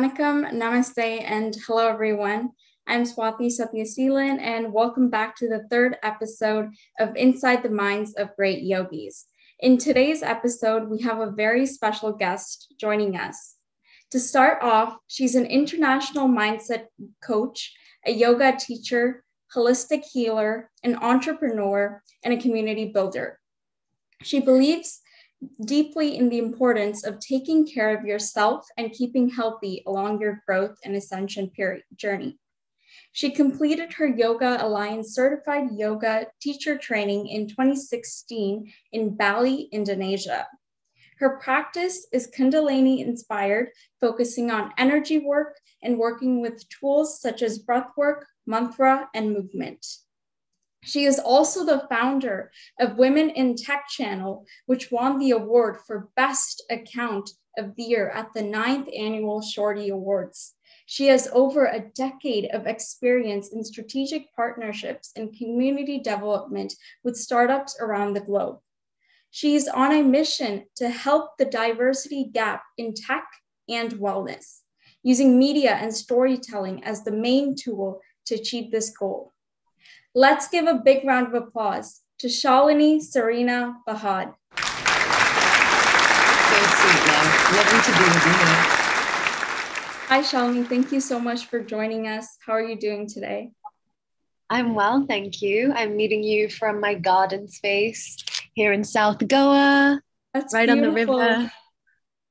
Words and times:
Vanakkam, 0.00 0.50
Namaste, 0.52 1.22
and 1.26 1.54
hello 1.66 1.86
everyone. 1.86 2.52
I'm 2.86 3.02
Swathi 3.02 3.50
Satyaseelan, 3.52 4.40
and 4.40 4.72
welcome 4.72 5.10
back 5.10 5.36
to 5.36 5.46
the 5.46 5.66
third 5.68 5.98
episode 6.02 6.70
of 6.98 7.14
Inside 7.16 7.62
the 7.62 7.68
Minds 7.68 8.14
of 8.14 8.34
Great 8.34 8.62
Yogis. 8.62 9.26
In 9.58 9.76
today's 9.76 10.22
episode, 10.22 10.88
we 10.88 11.02
have 11.02 11.20
a 11.20 11.30
very 11.30 11.66
special 11.66 12.14
guest 12.14 12.72
joining 12.80 13.14
us. 13.14 13.56
To 14.12 14.18
start 14.18 14.62
off, 14.62 14.96
she's 15.06 15.34
an 15.34 15.44
international 15.44 16.28
mindset 16.28 16.86
coach, 17.22 17.70
a 18.06 18.10
yoga 18.10 18.56
teacher, 18.58 19.22
holistic 19.54 20.04
healer, 20.10 20.70
an 20.82 20.96
entrepreneur, 20.96 22.02
and 22.24 22.32
a 22.32 22.40
community 22.40 22.86
builder. 22.86 23.38
She 24.22 24.40
believes 24.40 25.02
deeply 25.64 26.16
in 26.16 26.28
the 26.28 26.38
importance 26.38 27.04
of 27.04 27.18
taking 27.18 27.66
care 27.66 27.96
of 27.96 28.04
yourself 28.04 28.66
and 28.76 28.92
keeping 28.92 29.28
healthy 29.28 29.82
along 29.86 30.20
your 30.20 30.42
growth 30.46 30.76
and 30.84 30.94
ascension 30.94 31.50
period, 31.50 31.84
journey. 31.96 32.38
She 33.12 33.30
completed 33.30 33.92
her 33.94 34.06
Yoga 34.06 34.64
Alliance 34.64 35.14
certified 35.14 35.70
yoga 35.72 36.26
teacher 36.40 36.78
training 36.78 37.28
in 37.28 37.48
2016 37.48 38.72
in 38.92 39.16
Bali, 39.16 39.68
Indonesia. 39.72 40.46
Her 41.18 41.38
practice 41.38 42.06
is 42.12 42.30
Kundalini 42.30 43.04
inspired, 43.04 43.70
focusing 44.00 44.50
on 44.50 44.72
energy 44.78 45.18
work 45.18 45.58
and 45.82 45.98
working 45.98 46.40
with 46.40 46.68
tools 46.68 47.20
such 47.20 47.42
as 47.42 47.58
breath 47.58 47.90
work, 47.96 48.26
mantra, 48.46 49.08
and 49.14 49.32
movement. 49.32 49.84
She 50.82 51.04
is 51.04 51.18
also 51.18 51.64
the 51.64 51.86
founder 51.90 52.50
of 52.78 52.96
Women 52.96 53.30
in 53.30 53.54
Tech 53.54 53.86
Channel, 53.88 54.46
which 54.66 54.90
won 54.90 55.18
the 55.18 55.32
award 55.32 55.78
for 55.86 56.08
Best 56.16 56.62
Account 56.70 57.30
of 57.58 57.74
the 57.76 57.82
Year 57.82 58.08
at 58.10 58.32
the 58.32 58.42
ninth 58.42 58.88
annual 58.96 59.42
Shorty 59.42 59.90
Awards. 59.90 60.54
She 60.86 61.06
has 61.08 61.28
over 61.32 61.66
a 61.66 61.88
decade 61.94 62.46
of 62.46 62.66
experience 62.66 63.50
in 63.52 63.62
strategic 63.62 64.34
partnerships 64.34 65.12
and 65.14 65.36
community 65.36 66.00
development 66.00 66.74
with 67.04 67.16
startups 67.16 67.76
around 67.78 68.14
the 68.14 68.20
globe. 68.20 68.58
She 69.30 69.54
is 69.54 69.68
on 69.68 69.92
a 69.92 70.02
mission 70.02 70.64
to 70.76 70.88
help 70.88 71.36
the 71.38 71.44
diversity 71.44 72.24
gap 72.32 72.64
in 72.78 72.94
tech 72.94 73.28
and 73.68 73.92
wellness, 73.92 74.62
using 75.02 75.38
media 75.38 75.74
and 75.74 75.94
storytelling 75.94 76.82
as 76.84 77.04
the 77.04 77.12
main 77.12 77.54
tool 77.54 78.00
to 78.26 78.34
achieve 78.34 78.72
this 78.72 78.90
goal. 78.90 79.32
Let's 80.14 80.48
give 80.48 80.66
a 80.66 80.74
big 80.74 81.04
round 81.04 81.28
of 81.28 81.34
applause 81.34 82.00
to 82.18 82.26
Shalini 82.26 83.00
Serena 83.00 83.76
Bahad. 83.88 84.34
So 86.50 86.56
sweet. 86.80 87.02
Lovely 87.54 87.80
to 87.86 87.92
be 87.94 88.04
with 88.10 88.26
you 88.26 88.32
here. 88.32 88.58
Hi, 90.08 90.20
Shalini. 90.20 90.66
Thank 90.66 90.90
you 90.90 90.98
so 91.00 91.20
much 91.20 91.46
for 91.46 91.60
joining 91.60 92.08
us. 92.08 92.26
How 92.44 92.54
are 92.54 92.62
you 92.62 92.74
doing 92.76 93.06
today? 93.06 93.52
I'm 94.50 94.74
well, 94.74 95.06
thank 95.06 95.40
you. 95.42 95.72
I'm 95.72 95.96
meeting 95.96 96.24
you 96.24 96.48
from 96.48 96.80
my 96.80 96.94
garden 96.94 97.46
space 97.46 98.16
here 98.54 98.72
in 98.72 98.82
South 98.82 99.24
Goa, 99.28 100.02
That's 100.34 100.52
right 100.52 100.68
on 100.68 100.80
the 100.80 100.90
river. 100.90 101.52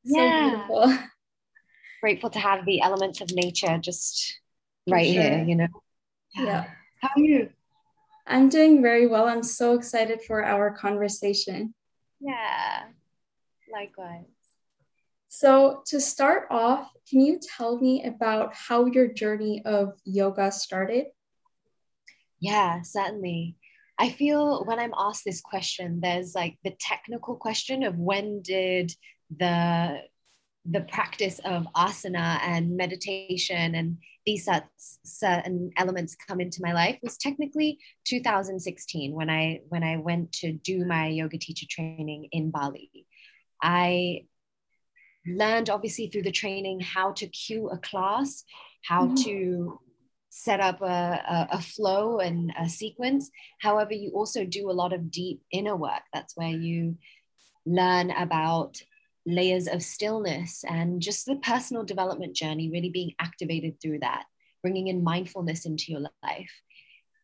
So 0.06 0.18
Yeah. 0.18 0.50
beautiful. 0.50 0.98
Grateful 2.02 2.30
to 2.32 2.40
have 2.40 2.66
the 2.66 2.82
elements 2.82 3.22
of 3.22 3.32
nature 3.34 3.78
just 3.78 4.38
For 4.86 4.96
right 4.96 5.06
here, 5.06 5.46
you 5.48 5.56
know. 5.56 5.68
Yeah. 6.36 6.66
How 7.02 7.10
are 7.16 7.24
you? 7.24 7.50
I'm 8.30 8.48
doing 8.48 8.82
very 8.82 9.08
well. 9.08 9.28
I'm 9.28 9.44
so 9.44 9.74
excited 9.74 10.22
for 10.22 10.46
our 10.46 10.72
conversation. 10.72 11.74
Yeah. 12.22 12.84
Likewise. 13.74 14.26
So, 15.30 15.84
to 15.88 16.00
start 16.00 16.48
off, 16.50 16.92
can 17.10 17.22
you 17.22 17.40
tell 17.40 17.80
me 17.80 18.04
about 18.04 18.54
how 18.54 18.86
your 18.86 19.08
journey 19.08 19.64
of 19.66 19.94
yoga 20.06 20.52
started? 20.52 21.08
Yeah, 22.40 22.82
certainly. 22.84 23.56
I 23.98 24.10
feel 24.10 24.64
when 24.64 24.80
I'm 24.80 24.94
asked 24.98 25.26
this 25.26 25.42
question, 25.42 26.00
there's 26.02 26.34
like 26.34 26.58
the 26.64 26.76
technical 26.80 27.36
question 27.36 27.84
of 27.84 27.98
when 27.98 28.42
did 28.42 28.94
the 29.36 30.02
the 30.66 30.82
practice 30.82 31.40
of 31.46 31.66
asana 31.76 32.40
and 32.42 32.76
meditation 32.76 33.76
and 33.76 33.98
these 34.26 34.48
certain 35.04 35.72
elements 35.78 36.16
come 36.28 36.40
into 36.42 36.62
my 36.62 36.74
life 36.74 37.00
was 37.02 37.18
technically 37.18 37.80
2016 38.06 39.14
when 39.14 39.30
I 39.30 39.62
when 39.70 39.84
I 39.84 39.98
went 39.98 40.32
to 40.34 40.52
do 40.52 40.86
my 40.86 41.08
yoga 41.08 41.38
teacher 41.38 41.66
training 41.70 42.28
in 42.32 42.52
Bali. 42.52 43.06
I 43.62 44.26
learned 45.26 45.70
obviously 45.70 46.08
through 46.08 46.24
the 46.24 46.32
training 46.32 46.80
how 46.82 47.12
to 47.14 47.28
cue 47.28 47.70
a 47.70 47.78
class, 47.78 48.44
how 48.84 49.08
Mhm. 49.08 49.24
to 49.24 49.80
set 50.30 50.60
up 50.60 50.82
a, 50.82 50.86
a, 50.86 51.48
a 51.54 51.62
flow 51.62 52.20
and 52.20 52.54
a 52.60 52.70
sequence. 52.70 53.32
However, 53.60 53.94
you 53.94 54.12
also 54.12 54.46
do 54.46 54.70
a 54.70 54.74
lot 54.74 54.94
of 54.94 55.10
deep 55.12 55.42
inner 55.52 55.76
work. 55.76 56.04
That's 56.14 56.36
where 56.38 56.50
you 56.50 56.98
learn 57.66 58.12
about 58.12 58.82
layers 59.26 59.68
of 59.68 59.84
stillness 59.84 60.64
and 60.68 61.02
just 61.02 61.26
the 61.26 61.36
personal 61.38 61.84
development 61.84 62.36
journey 62.36 62.70
really 62.72 62.90
being 62.90 63.14
activated 63.20 63.82
through 63.82 64.00
that, 64.00 64.26
bringing 64.62 64.88
in 64.88 65.04
mindfulness 65.04 65.66
into 65.66 65.92
your 65.92 66.02
life. 66.24 66.52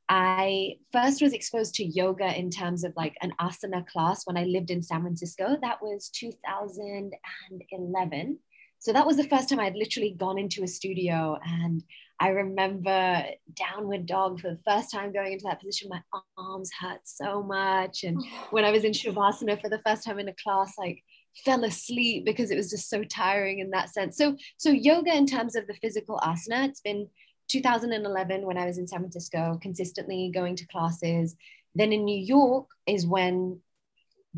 I 0.08 0.76
first 0.92 1.20
was 1.22 1.34
exposed 1.34 1.74
to 1.76 1.84
yoga 1.84 2.38
in 2.38 2.50
terms 2.52 2.84
of 2.84 2.94
like 2.96 3.16
an 3.22 3.34
asana 3.42 3.88
class 3.88 4.22
when 4.26 4.38
I 4.38 4.44
lived 4.44 4.70
in 4.70 4.84
San 4.84 5.02
Francisco. 5.02 5.58
That 5.62 5.82
was 5.82 6.10
2011. 6.10 8.38
So 8.78 8.94
that 8.94 9.08
was 9.08 9.18
the 9.18 9.28
first 9.28 9.50
time 9.50 9.60
I'd 9.60 9.76
literally 9.76 10.12
gone 10.12 10.38
into 10.38 10.64
a 10.64 10.68
studio. 10.68 11.40
And 11.44 11.84
I 12.20 12.30
remember 12.30 13.24
downward 13.56 14.06
dog 14.06 14.40
for 14.40 14.52
the 14.52 14.60
first 14.64 14.92
time 14.92 15.12
going 15.12 15.34
into 15.34 15.46
that 15.46 15.60
position. 15.60 15.90
My 15.90 16.04
arms 16.38 16.70
hurt 16.80 17.02
so 17.04 17.42
much. 17.42 18.04
And 18.04 18.20
oh. 18.20 18.48
when 18.52 18.64
I 18.64 18.70
was 18.70 18.84
in 18.84 18.92
Shavasana 18.92 19.60
for 19.60 19.70
the 19.70 19.82
first 19.86 20.04
time 20.04 20.20
in 20.20 20.28
a 20.28 20.36
class, 20.36 20.76
like 20.78 21.04
fell 21.44 21.64
asleep 21.64 22.26
because 22.26 22.52
it 22.52 22.56
was 22.56 22.70
just 22.70 22.90
so 22.90 23.04
tiring 23.04 23.60
in 23.60 23.72
that 23.72 23.90
sense. 23.94 24.18
So, 24.18 24.38
so 24.58 24.70
yoga 24.70 25.14
in 25.16 25.26
terms 25.26 25.56
of 25.56 25.68
the 25.68 25.74
physical 25.76 26.18
asana, 26.24 26.68
it's 26.70 26.82
been 26.82 27.08
2011 27.50 28.46
when 28.46 28.58
I 28.58 28.66
was 28.66 28.78
in 28.78 28.88
San 28.88 29.00
Francisco, 29.00 29.60
consistently 29.62 30.32
going 30.34 30.56
to 30.56 30.68
classes. 30.68 31.36
Then 31.76 31.92
in 31.92 32.06
New 32.06 32.18
York 32.20 32.68
is 32.88 33.06
when 33.06 33.60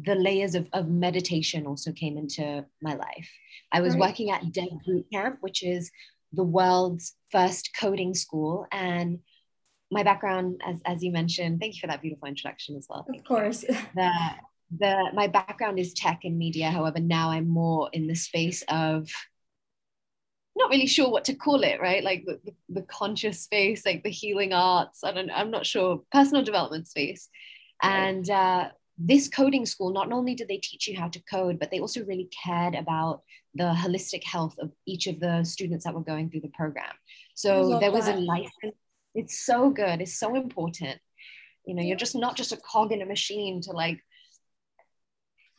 the 0.04 0.16
layers 0.16 0.56
of, 0.56 0.68
of 0.74 0.88
meditation 0.90 1.66
also 1.66 1.92
came 1.92 2.18
into 2.18 2.66
my 2.82 2.96
life. 2.96 3.30
I 3.72 3.82
was 3.82 3.94
Right. 3.94 4.02
working 4.02 4.32
at 4.32 4.52
Dev 4.52 4.70
Boot 4.86 5.06
Camp, 5.12 5.38
which 5.42 5.64
is 5.64 5.92
the 6.34 6.44
world's 6.44 7.16
first 7.32 7.72
coding 7.80 8.14
school. 8.14 8.68
And 8.72 9.20
my 9.90 10.04
background, 10.04 10.62
as, 10.68 10.82
as 10.86 11.04
you 11.04 11.12
mentioned, 11.12 11.60
thank 11.60 11.76
you 11.76 11.82
for 11.82 11.88
that 11.88 12.02
beautiful 12.02 12.28
introduction 12.28 12.76
as 12.76 12.86
well. 12.90 13.06
Of 13.08 13.16
you 13.16 13.22
course. 13.22 13.64
the 14.76 15.12
my 15.14 15.28
background 15.28 15.80
is 15.80 15.94
tech 15.94 16.22
and 16.24 16.38
media 16.38 16.70
however 16.70 17.00
now 17.00 17.30
i'm 17.30 17.48
more 17.48 17.90
in 17.94 18.06
the 18.06 18.16
space 18.16 18.64
of 18.68 19.10
not 20.58 20.70
really 20.72 20.88
sure 20.88 21.10
what 21.10 21.26
to 21.26 21.36
call 21.36 21.64
it 21.64 21.80
right? 21.80 22.04
Like 22.04 22.26
the, 22.26 22.40
the, 22.70 22.82
conscious 22.82 23.42
space 23.42 23.86
like 23.86 24.04
the 24.04 24.10
healing 24.10 24.54
arts. 24.54 25.04
I 25.04 25.12
don't 25.12 25.30
i'm 25.32 25.52
not 25.52 25.66
sure 25.66 26.02
personal 26.12 26.44
development 26.44 26.88
space. 26.88 27.30
And 27.82 28.28
uh, 28.30 28.70
this 28.98 29.30
coding 29.30 29.68
school 29.68 29.94
not 29.94 30.12
only 30.12 30.34
did 30.34 30.48
they 30.48 30.58
teach 30.58 30.88
you 30.88 30.98
how 30.98 31.10
to 31.10 31.22
code 31.30 31.60
but 31.60 31.70
they 31.70 31.80
also 31.80 32.04
really 32.04 32.30
cared 32.44 32.74
about 32.74 33.22
the 33.54 33.66
holistic 33.66 34.24
health 34.24 34.56
of 34.60 34.72
each 34.88 35.06
of 35.08 35.20
the 35.20 35.44
students 35.44 35.86
that 35.86 35.94
were 35.94 36.02
going 36.02 36.30
through 36.30 36.42
the 36.42 36.50
program. 36.50 36.94
So 37.36 37.80
there 37.80 37.92
was 37.92 38.08
a 38.08 38.16
license 38.16 38.76
it's 39.14 39.40
so 39.40 39.70
good 39.70 40.02
it's 40.02 40.20
so 40.20 40.36
important. 40.36 41.00
You 41.66 41.76
know 41.76 41.84
you're 41.84 41.98
just 41.98 42.16
not 42.16 42.36
just 42.36 42.52
a 42.52 42.58
cog 42.58 42.92
in 42.92 43.02
a 43.02 43.06
machine 43.06 43.62
to 43.62 43.72
like 43.72 44.00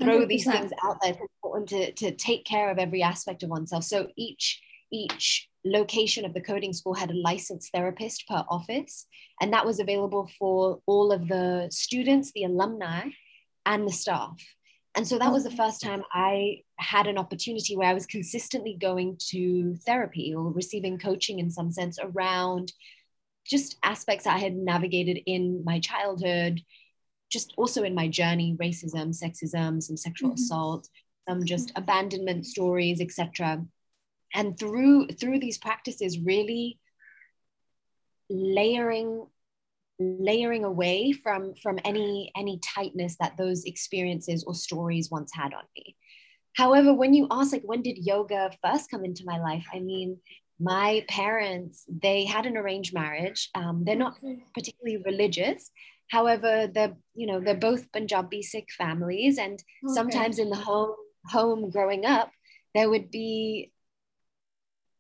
throw 0.01 0.27
these 0.27 0.47
100%. 0.47 0.53
things 0.53 0.73
out 0.85 0.99
there. 1.03 1.13
It's 1.13 1.21
important 1.43 1.69
to, 1.71 1.93
to 1.93 2.15
take 2.15 2.45
care 2.45 2.71
of 2.71 2.79
every 2.79 3.03
aspect 3.03 3.43
of 3.43 3.51
oneself. 3.51 3.85
So 3.85 4.09
each 4.17 4.61
each 4.91 5.49
location 5.67 6.25
of 6.25 6.33
the 6.33 6.41
coding 6.41 6.73
school 6.73 6.95
had 6.95 7.11
a 7.11 7.17
licensed 7.17 7.71
therapist 7.73 8.27
per 8.27 8.45
office, 8.49 9.07
and 9.41 9.53
that 9.53 9.67
was 9.67 9.81
available 9.81 10.31
for 10.39 10.81
all 10.87 11.13
of 11.13 11.29
the 11.29 11.69
students, 11.71 12.33
the 12.33 12.45
alumni, 12.45 13.09
and 13.67 13.87
the 13.87 13.93
staff. 13.93 14.41
And 14.95 15.07
so 15.07 15.19
that 15.19 15.31
was 15.31 15.45
the 15.45 15.51
first 15.51 15.81
time 15.81 16.03
I 16.13 16.63
had 16.79 17.07
an 17.07 17.19
opportunity 17.19 17.77
where 17.77 17.89
I 17.89 17.95
was 17.95 18.07
consistently 18.07 18.77
going 18.81 19.19
to 19.29 19.77
therapy 19.87 20.35
or 20.35 20.51
receiving 20.51 20.99
coaching 20.99 21.39
in 21.39 21.51
some 21.51 21.71
sense 21.71 21.99
around 22.03 22.73
just 23.47 23.77
aspects 23.83 24.27
I 24.27 24.39
had 24.39 24.57
navigated 24.57 25.21
in 25.27 25.63
my 25.65 25.81
childhood, 25.81 26.61
just 27.29 27.53
also 27.57 27.83
in 27.83 27.95
my 27.95 28.09
journey 28.09 28.57
racism 28.61 29.09
sexism 29.25 29.83
some 29.83 29.97
sexual 29.97 30.31
Mhm. 30.31 30.35
assault 30.35 30.89
some 31.29 31.45
just 31.45 31.73
abandonment 31.77 32.47
stories 32.47 33.01
etc 33.01 33.65
and 34.35 34.59
through 34.59 35.09
through 35.09 35.39
these 35.41 35.59
practices 35.59 36.19
really 36.19 36.79
layering 38.31 39.27
layering 39.99 40.65
away 40.65 41.13
from 41.13 41.55
from 41.57 41.79
any 41.85 42.31
any 42.37 42.59
tightness 42.59 43.17
that 43.21 43.37
those 43.37 43.65
experiences 43.65 44.45
or 44.45 44.55
stories 44.55 45.11
once 45.11 45.31
had 45.35 45.53
on 45.55 45.65
me 45.77 45.97
however, 46.55 46.93
when 46.93 47.15
you 47.15 47.27
ask 47.31 47.53
like 47.53 47.63
when 47.63 47.83
did 47.83 47.99
yoga 47.99 48.51
first 48.65 48.91
come 48.91 49.05
into 49.05 49.25
my 49.25 49.39
life, 49.39 49.67
I 49.73 49.79
mean, 49.79 50.19
my 50.59 51.05
parents 51.09 51.85
they 51.89 52.25
had 52.25 52.47
an 52.47 52.57
arranged 52.57 52.93
marriage. 52.93 53.49
Um, 53.55 53.85
they're 53.85 54.05
not 54.07 54.19
particularly 54.55 54.97
religious. 55.11 55.71
However, 56.09 56.69
they're 56.73 56.97
you 57.15 57.27
know 57.27 57.41
they're 57.41 57.55
both 57.55 57.93
Punjabi 57.93 58.43
Sikh 58.43 58.71
families, 58.77 59.39
and 59.39 59.63
okay. 59.85 59.95
sometimes 59.95 60.39
in 60.39 60.51
the 60.51 60.57
home 60.57 60.95
home 61.27 61.71
growing 61.71 62.07
up, 62.07 62.31
there 62.75 62.89
would 62.89 63.11
be 63.11 63.73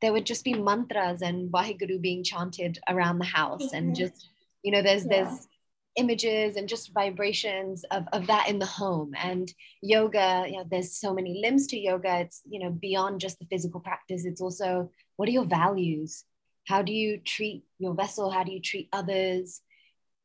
there 0.00 0.12
would 0.12 0.26
just 0.26 0.44
be 0.44 0.54
mantras 0.54 1.22
and 1.22 1.50
Vaheguru 1.50 2.00
being 2.00 2.22
chanted 2.22 2.78
around 2.88 3.18
the 3.18 3.24
house, 3.24 3.72
and 3.72 3.96
just 3.96 4.28
you 4.62 4.70
know 4.70 4.82
there's 4.82 5.04
yeah. 5.04 5.24
there's 5.24 5.48
images 5.96 6.54
and 6.54 6.68
just 6.68 6.92
vibrations 6.94 7.82
of, 7.90 8.04
of 8.12 8.28
that 8.28 8.48
in 8.48 8.60
the 8.60 8.66
home. 8.66 9.12
And 9.16 9.52
yoga 9.82 10.44
you 10.46 10.58
know 10.58 10.64
there's 10.70 11.00
so 11.00 11.14
many 11.14 11.40
limbs 11.42 11.66
to 11.68 11.78
yoga. 11.78 12.20
It's 12.20 12.42
you 12.48 12.60
know 12.60 12.70
beyond 12.70 13.20
just 13.20 13.38
the 13.38 13.46
physical 13.46 13.80
practice. 13.80 14.24
It's 14.26 14.42
also 14.42 14.90
what 15.16 15.28
are 15.28 15.32
your 15.32 15.46
values? 15.46 16.24
How 16.66 16.82
do 16.82 16.92
you 16.92 17.18
treat 17.18 17.64
your 17.78 17.94
vessel? 17.94 18.30
How 18.30 18.44
do 18.44 18.52
you 18.52 18.60
treat 18.60 18.88
others 18.92 19.62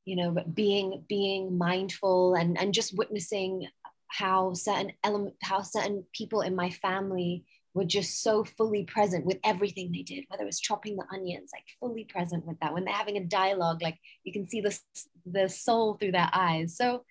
you 0.05 0.15
know 0.15 0.35
being 0.53 1.03
being 1.07 1.57
mindful 1.57 2.35
and 2.35 2.59
and 2.59 2.73
just 2.73 2.97
witnessing 2.97 3.67
how 4.07 4.53
certain 4.53 4.91
element 5.03 5.35
how 5.41 5.61
certain 5.61 6.03
people 6.13 6.41
in 6.41 6.55
my 6.55 6.69
family 6.69 7.43
were 7.73 7.85
just 7.85 8.21
so 8.21 8.43
fully 8.43 8.83
present 8.83 9.25
with 9.25 9.39
everything 9.43 9.91
they 9.91 10.03
did, 10.03 10.25
whether 10.27 10.43
it 10.43 10.47
was 10.47 10.59
chopping 10.59 10.95
the 10.95 11.05
onions, 11.11 11.49
like 11.53 11.63
fully 11.79 12.03
present 12.03 12.45
with 12.45 12.59
that. 12.59 12.73
When 12.73 12.85
they're 12.85 12.93
having 12.93 13.17
a 13.17 13.25
dialogue, 13.25 13.81
like 13.81 13.97
you 14.23 14.31
can 14.31 14.47
see 14.47 14.61
the, 14.61 14.77
the 15.25 15.49
soul 15.49 15.95
through 15.95 16.11
their 16.11 16.29
eyes. 16.33 16.77
So 16.77 17.03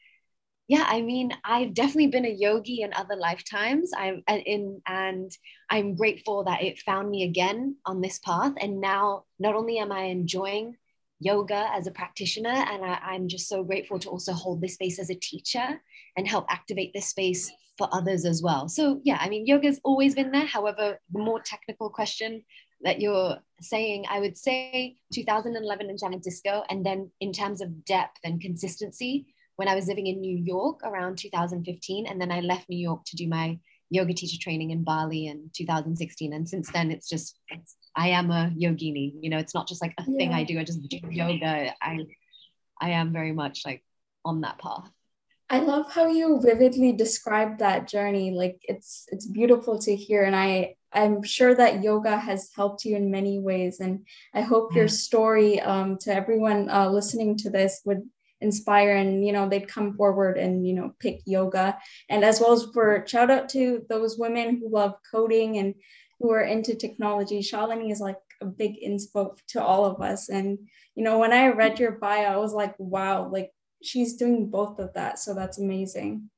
yeah, 0.69 0.85
I 0.87 1.03
mean, 1.03 1.33
I've 1.45 1.75
definitely 1.75 2.07
been 2.07 2.25
a 2.25 2.31
yogi 2.31 2.83
in 2.83 2.95
other 2.95 3.17
lifetimes. 3.17 3.91
I'm 3.97 4.23
in, 4.29 4.81
and 4.87 5.31
I'm 5.69 5.97
grateful 5.97 6.45
that 6.45 6.63
it 6.63 6.79
found 6.79 7.11
me 7.11 7.25
again 7.25 7.77
on 7.85 8.01
this 8.01 8.21
path. 8.21 8.53
And 8.59 8.81
now, 8.81 9.25
not 9.41 9.55
only 9.55 9.79
am 9.79 9.91
I 9.91 10.05
enjoying 10.05 10.77
yoga 11.23 11.69
as 11.73 11.87
a 11.87 11.93
practitioner, 11.93 12.51
and 12.51 12.85
I, 12.85 13.15
am 13.15 13.29
just 13.29 13.49
so 13.49 13.63
grateful 13.63 13.99
to 14.01 14.11
also 14.11 14.33
hold 14.33 14.61
this 14.61 14.75
space 14.75 14.99
as 14.99 15.11
a 15.11 15.15
teacher 15.15 15.81
and 16.17 16.29
help 16.29 16.47
activate 16.51 16.93
this 16.93 17.07
space 17.07 17.51
for 17.79 17.89
others 17.93 18.25
as 18.25 18.43
well. 18.43 18.69
So 18.69 19.01
yeah, 19.05 19.19
I 19.21 19.29
mean, 19.29 19.47
yoga's 19.47 19.81
always 19.85 20.15
been 20.15 20.31
there. 20.31 20.47
However, 20.47 20.99
the 21.13 21.19
more 21.19 21.41
technical 21.41 21.89
question 21.91 22.43
that 22.83 23.01
you're 23.01 23.39
saying, 23.61 24.05
I 24.11 24.21
would 24.21 24.37
say 24.37 24.97
2011 25.15 25.89
in 25.89 25.99
San 25.99 26.11
Francisco, 26.11 26.65
and 26.69 26.85
then 26.85 27.11
in 27.21 27.33
terms 27.33 27.61
of 27.61 27.85
depth 27.85 28.19
and 28.25 28.41
consistency, 28.41 29.27
when 29.57 29.69
I 29.69 29.75
was 29.75 29.87
living 29.87 30.07
in 30.07 30.21
New 30.21 30.37
York 30.37 30.81
around 30.83 31.19
2015, 31.19 32.07
and 32.07 32.21
then 32.21 32.33
I 32.33 32.41
left 32.41 32.69
New 32.69 32.79
York 32.79 33.05
to 33.07 33.17
do 33.17 33.29
my 33.29 33.59
yoga 33.91 34.15
teacher 34.15 34.39
training 34.41 34.71
in 34.71 34.83
Bali 34.83 35.27
in 35.27 35.51
2016. 35.55 36.33
And 36.33 36.49
since 36.49 36.71
then, 36.73 36.91
it's 36.91 37.09
just 37.09 37.39
it's, 37.49 37.77
I 37.95 38.09
am 38.09 38.31
a 38.31 38.53
yogini. 38.57 39.15
You 39.21 39.31
know, 39.31 39.39
it's 39.39 39.55
not 39.55 39.69
just 39.69 39.83
like 39.83 39.95
a 39.99 40.05
yeah. 40.07 40.17
thing 40.17 40.33
I 40.33 40.45
do. 40.45 40.59
I 40.59 40.65
just 40.65 40.83
do 40.89 40.99
yoga. 41.11 41.73
I 41.81 42.07
I 42.81 42.91
am 42.91 43.13
very 43.13 43.33
much 43.33 43.63
like 43.65 43.85
on 44.25 44.41
that 44.43 44.59
path. 44.59 44.91
I 45.51 45.59
love 45.59 45.93
how 45.93 46.07
you 46.07 46.41
vividly 46.41 46.93
describe 46.93 47.59
that 47.59 47.87
journey. 47.87 48.31
Like 48.31 48.59
it's 48.63 49.07
it's 49.13 49.27
beautiful 49.27 49.79
to 49.81 49.95
hear, 49.95 50.25
and 50.25 50.35
I 50.35 50.77
I'm 50.93 51.23
sure 51.23 51.55
that 51.55 51.83
yoga 51.83 52.17
has 52.17 52.51
helped 52.55 52.85
you 52.85 52.97
in 52.97 53.11
many 53.11 53.39
ways. 53.39 53.81
And 53.81 54.07
I 54.35 54.43
hope 54.43 54.75
your 54.75 54.89
story 54.89 55.61
um, 55.61 55.99
to 55.99 56.15
everyone 56.15 56.69
uh, 56.71 56.89
listening 56.89 57.37
to 57.39 57.51
this 57.51 57.81
would 57.85 58.03
inspire 58.43 58.97
and 58.97 59.25
you 59.25 59.33
know 59.33 59.49
they'd 59.49 59.69
come 59.69 59.95
forward 59.95 60.37
and 60.37 60.67
you 60.67 60.75
know 60.75 60.93
pick 60.99 61.21
yoga 61.25 61.79
and 62.11 62.25
as 62.25 62.41
well 62.41 62.53
as 62.53 62.67
for 62.75 63.05
shout 63.07 63.31
out 63.31 63.49
to 63.49 63.87
those 63.89 64.19
women 64.19 64.57
who 64.57 64.69
love 64.69 64.95
coding 65.09 65.59
and 65.59 65.75
who 66.23 66.31
are 66.31 66.43
into 66.43 66.75
technology 66.75 67.41
shalini 67.41 67.91
is 67.93 68.01
like 68.01 68.21
a 68.41 68.47
big 68.47 68.77
inspo 68.81 69.37
to 69.49 69.63
all 69.63 69.85
of 69.85 70.01
us 70.01 70.29
and 70.29 70.59
you 70.95 71.05
know 71.05 71.19
when 71.19 71.33
i 71.33 71.49
read 71.49 71.79
your 71.79 71.93
bio 71.93 72.33
i 72.33 72.37
was 72.37 72.55
like 72.55 72.75
wow 72.79 73.29
like 73.29 73.53
she's 73.83 74.15
doing 74.15 74.49
both 74.49 74.79
of 74.79 74.93
that. 74.95 75.19
So 75.19 75.35
that's 75.35 75.59
amazing. 75.59 76.31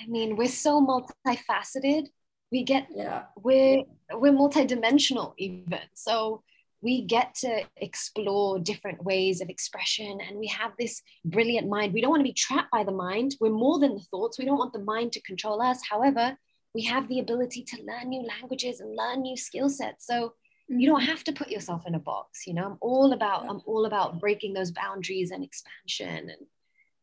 I 0.00 0.06
mean, 0.08 0.36
we're 0.36 0.48
so 0.48 0.84
multifaceted. 0.84 2.06
We 2.52 2.62
get 2.62 2.86
yeah. 2.94 3.24
we're 3.36 3.84
we're 4.12 4.32
multidimensional 4.32 5.34
even. 5.38 5.80
So 5.94 6.42
we 6.80 7.02
get 7.02 7.34
to 7.34 7.62
explore 7.76 8.60
different 8.60 9.02
ways 9.02 9.40
of 9.40 9.48
expression 9.48 10.20
and 10.26 10.38
we 10.38 10.46
have 10.46 10.70
this 10.78 11.02
brilliant 11.24 11.68
mind. 11.68 11.92
We 11.92 12.00
don't 12.00 12.10
want 12.10 12.20
to 12.20 12.24
be 12.28 12.32
trapped 12.32 12.70
by 12.70 12.84
the 12.84 12.92
mind. 12.92 13.34
We're 13.40 13.50
more 13.50 13.80
than 13.80 13.96
the 13.96 14.04
thoughts. 14.12 14.38
We 14.38 14.44
don't 14.44 14.58
want 14.58 14.72
the 14.72 14.84
mind 14.84 15.10
to 15.12 15.22
control 15.22 15.60
us. 15.60 15.80
However, 15.90 16.36
we 16.78 16.84
have 16.84 17.08
the 17.08 17.18
ability 17.18 17.64
to 17.64 17.76
learn 17.82 18.08
new 18.08 18.22
languages 18.22 18.78
and 18.78 18.94
learn 18.94 19.22
new 19.22 19.36
skill 19.36 19.68
sets. 19.68 20.06
So 20.06 20.34
you 20.68 20.86
don't 20.86 21.00
have 21.00 21.24
to 21.24 21.32
put 21.32 21.48
yourself 21.48 21.82
in 21.88 21.96
a 21.96 21.98
box 21.98 22.46
you 22.46 22.54
know? 22.54 22.66
I'm 22.66 22.78
all 22.80 23.12
about 23.14 23.46
i'm 23.50 23.62
all 23.66 23.86
about 23.86 24.20
breaking 24.20 24.52
those 24.52 24.70
boundaries 24.70 25.32
and 25.32 25.42
expansion 25.42 26.30
and, 26.32 26.46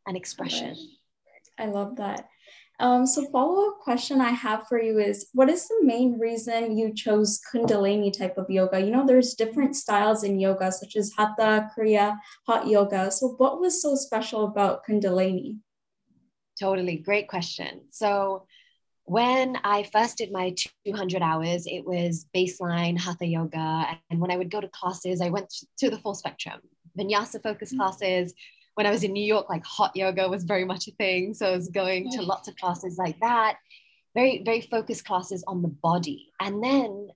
and 0.07 0.15
expression. 0.15 0.77
I 1.59 1.65
love 1.65 1.97
that. 1.97 2.29
Um, 2.79 3.05
so 3.05 3.25
follow-up 3.31 3.79
question 3.79 4.21
i 4.21 4.29
have 4.29 4.65
for 4.69 4.81
you 4.81 4.99
is 4.99 5.27
what 5.33 5.49
is 5.49 5.67
the 5.67 5.81
main 5.83 6.19
reason 6.19 6.77
you 6.77 6.93
chose 6.93 7.41
kundalini 7.51 8.17
type 8.17 8.37
of 8.37 8.49
yoga? 8.49 8.79
You 8.79 8.91
know 8.91 9.05
there's 9.05 9.33
different 9.33 9.75
styles 9.75 10.23
in 10.23 10.39
yoga 10.39 10.71
such 10.71 10.95
as 10.95 11.11
hatha 11.17 11.69
kriya 11.77 12.17
hot 12.47 12.67
yoga. 12.67 13.11
So 13.11 13.35
what 13.39 13.59
was 13.59 13.81
so 13.81 13.95
special 13.95 14.45
about 14.45 14.85
kundalini? 14.85 15.57
Totally. 16.57 16.97
Great 16.97 17.27
question. 17.27 17.81
So 17.89 18.45
when 19.05 19.57
I 19.63 19.83
first 19.93 20.17
did 20.17 20.31
my 20.31 20.55
200 20.85 21.21
hours, 21.21 21.65
it 21.67 21.85
was 21.85 22.25
baseline 22.35 22.99
hatha 22.99 23.25
yoga. 23.25 23.97
And 24.09 24.19
when 24.19 24.31
I 24.31 24.37
would 24.37 24.51
go 24.51 24.59
to 24.59 24.67
classes, 24.67 25.21
I 25.21 25.29
went 25.29 25.53
to 25.77 25.89
the 25.89 25.97
full 25.99 26.15
spectrum 26.15 26.59
vinyasa 26.97 27.41
focused 27.41 27.73
mm-hmm. 27.73 27.81
classes. 27.81 28.33
When 28.75 28.85
I 28.85 28.91
was 28.91 29.03
in 29.03 29.13
New 29.13 29.23
York, 29.23 29.49
like 29.49 29.65
hot 29.65 29.95
yoga 29.95 30.27
was 30.27 30.43
very 30.43 30.65
much 30.65 30.87
a 30.87 30.91
thing. 30.91 31.33
So 31.33 31.47
I 31.47 31.55
was 31.55 31.69
going 31.69 32.09
to 32.11 32.21
lots 32.21 32.47
of 32.47 32.55
classes 32.57 32.97
like 32.97 33.19
that, 33.21 33.57
very, 34.13 34.43
very 34.43 34.61
focused 34.61 35.05
classes 35.05 35.43
on 35.47 35.61
the 35.61 35.69
body. 35.69 36.31
And 36.41 36.61
then 36.63 37.09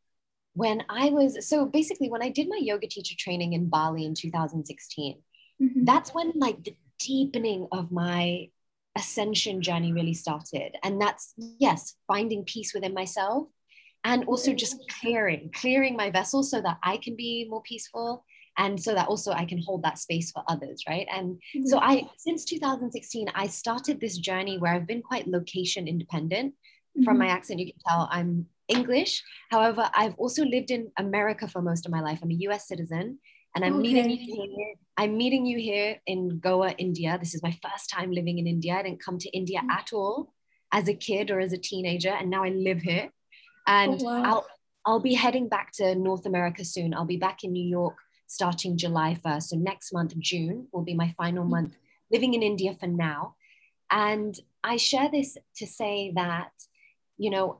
when 0.53 0.83
I 0.89 1.09
was, 1.09 1.47
so 1.47 1.65
basically, 1.65 2.09
when 2.09 2.23
I 2.23 2.29
did 2.29 2.47
my 2.47 2.59
yoga 2.61 2.87
teacher 2.87 3.15
training 3.17 3.53
in 3.53 3.67
Bali 3.67 4.05
in 4.05 4.15
2016, 4.15 5.17
mm-hmm. 5.61 5.83
that's 5.83 6.13
when 6.13 6.31
like 6.35 6.63
the 6.63 6.75
deepening 6.99 7.67
of 7.71 7.91
my 7.91 8.49
ascension 8.97 9.61
journey 9.61 9.93
really 9.93 10.13
started. 10.13 10.75
And 10.83 11.01
that's, 11.01 11.33
yes, 11.37 11.95
finding 12.07 12.43
peace 12.43 12.73
within 12.73 12.93
myself 12.93 13.47
and 14.03 14.25
also 14.25 14.53
just 14.53 14.77
clearing, 15.01 15.51
clearing 15.53 15.95
my 15.95 16.09
vessel 16.09 16.43
so 16.43 16.61
that 16.61 16.77
I 16.83 16.97
can 16.97 17.15
be 17.15 17.47
more 17.49 17.61
peaceful 17.61 18.25
and 18.57 18.81
so 18.81 18.93
that 18.93 19.07
also 19.07 19.31
I 19.31 19.45
can 19.45 19.61
hold 19.65 19.83
that 19.83 19.99
space 19.99 20.31
for 20.31 20.43
others, 20.47 20.83
right? 20.87 21.07
And 21.13 21.35
mm-hmm. 21.35 21.65
so 21.65 21.79
I, 21.79 22.09
since 22.17 22.43
2016, 22.45 23.27
I 23.33 23.47
started 23.47 23.99
this 23.99 24.17
journey 24.17 24.57
where 24.57 24.73
I've 24.73 24.87
been 24.87 25.01
quite 25.01 25.27
location 25.27 25.87
independent. 25.87 26.53
Mm-hmm. 26.53 27.03
From 27.03 27.17
my 27.17 27.27
accent, 27.27 27.59
you 27.59 27.67
can 27.67 27.81
tell 27.87 28.09
I'm 28.11 28.47
English. 28.67 29.23
However, 29.49 29.89
I've 29.95 30.15
also 30.15 30.43
lived 30.43 30.71
in 30.71 30.91
America 30.97 31.47
for 31.47 31.61
most 31.61 31.85
of 31.85 31.91
my 31.91 32.01
life. 32.01 32.19
I'm 32.21 32.31
a 32.31 32.35
US 32.49 32.67
citizen 32.67 33.19
and 33.55 33.65
I'm 33.65 33.79
okay. 33.79 33.93
meeting 33.93 34.09
you 34.11 34.55
here. 34.55 34.73
I'm 34.97 35.17
meeting 35.17 35.45
you 35.45 35.57
here 35.57 35.99
in 36.05 36.39
Goa, 36.39 36.71
India. 36.77 37.17
This 37.19 37.33
is 37.33 37.41
my 37.41 37.57
first 37.63 37.89
time 37.89 38.11
living 38.11 38.37
in 38.37 38.47
India. 38.47 38.75
I 38.75 38.83
didn't 38.83 39.03
come 39.03 39.17
to 39.19 39.29
India 39.29 39.61
mm. 39.61 39.71
at 39.71 39.93
all 39.93 40.33
as 40.71 40.87
a 40.87 40.93
kid 40.93 41.31
or 41.31 41.39
as 41.39 41.53
a 41.53 41.57
teenager, 41.57 42.09
and 42.09 42.29
now 42.29 42.43
I 42.43 42.49
live 42.49 42.81
here. 42.81 43.09
And 43.67 44.01
oh, 44.01 44.05
wow. 44.05 44.23
I'll 44.23 44.47
I'll 44.85 44.99
be 44.99 45.13
heading 45.13 45.49
back 45.49 45.71
to 45.73 45.95
North 45.95 46.25
America 46.25 46.63
soon. 46.65 46.93
I'll 46.93 47.05
be 47.05 47.17
back 47.17 47.43
in 47.43 47.51
New 47.51 47.65
York 47.65 47.97
starting 48.27 48.77
July 48.77 49.17
1st. 49.25 49.43
So 49.43 49.57
next 49.57 49.91
month, 49.91 50.17
June, 50.19 50.67
will 50.71 50.83
be 50.83 50.93
my 50.93 51.13
final 51.17 51.43
mm. 51.43 51.49
month 51.49 51.77
living 52.11 52.33
in 52.33 52.43
India 52.43 52.73
for 52.73 52.87
now. 52.87 53.35
And 53.91 54.39
I 54.63 54.77
share 54.77 55.09
this 55.09 55.37
to 55.57 55.67
say 55.67 56.11
that, 56.15 56.51
you 57.17 57.29
know, 57.29 57.59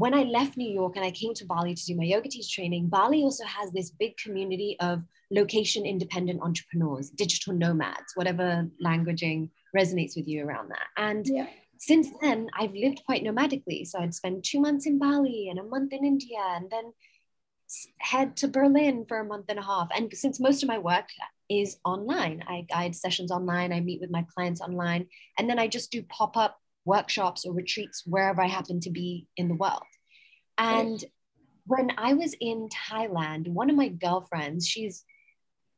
when 0.00 0.14
I 0.14 0.22
left 0.22 0.56
New 0.56 0.72
York 0.72 0.96
and 0.96 1.04
I 1.04 1.10
came 1.10 1.34
to 1.34 1.44
Bali 1.44 1.74
to 1.74 1.84
do 1.84 1.94
my 1.94 2.04
yoga 2.04 2.26
teacher 2.26 2.62
training, 2.62 2.88
Bali 2.88 3.22
also 3.22 3.44
has 3.44 3.70
this 3.70 3.90
big 3.90 4.16
community 4.16 4.78
of 4.80 5.02
location 5.30 5.84
independent 5.84 6.40
entrepreneurs, 6.40 7.10
digital 7.10 7.52
nomads, 7.52 8.12
whatever 8.14 8.66
languaging 8.82 9.50
resonates 9.76 10.16
with 10.16 10.26
you 10.26 10.42
around 10.42 10.70
that. 10.70 10.86
And 10.96 11.26
yeah. 11.26 11.48
since 11.76 12.08
then, 12.22 12.48
I've 12.58 12.72
lived 12.72 13.02
quite 13.04 13.22
nomadically. 13.22 13.86
So 13.86 13.98
I'd 13.98 14.14
spend 14.14 14.42
two 14.42 14.58
months 14.58 14.86
in 14.86 14.98
Bali 14.98 15.48
and 15.50 15.58
a 15.58 15.64
month 15.64 15.92
in 15.92 16.06
India 16.06 16.40
and 16.56 16.70
then 16.70 16.94
head 17.98 18.38
to 18.38 18.48
Berlin 18.48 19.04
for 19.06 19.18
a 19.18 19.24
month 19.24 19.46
and 19.50 19.58
a 19.58 19.62
half. 19.62 19.88
And 19.94 20.10
since 20.14 20.40
most 20.40 20.62
of 20.62 20.68
my 20.70 20.78
work 20.78 21.10
is 21.50 21.76
online, 21.84 22.42
I 22.48 22.66
guide 22.70 22.96
sessions 22.96 23.30
online, 23.30 23.70
I 23.70 23.80
meet 23.80 24.00
with 24.00 24.10
my 24.10 24.24
clients 24.34 24.62
online, 24.62 25.08
and 25.38 25.48
then 25.48 25.58
I 25.58 25.68
just 25.68 25.90
do 25.90 26.02
pop 26.04 26.38
up 26.38 26.56
workshops 26.84 27.44
or 27.44 27.52
retreats 27.52 28.02
wherever 28.06 28.40
I 28.40 28.46
happen 28.46 28.80
to 28.80 28.90
be 28.90 29.26
in 29.36 29.48
the 29.48 29.54
world. 29.54 29.82
And 30.60 31.04
when 31.66 31.92
I 31.96 32.14
was 32.14 32.34
in 32.40 32.68
Thailand, 32.68 33.48
one 33.48 33.70
of 33.70 33.76
my 33.76 33.88
girlfriends, 33.88 34.66
she's 34.66 35.04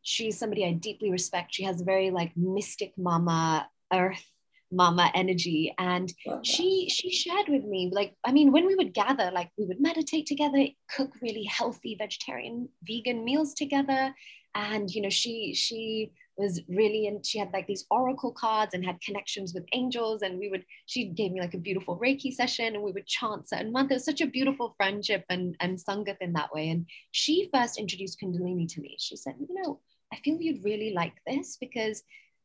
she's 0.02 0.38
somebody 0.38 0.64
I 0.64 0.72
deeply 0.72 1.10
respect. 1.10 1.54
She 1.54 1.64
has 1.64 1.80
a 1.80 1.84
very 1.84 2.10
like 2.10 2.36
mystic 2.36 2.92
mama, 2.96 3.68
earth 3.92 4.24
mama 4.72 5.10
energy. 5.14 5.74
And 5.78 6.12
she 6.42 6.88
she 6.88 7.12
shared 7.12 7.48
with 7.48 7.64
me 7.64 7.90
like 7.92 8.14
i 8.24 8.32
mean 8.32 8.50
when 8.52 8.66
we 8.66 8.74
would 8.74 8.94
gather 8.94 9.30
like 9.30 9.50
we 9.58 9.66
would 9.66 9.80
meditate 9.80 10.26
together 10.26 10.66
cook 10.88 11.10
really 11.20 11.44
healthy 11.44 11.94
vegetarian 11.98 12.68
vegan 12.82 13.24
meals 13.24 13.54
together. 13.54 14.14
And 14.54 14.90
you 14.90 15.02
know 15.02 15.10
she 15.10 15.54
she 15.54 16.12
was 16.36 16.60
really 16.68 17.06
and 17.06 17.24
she 17.24 17.38
had 17.38 17.52
like 17.52 17.66
these 17.66 17.84
oracle 17.90 18.32
cards 18.32 18.74
and 18.74 18.84
had 18.84 19.00
connections 19.00 19.52
with 19.54 19.64
angels 19.72 20.22
and 20.22 20.38
we 20.38 20.48
would 20.48 20.64
she 20.86 21.06
gave 21.06 21.30
me 21.32 21.40
like 21.40 21.54
a 21.54 21.58
beautiful 21.58 21.98
reiki 21.98 22.32
session 22.32 22.74
and 22.74 22.82
we 22.82 22.92
would 22.92 23.06
chant 23.06 23.48
certain 23.48 23.70
month 23.70 23.90
it 23.90 23.94
was 23.94 24.04
such 24.04 24.20
a 24.20 24.26
beautiful 24.26 24.74
friendship 24.76 25.24
and 25.28 25.56
and 25.60 25.78
sangat 25.78 26.16
in 26.20 26.32
that 26.32 26.52
way 26.54 26.70
and 26.70 26.86
she 27.10 27.50
first 27.52 27.78
introduced 27.78 28.18
kundalini 28.20 28.66
to 28.66 28.80
me 28.80 28.96
she 28.98 29.14
said 29.14 29.34
you 29.38 29.48
know 29.62 29.78
i 30.12 30.16
feel 30.24 30.40
you'd 30.40 30.64
really 30.64 30.92
like 30.94 31.14
this 31.26 31.58
because 31.60 32.02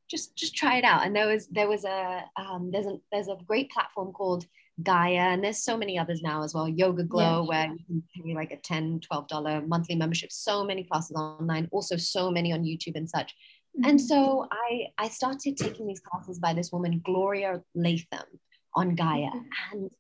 just 0.10 0.36
just 0.36 0.56
try 0.56 0.78
it 0.78 0.84
out. 0.84 1.06
And 1.06 1.16
there 1.16 1.28
was 1.28 1.48
there 1.48 1.68
was 1.68 1.86
a 1.86 2.24
um, 2.36 2.70
there's 2.72 2.86
a 2.86 2.98
there's 3.12 3.28
a 3.28 3.38
great 3.48 3.70
platform 3.72 4.12
called 4.12 4.46
Gaia, 4.82 5.34
and 5.34 5.44
there's 5.44 5.64
so 5.64 5.78
many 5.78 5.98
others 5.98 6.22
now 6.22 6.44
as 6.44 6.54
well. 6.54 6.68
YogaGlo, 6.68 7.20
yeah. 7.20 7.40
where 7.42 7.68
you 7.68 7.86
can 7.86 8.04
pay 8.16 8.34
like 8.36 8.52
a 8.52 8.58
10 8.58 9.02
$12 9.12 9.68
monthly 9.68 9.96
membership. 9.96 10.32
So 10.32 10.64
many 10.64 10.84
classes 10.84 11.16
online, 11.16 11.68
also 11.72 11.98
so 11.98 12.32
many 12.32 12.54
on 12.54 12.64
YouTube 12.64 12.96
and 12.96 13.10
such. 13.10 13.34
Mm-hmm. 13.78 13.90
And 13.90 14.02
so 14.02 14.48
I 14.52 14.88
I 14.98 15.08
started 15.10 15.58
taking 15.58 15.88
these 15.88 16.00
classes 16.00 16.40
by 16.40 16.54
this 16.54 16.72
woman, 16.72 17.02
Gloria 17.04 17.62
Latham, 17.76 18.26
on 18.74 18.96
Gaia. 18.96 19.28
Mm-hmm. 19.28 19.74
And 19.74 19.92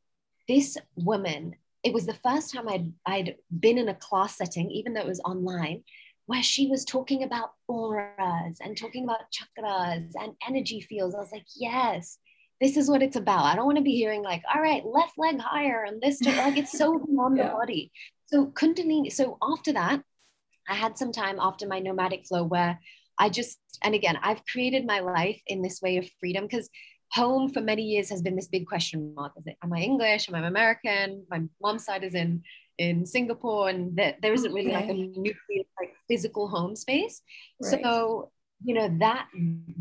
this 0.48 0.78
woman, 0.96 1.56
it 1.84 1.94
was 1.94 2.06
the 2.06 2.14
first 2.14 2.54
time 2.54 2.68
I'd 2.68 2.94
I'd 3.06 3.36
been 3.60 3.78
in 3.78 3.90
a 3.90 3.96
class 3.96 4.38
setting, 4.38 4.72
even 4.72 4.94
though 4.94 5.02
it 5.02 5.08
was 5.08 5.22
online, 5.22 5.84
where 6.26 6.44
she 6.44 6.68
was 6.68 6.86
talking 6.86 7.24
about 7.24 7.52
auras 7.68 8.58
and 8.62 8.78
talking 8.78 9.04
about 9.04 9.32
chakras 9.32 10.12
and 10.16 10.34
energy 10.48 10.82
fields. 10.82 11.16
I 11.16 11.20
was 11.20 11.32
like, 11.32 11.46
yes, 11.56 12.18
this 12.60 12.78
is 12.78 12.90
what 12.90 13.04
it's 13.04 13.16
about. 13.16 13.46
I 13.46 13.56
don't 13.56 13.66
want 13.66 13.78
to 13.78 13.84
be 13.84 13.96
hearing 13.96 14.24
like, 14.24 14.42
all 14.54 14.62
right, 14.62 14.86
left 14.86 15.18
leg 15.18 15.40
higher 15.40 15.84
and 15.84 16.02
this, 16.02 16.22
like 16.22 16.58
it's 16.58 16.78
so 16.78 16.98
beyond 17.06 17.38
yeah. 17.38 17.48
the 17.48 17.54
body. 17.54 17.92
So 18.26 18.48
Kundalini. 18.48 19.12
So 19.12 19.38
after 19.42 19.74
that, 19.74 20.02
I 20.68 20.76
had 20.76 20.98
some 20.98 21.12
time 21.12 21.38
after 21.40 21.68
my 21.68 21.80
nomadic 21.80 22.26
flow 22.28 22.44
where 22.44 22.80
I 23.20 23.30
just, 23.30 23.60
and 23.84 23.96
again, 23.96 24.18
I've 24.22 24.46
created 24.46 24.86
my 24.86 25.00
life 25.00 25.42
in 25.48 25.62
this 25.62 25.82
way 25.82 25.98
of 25.98 26.08
freedom 26.20 26.46
because 26.46 26.70
home 27.12 27.50
for 27.50 27.62
many 27.62 27.84
years 27.84 28.10
has 28.10 28.22
been 28.22 28.36
this 28.36 28.48
big 28.48 28.68
question 28.68 29.14
mark. 29.16 29.34
Is 29.38 29.48
it, 29.48 29.58
am 29.64 29.74
I 29.74 29.80
English? 29.80 30.28
Am 30.30 30.36
I 30.36 30.46
American? 30.46 31.26
My 31.30 31.42
mom's 31.62 31.86
side 31.86 32.04
is 32.04 32.14
in 32.14 32.44
in 32.78 33.06
Singapore, 33.06 33.70
and 33.70 33.96
that 33.98 34.22
there 34.22 34.34
isn't 34.34 34.54
really 34.54 34.72
like 34.72 34.90
a 34.90 34.94
nuclear 34.94 35.64
like 35.80 35.94
physical 36.08 36.48
home 36.48 36.76
space. 36.76 37.22
Right. 37.62 37.82
So 37.82 38.32
you 38.64 38.74
know 38.74 38.96
that 39.00 39.28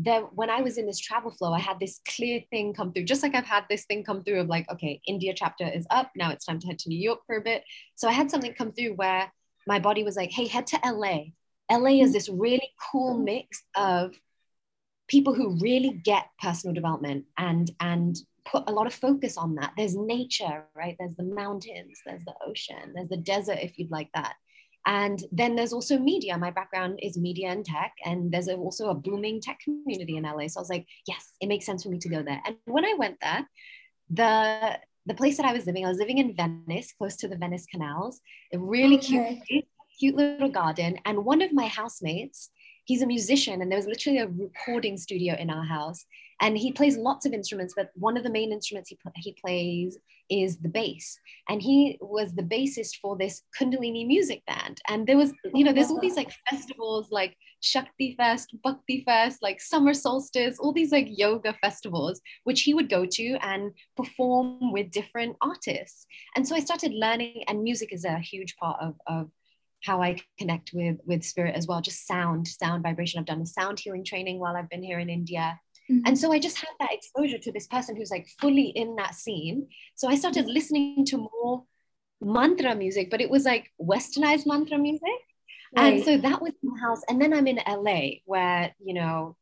that 0.03 0.33
when 0.33 0.49
I 0.49 0.61
was 0.61 0.77
in 0.77 0.85
this 0.85 0.99
travel 0.99 1.31
flow, 1.31 1.53
I 1.53 1.59
had 1.59 1.79
this 1.79 1.99
clear 2.07 2.41
thing 2.49 2.73
come 2.73 2.93
through, 2.93 3.05
just 3.05 3.23
like 3.23 3.35
I've 3.35 3.45
had 3.45 3.65
this 3.69 3.85
thing 3.85 4.03
come 4.03 4.23
through 4.23 4.41
of 4.41 4.47
like, 4.47 4.69
okay, 4.71 5.01
India 5.07 5.33
chapter 5.35 5.67
is 5.67 5.85
up. 5.89 6.11
Now 6.15 6.31
it's 6.31 6.45
time 6.45 6.59
to 6.59 6.67
head 6.67 6.79
to 6.79 6.89
New 6.89 6.99
York 6.99 7.19
for 7.25 7.37
a 7.37 7.41
bit. 7.41 7.63
So 7.95 8.07
I 8.07 8.11
had 8.11 8.31
something 8.31 8.53
come 8.53 8.71
through 8.71 8.93
where 8.93 9.31
my 9.67 9.79
body 9.79 10.03
was 10.03 10.15
like, 10.15 10.31
hey, 10.31 10.47
head 10.47 10.67
to 10.67 10.79
LA. 10.85 11.25
LA 11.71 11.77
is 11.77 12.07
mm-hmm. 12.07 12.13
this 12.13 12.29
really 12.29 12.69
cool 12.91 13.17
mix 13.17 13.63
of 13.75 14.15
people 15.07 15.33
who 15.33 15.57
really 15.59 16.01
get 16.03 16.27
personal 16.41 16.73
development 16.73 17.25
and 17.37 17.71
and 17.79 18.17
put 18.45 18.63
a 18.67 18.71
lot 18.71 18.87
of 18.87 18.93
focus 18.93 19.37
on 19.37 19.55
that. 19.55 19.73
There's 19.75 19.95
nature, 19.95 20.65
right? 20.75 20.95
There's 20.97 21.15
the 21.15 21.23
mountains, 21.23 21.99
there's 22.05 22.23
the 22.23 22.35
ocean, 22.45 22.93
there's 22.95 23.09
the 23.09 23.17
desert, 23.17 23.59
if 23.61 23.77
you'd 23.77 23.91
like 23.91 24.09
that. 24.13 24.35
And 24.85 25.21
then 25.33 25.57
there's 25.57 25.73
also 25.73 25.99
media. 25.99 26.37
My 26.37 26.51
background 26.51 26.99
is 27.03 27.17
media 27.17 27.49
and 27.49 27.65
tech, 27.65 27.91
and 28.05 28.31
there's 28.31 28.47
also 28.47 28.89
a 28.89 28.95
booming 28.95 29.41
tech 29.41 29.59
community 29.59 30.15
in 30.15 30.23
LA. 30.23 30.47
So 30.47 30.59
I 30.59 30.61
was 30.61 30.69
like, 30.69 30.87
yes, 31.05 31.33
it 31.41 31.47
makes 31.47 31.65
sense 31.65 31.83
for 31.83 31.89
me 31.89 31.99
to 31.99 32.09
go 32.09 32.23
there. 32.23 32.41
And 32.45 32.55
when 32.65 32.85
I 32.85 32.93
went 32.97 33.17
there, 33.21 33.45
the 34.09 34.79
the 35.05 35.13
place 35.13 35.37
that 35.37 35.45
I 35.45 35.53
was 35.53 35.65
living, 35.65 35.85
I 35.85 35.89
was 35.89 35.99
living 35.99 36.17
in 36.17 36.35
Venice, 36.35 36.93
close 36.97 37.15
to 37.17 37.27
the 37.27 37.37
Venice 37.37 37.65
canals, 37.65 38.19
a 38.53 38.59
really 38.59 38.97
okay. 38.97 39.41
cute, 39.47 39.65
cute 39.99 40.15
little 40.15 40.49
garden. 40.49 40.99
And 41.05 41.25
one 41.25 41.41
of 41.41 41.53
my 41.53 41.67
housemates, 41.67 42.49
he's 42.85 43.01
a 43.01 43.07
musician, 43.07 43.61
and 43.61 43.71
there 43.71 43.77
was 43.77 43.87
literally 43.87 44.19
a 44.19 44.27
recording 44.27 44.97
studio 44.97 45.35
in 45.35 45.49
our 45.49 45.65
house 45.65 46.05
and 46.41 46.57
he 46.57 46.71
plays 46.71 46.97
lots 46.97 47.25
of 47.25 47.33
instruments 47.33 47.73
but 47.75 47.89
one 47.95 48.17
of 48.17 48.23
the 48.23 48.29
main 48.29 48.51
instruments 48.51 48.89
he, 48.89 48.97
he 49.15 49.35
plays 49.43 49.97
is 50.29 50.57
the 50.57 50.69
bass 50.69 51.19
and 51.47 51.61
he 51.61 51.97
was 52.01 52.33
the 52.35 52.43
bassist 52.43 52.97
for 53.01 53.17
this 53.17 53.43
kundalini 53.57 54.05
music 54.05 54.45
band 54.45 54.79
and 54.87 55.07
there 55.07 55.17
was 55.17 55.33
you 55.53 55.63
know 55.63 55.71
there's 55.71 55.89
all 55.89 56.01
these 56.01 56.17
like 56.17 56.31
festivals 56.49 57.07
like 57.11 57.35
shakti 57.61 58.13
fest 58.17 58.53
bhakti 58.63 59.03
fest 59.05 59.41
like 59.41 59.61
summer 59.61 59.93
solstice 59.93 60.59
all 60.59 60.73
these 60.73 60.91
like 60.91 61.07
yoga 61.09 61.53
festivals 61.61 62.21
which 62.43 62.61
he 62.61 62.73
would 62.73 62.89
go 62.89 63.05
to 63.05 63.37
and 63.41 63.71
perform 63.95 64.71
with 64.73 64.91
different 64.91 65.35
artists 65.41 66.05
and 66.35 66.47
so 66.47 66.55
i 66.55 66.59
started 66.59 66.93
learning 66.93 67.43
and 67.47 67.63
music 67.63 67.93
is 67.93 68.03
a 68.03 68.19
huge 68.19 68.55
part 68.57 68.77
of, 68.81 68.95
of 69.07 69.29
how 69.83 70.01
I 70.01 70.17
connect 70.37 70.71
with 70.73 70.97
with 71.05 71.23
spirit 71.23 71.55
as 71.55 71.67
well, 71.67 71.81
just 71.81 72.07
sound, 72.07 72.47
sound 72.47 72.83
vibration. 72.83 73.19
I've 73.19 73.25
done 73.25 73.41
a 73.41 73.45
sound 73.45 73.79
healing 73.79 74.03
training 74.03 74.39
while 74.39 74.55
I've 74.55 74.69
been 74.69 74.83
here 74.83 74.99
in 74.99 75.09
India. 75.09 75.59
Mm-hmm. 75.89 76.01
And 76.05 76.17
so 76.17 76.33
I 76.33 76.39
just 76.39 76.57
had 76.57 76.69
that 76.79 76.93
exposure 76.93 77.37
to 77.37 77.51
this 77.51 77.67
person 77.67 77.95
who's 77.95 78.11
like 78.11 78.27
fully 78.39 78.69
in 78.69 78.95
that 78.97 79.15
scene. 79.15 79.67
So 79.95 80.07
I 80.07 80.15
started 80.15 80.45
mm-hmm. 80.45 80.53
listening 80.53 81.05
to 81.05 81.17
more 81.17 81.63
mantra 82.21 82.75
music, 82.75 83.09
but 83.09 83.21
it 83.21 83.29
was 83.29 83.45
like 83.45 83.71
westernized 83.81 84.45
mantra 84.45 84.77
music. 84.77 85.01
Right. 85.75 85.95
And 85.95 86.03
so 86.03 86.17
that 86.17 86.41
was 86.41 86.53
my 86.63 86.79
house. 86.79 87.01
And 87.09 87.21
then 87.21 87.33
I'm 87.33 87.47
in 87.47 87.59
LA 87.67 88.19
where, 88.25 88.73
you 88.83 88.93
know, 88.93 89.35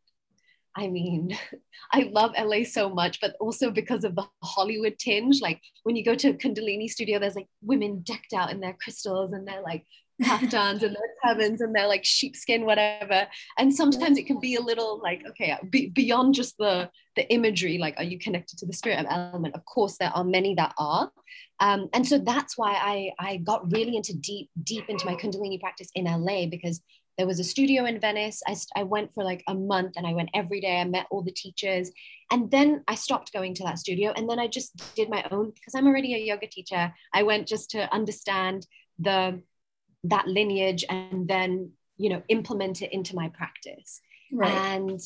I 0.76 0.88
mean, 0.88 1.38
I 1.94 2.10
love 2.12 2.34
LA 2.38 2.64
so 2.64 2.90
much, 2.90 3.22
but 3.22 3.36
also 3.40 3.72
because 3.72 4.04
of 4.04 4.16
the 4.16 4.28
Hollywood 4.44 4.98
tinge. 5.00 5.42
Like 5.42 5.62
when 5.84 5.96
you 5.96 6.04
go 6.04 6.16
to 6.16 6.34
Kundalini 6.34 6.90
studio, 6.90 7.20
there's 7.20 7.36
like 7.36 7.48
women 7.62 8.02
decked 8.02 8.34
out 8.34 8.52
in 8.52 8.60
their 8.60 8.76
crystals 8.80 9.34
and 9.34 9.48
they're 9.48 9.62
like 9.62 9.86
kaftans 10.24 10.84
and 10.84 10.96
their 10.96 11.14
turbans 11.26 11.62
and 11.62 11.76
their 11.76 11.88
like 11.88 12.06
sheepskin, 12.06 12.66
whatever. 12.66 13.28
And 13.58 13.74
sometimes 13.74 14.18
it 14.18 14.26
can 14.26 14.40
be 14.40 14.56
a 14.56 14.62
little 14.62 15.00
like, 15.02 15.24
okay, 15.30 15.58
be, 15.70 15.90
beyond 15.90 16.36
just 16.36 16.58
the 16.58 16.90
the 17.16 17.32
imagery, 17.32 17.78
like, 17.78 17.96
are 17.98 18.04
you 18.04 18.20
connected 18.20 18.58
to 18.60 18.66
the 18.66 18.74
spirit 18.74 19.06
element? 19.10 19.56
Of 19.56 19.64
course, 19.66 19.98
there 19.98 20.12
are 20.14 20.24
many 20.24 20.54
that 20.56 20.74
are. 20.78 21.10
Um, 21.62 21.88
and 21.94 22.06
so 22.06 22.18
that's 22.18 22.58
why 22.58 22.74
I 22.74 23.12
I 23.20 23.38
got 23.38 23.72
really 23.72 23.96
into 23.96 24.14
deep, 24.14 24.50
deep 24.64 24.90
into 24.90 25.06
my 25.06 25.16
Kundalini 25.16 25.60
practice 25.60 25.90
in 25.96 26.06
LA 26.06 26.48
because 26.48 26.82
there 27.18 27.28
was 27.28 27.40
a 27.40 27.44
studio 27.44 27.86
in 27.86 28.00
Venice. 28.00 28.42
I, 28.46 28.56
I 28.76 28.84
went 28.84 29.14
for 29.14 29.24
like 29.24 29.44
a 29.48 29.54
month 29.54 29.94
and 29.96 30.06
I 30.06 30.14
went 30.14 30.30
every 30.34 30.60
day. 30.60 30.80
I 30.80 30.84
met 30.84 31.08
all 31.10 31.22
the 31.22 31.32
teachers. 31.32 31.92
And 32.32 32.52
then 32.52 32.84
I 32.88 32.96
stopped 32.96 33.32
going 33.32 33.54
to 33.56 33.64
that 33.64 33.80
studio. 33.80 34.12
And 34.16 34.30
then 34.30 34.40
I 34.40 34.48
just 34.48 34.74
did 34.96 35.10
my 35.10 35.26
own, 35.32 35.52
because 35.52 35.76
I'm 35.76 35.88
already 35.88 36.14
a 36.14 36.18
yoga 36.18 36.48
teacher. 36.48 36.94
I 37.14 37.24
went 37.24 37.48
just 37.48 37.70
to 37.72 37.92
understand 37.94 38.68
the 39.00 39.42
that 40.10 40.28
lineage 40.28 40.86
and 40.90 41.28
then 41.28 41.72
you 41.98 42.10
know 42.10 42.22
implement 42.30 42.82
it 42.82 42.94
into 42.94 43.16
my 43.16 43.30
practice. 43.30 44.02
Right. 44.32 44.52
and 44.52 45.00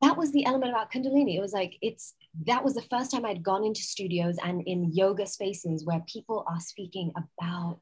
that 0.00 0.16
was 0.16 0.32
the 0.32 0.46
element 0.46 0.70
about 0.70 0.90
kundalini. 0.90 1.36
It 1.36 1.40
was 1.40 1.52
like 1.52 1.76
it's 1.82 2.14
that 2.46 2.64
was 2.64 2.74
the 2.74 2.82
first 2.82 3.10
time 3.10 3.24
i'd 3.24 3.42
gone 3.42 3.64
into 3.64 3.82
studios 3.82 4.36
and 4.42 4.62
in 4.66 4.92
yoga 4.92 5.26
spaces 5.26 5.84
where 5.84 6.02
people 6.06 6.44
are 6.48 6.60
speaking 6.60 7.12
about 7.16 7.80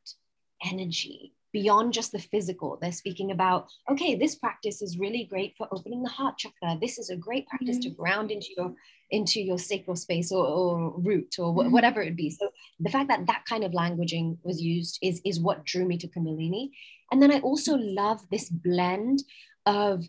energy 0.65 1.35
beyond 1.53 1.93
just 1.93 2.13
the 2.13 2.19
physical 2.19 2.79
they're 2.81 2.93
speaking 2.93 3.31
about 3.31 3.69
okay 3.91 4.15
this 4.15 4.35
practice 4.35 4.83
is 4.83 4.99
really 4.99 5.25
great 5.25 5.55
for 5.57 5.69
opening 5.73 6.03
the 6.03 6.09
heart 6.09 6.37
chakra 6.37 6.77
this 6.81 6.99
is 6.99 7.11
a 7.11 7.17
great 7.17 7.47
practice 7.49 7.77
mm-hmm. 7.77 7.91
to 7.91 7.97
ground 7.97 8.31
into 8.31 8.49
your 8.57 8.75
into 9.11 9.41
your 9.41 9.59
sacral 9.59 9.97
space 9.97 10.31
or, 10.33 10.47
or 10.47 10.99
root 10.99 11.37
or 11.39 11.53
wh- 11.53 11.59
mm-hmm. 11.59 11.73
whatever 11.73 12.03
it 12.03 12.17
be. 12.17 12.31
So 12.31 12.51
the 12.81 12.91
fact 12.91 13.09
that 13.09 13.27
that 13.27 13.45
kind 13.49 13.65
of 13.65 13.73
languaging 13.73 14.39
was 14.43 14.61
used 14.61 14.99
is, 15.03 15.21
is 15.25 15.41
what 15.41 15.65
drew 15.65 15.87
me 15.87 15.99
to 15.99 16.09
Kundalini. 16.09 16.71
And 17.11 17.23
then 17.23 17.33
I 17.33 17.41
also 17.41 17.77
love 17.77 18.21
this 18.31 18.49
blend 18.51 19.23
of 19.65 20.05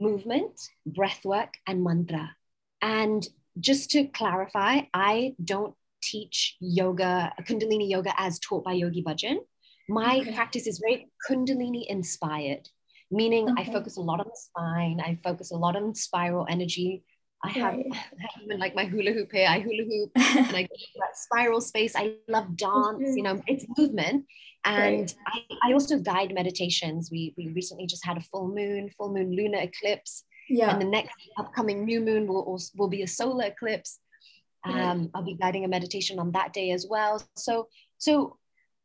movement, 0.00 0.60
breath 0.86 1.24
work, 1.24 1.54
and 1.66 1.84
mantra. 1.84 2.34
And 2.80 3.26
just 3.58 3.90
to 3.90 4.04
clarify, 4.04 4.82
I 4.94 5.34
don't 5.42 5.74
teach 6.10 6.56
yoga, 6.60 7.32
Kundalini 7.42 7.88
yoga 7.90 8.12
as 8.18 8.38
taught 8.38 8.64
by 8.64 8.72
Yogi 8.72 9.02
Bhajan. 9.02 9.36
My 9.88 10.18
okay. 10.20 10.34
practice 10.34 10.66
is 10.66 10.82
very 10.84 11.08
Kundalini 11.28 11.86
inspired 11.86 12.68
meaning 13.10 13.50
okay. 13.50 13.62
I 13.62 13.72
focus 13.72 13.96
a 13.96 14.00
lot 14.00 14.20
on 14.20 14.26
the 14.26 14.36
spine. 14.36 15.00
I 15.00 15.18
focus 15.22 15.50
a 15.50 15.56
lot 15.56 15.76
on 15.76 15.94
spiral 15.94 16.46
energy. 16.48 17.04
I 17.44 17.50
have, 17.50 17.74
right. 17.74 17.86
I 17.92 17.96
have 17.96 18.42
even 18.44 18.58
like 18.58 18.74
my 18.74 18.84
hula 18.84 19.12
hoop 19.12 19.30
here. 19.32 19.46
I 19.48 19.60
hula 19.60 19.84
hoop 19.84 20.10
and 20.16 20.56
I 20.56 20.62
go 20.62 20.74
that 21.00 21.16
spiral 21.16 21.60
space. 21.60 21.94
I 21.94 22.14
love 22.28 22.56
dance. 22.56 23.16
You 23.16 23.22
mm-hmm. 23.22 23.36
know, 23.36 23.42
it's 23.46 23.66
movement. 23.76 24.26
And 24.64 25.00
right. 25.00 25.14
I, 25.62 25.70
I 25.70 25.72
also 25.72 25.98
guide 25.98 26.34
meditations. 26.34 27.10
We 27.10 27.34
we 27.36 27.48
recently 27.48 27.86
just 27.86 28.04
had 28.04 28.16
a 28.16 28.22
full 28.22 28.48
moon, 28.48 28.90
full 28.90 29.12
moon 29.12 29.34
lunar 29.34 29.58
eclipse. 29.58 30.24
Yeah. 30.48 30.70
And 30.70 30.80
the 30.80 30.86
next 30.86 31.16
upcoming 31.38 31.84
new 31.84 32.00
moon 32.00 32.26
will 32.26 32.42
also, 32.42 32.72
will 32.76 32.88
be 32.88 33.02
a 33.02 33.06
solar 33.06 33.46
eclipse. 33.46 33.98
Um, 34.72 35.10
I'll 35.14 35.22
be 35.22 35.34
guiding 35.34 35.64
a 35.64 35.68
meditation 35.68 36.18
on 36.18 36.32
that 36.32 36.52
day 36.52 36.70
as 36.70 36.86
well. 36.88 37.22
So 37.36 37.68
so 37.98 38.38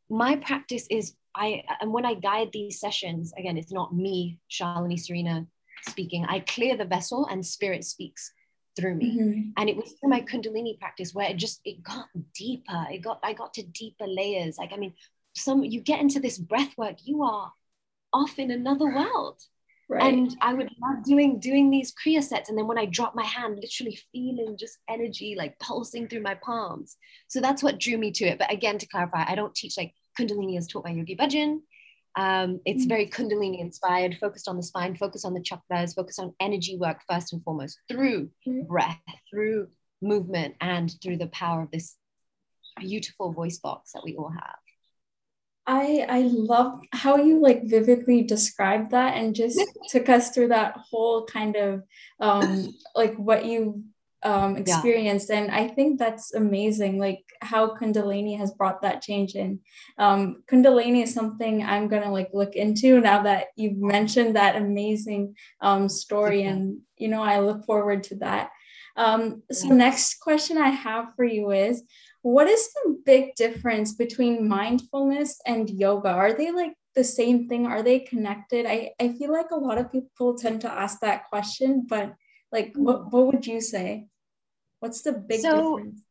my 0.09 0.35
practice 0.35 0.87
is 0.89 1.15
I 1.35 1.63
and 1.79 1.93
when 1.93 2.05
I 2.05 2.15
guide 2.15 2.49
these 2.51 2.79
sessions, 2.79 3.33
again, 3.37 3.57
it's 3.57 3.71
not 3.71 3.95
me, 3.95 4.39
Shalini 4.49 4.99
Serena, 4.99 5.47
speaking. 5.87 6.25
I 6.25 6.39
clear 6.41 6.77
the 6.77 6.85
vessel 6.85 7.27
and 7.29 7.45
spirit 7.45 7.83
speaks 7.83 8.31
through 8.75 8.95
me 8.95 9.19
mm-hmm. 9.19 9.49
and 9.57 9.69
it 9.69 9.75
was 9.75 9.93
through 9.93 10.09
my 10.09 10.21
kundalini 10.21 10.79
practice 10.79 11.13
where 11.13 11.29
it 11.29 11.37
just 11.37 11.59
it 11.65 11.83
got 11.83 12.07
deeper 12.33 12.87
it 12.89 12.99
got 12.99 13.19
i 13.23 13.33
got 13.33 13.53
to 13.53 13.63
deeper 13.63 14.07
layers 14.07 14.57
like 14.57 14.71
i 14.71 14.77
mean 14.77 14.93
some 15.35 15.63
you 15.63 15.81
get 15.81 15.99
into 15.99 16.19
this 16.19 16.37
breath 16.37 16.77
work 16.77 16.95
you 17.03 17.21
are 17.23 17.51
off 18.13 18.39
in 18.39 18.51
another 18.51 18.85
world 18.85 19.41
right. 19.91 20.03
and 20.03 20.35
i 20.41 20.53
would 20.53 20.69
love 20.81 21.03
doing 21.03 21.39
doing 21.39 21.69
these 21.69 21.93
kriya 21.93 22.23
sets 22.23 22.49
and 22.49 22.57
then 22.57 22.67
when 22.67 22.77
i 22.77 22.85
drop 22.85 23.13
my 23.15 23.25
hand 23.25 23.59
literally 23.61 23.97
feeling 24.11 24.55
just 24.57 24.79
energy 24.89 25.35
like 25.37 25.57
pulsing 25.59 26.07
through 26.07 26.21
my 26.21 26.35
palms 26.35 26.97
so 27.27 27.39
that's 27.39 27.61
what 27.61 27.79
drew 27.79 27.97
me 27.97 28.11
to 28.11 28.25
it 28.25 28.39
but 28.39 28.51
again 28.51 28.77
to 28.77 28.87
clarify 28.87 29.23
i 29.27 29.35
don't 29.35 29.55
teach 29.55 29.77
like 29.77 29.93
kundalini 30.19 30.57
is 30.57 30.67
taught 30.67 30.83
by 30.83 30.89
yogi 30.89 31.15
bhajan 31.15 31.59
um, 32.15 32.59
it's 32.65 32.85
very 32.85 33.07
mm. 33.07 33.13
Kundalini 33.13 33.59
inspired, 33.59 34.17
focused 34.19 34.47
on 34.47 34.57
the 34.57 34.63
spine, 34.63 34.95
focused 34.95 35.25
on 35.25 35.33
the 35.33 35.41
chakras, 35.41 35.95
focused 35.95 36.19
on 36.19 36.33
energy 36.39 36.77
work 36.77 37.01
first 37.09 37.31
and 37.31 37.43
foremost 37.43 37.79
through 37.89 38.29
mm. 38.47 38.67
breath, 38.67 38.99
through 39.29 39.69
movement, 40.01 40.55
and 40.59 40.93
through 41.01 41.17
the 41.17 41.27
power 41.27 41.61
of 41.61 41.71
this 41.71 41.95
beautiful 42.79 43.31
voice 43.31 43.59
box 43.59 43.93
that 43.93 44.03
we 44.03 44.15
all 44.15 44.29
have. 44.29 44.57
I 45.71 46.05
I 46.09 46.21
love 46.23 46.81
how 46.91 47.15
you 47.15 47.39
like 47.39 47.63
vividly 47.63 48.23
described 48.23 48.91
that 48.91 49.15
and 49.15 49.33
just 49.33 49.57
took 49.89 50.09
us 50.09 50.31
through 50.31 50.49
that 50.49 50.75
whole 50.75 51.25
kind 51.25 51.55
of 51.55 51.83
um 52.19 52.75
like 52.93 53.15
what 53.15 53.45
you 53.45 53.83
um, 54.23 54.57
experienced. 54.57 55.29
Yeah. 55.29 55.37
And 55.37 55.51
I 55.51 55.67
think 55.67 55.97
that's 55.97 56.33
amazing, 56.33 56.99
like 56.99 57.23
how 57.41 57.75
Kundalini 57.75 58.37
has 58.37 58.51
brought 58.51 58.81
that 58.81 59.01
change 59.01 59.33
in. 59.33 59.59
Um, 59.97 60.43
Kundalini 60.47 61.03
is 61.03 61.13
something 61.13 61.63
I'm 61.63 61.87
going 61.87 62.03
to 62.03 62.11
like 62.11 62.29
look 62.33 62.55
into 62.55 62.99
now 62.99 63.23
that 63.23 63.47
you've 63.55 63.77
mentioned 63.77 64.35
that 64.35 64.57
amazing 64.57 65.35
um, 65.61 65.89
story. 65.89 66.43
And, 66.43 66.81
you 66.97 67.07
know, 67.07 67.23
I 67.23 67.39
look 67.39 67.65
forward 67.65 68.03
to 68.03 68.15
that. 68.17 68.51
Um, 68.95 69.41
so, 69.51 69.69
next 69.69 70.19
question 70.19 70.57
I 70.57 70.69
have 70.69 71.15
for 71.15 71.23
you 71.23 71.51
is 71.51 71.81
what 72.21 72.47
is 72.47 72.71
the 72.73 73.01
big 73.05 73.35
difference 73.35 73.93
between 73.93 74.47
mindfulness 74.47 75.39
and 75.45 75.69
yoga? 75.69 76.09
Are 76.09 76.33
they 76.33 76.51
like 76.51 76.73
the 76.95 77.03
same 77.03 77.47
thing? 77.47 77.65
Are 77.65 77.83
they 77.83 77.99
connected? 77.99 78.65
I, 78.65 78.91
I 78.99 79.13
feel 79.13 79.31
like 79.31 79.51
a 79.51 79.55
lot 79.55 79.77
of 79.77 79.91
people 79.91 80.37
tend 80.37 80.61
to 80.61 80.71
ask 80.71 80.99
that 80.99 81.29
question, 81.29 81.85
but 81.87 82.13
like 82.51 82.73
what, 82.75 83.11
what 83.11 83.27
would 83.27 83.47
you 83.47 83.61
say? 83.61 84.07
What's 84.79 85.01
the 85.01 85.13
big 85.13 85.41
so, 85.41 85.77
difference? 85.77 86.01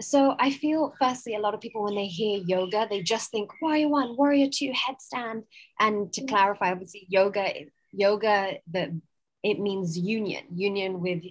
So 0.00 0.36
I 0.38 0.50
feel 0.50 0.92
firstly, 1.00 1.34
a 1.34 1.40
lot 1.40 1.54
of 1.54 1.60
people 1.60 1.84
when 1.84 1.94
they 1.94 2.06
hear 2.06 2.42
yoga, 2.46 2.86
they 2.88 3.02
just 3.02 3.30
think 3.30 3.50
warrior 3.62 3.88
one, 3.88 4.16
warrior 4.16 4.48
two, 4.52 4.72
headstand. 4.72 5.44
And 5.80 6.12
to 6.12 6.20
mm-hmm. 6.20 6.28
clarify, 6.28 6.72
obviously, 6.72 7.06
yoga, 7.08 7.52
yoga, 7.92 8.58
the 8.70 9.00
it 9.42 9.60
means 9.60 9.96
union, 9.96 10.44
union 10.52 11.00
with 11.00 11.22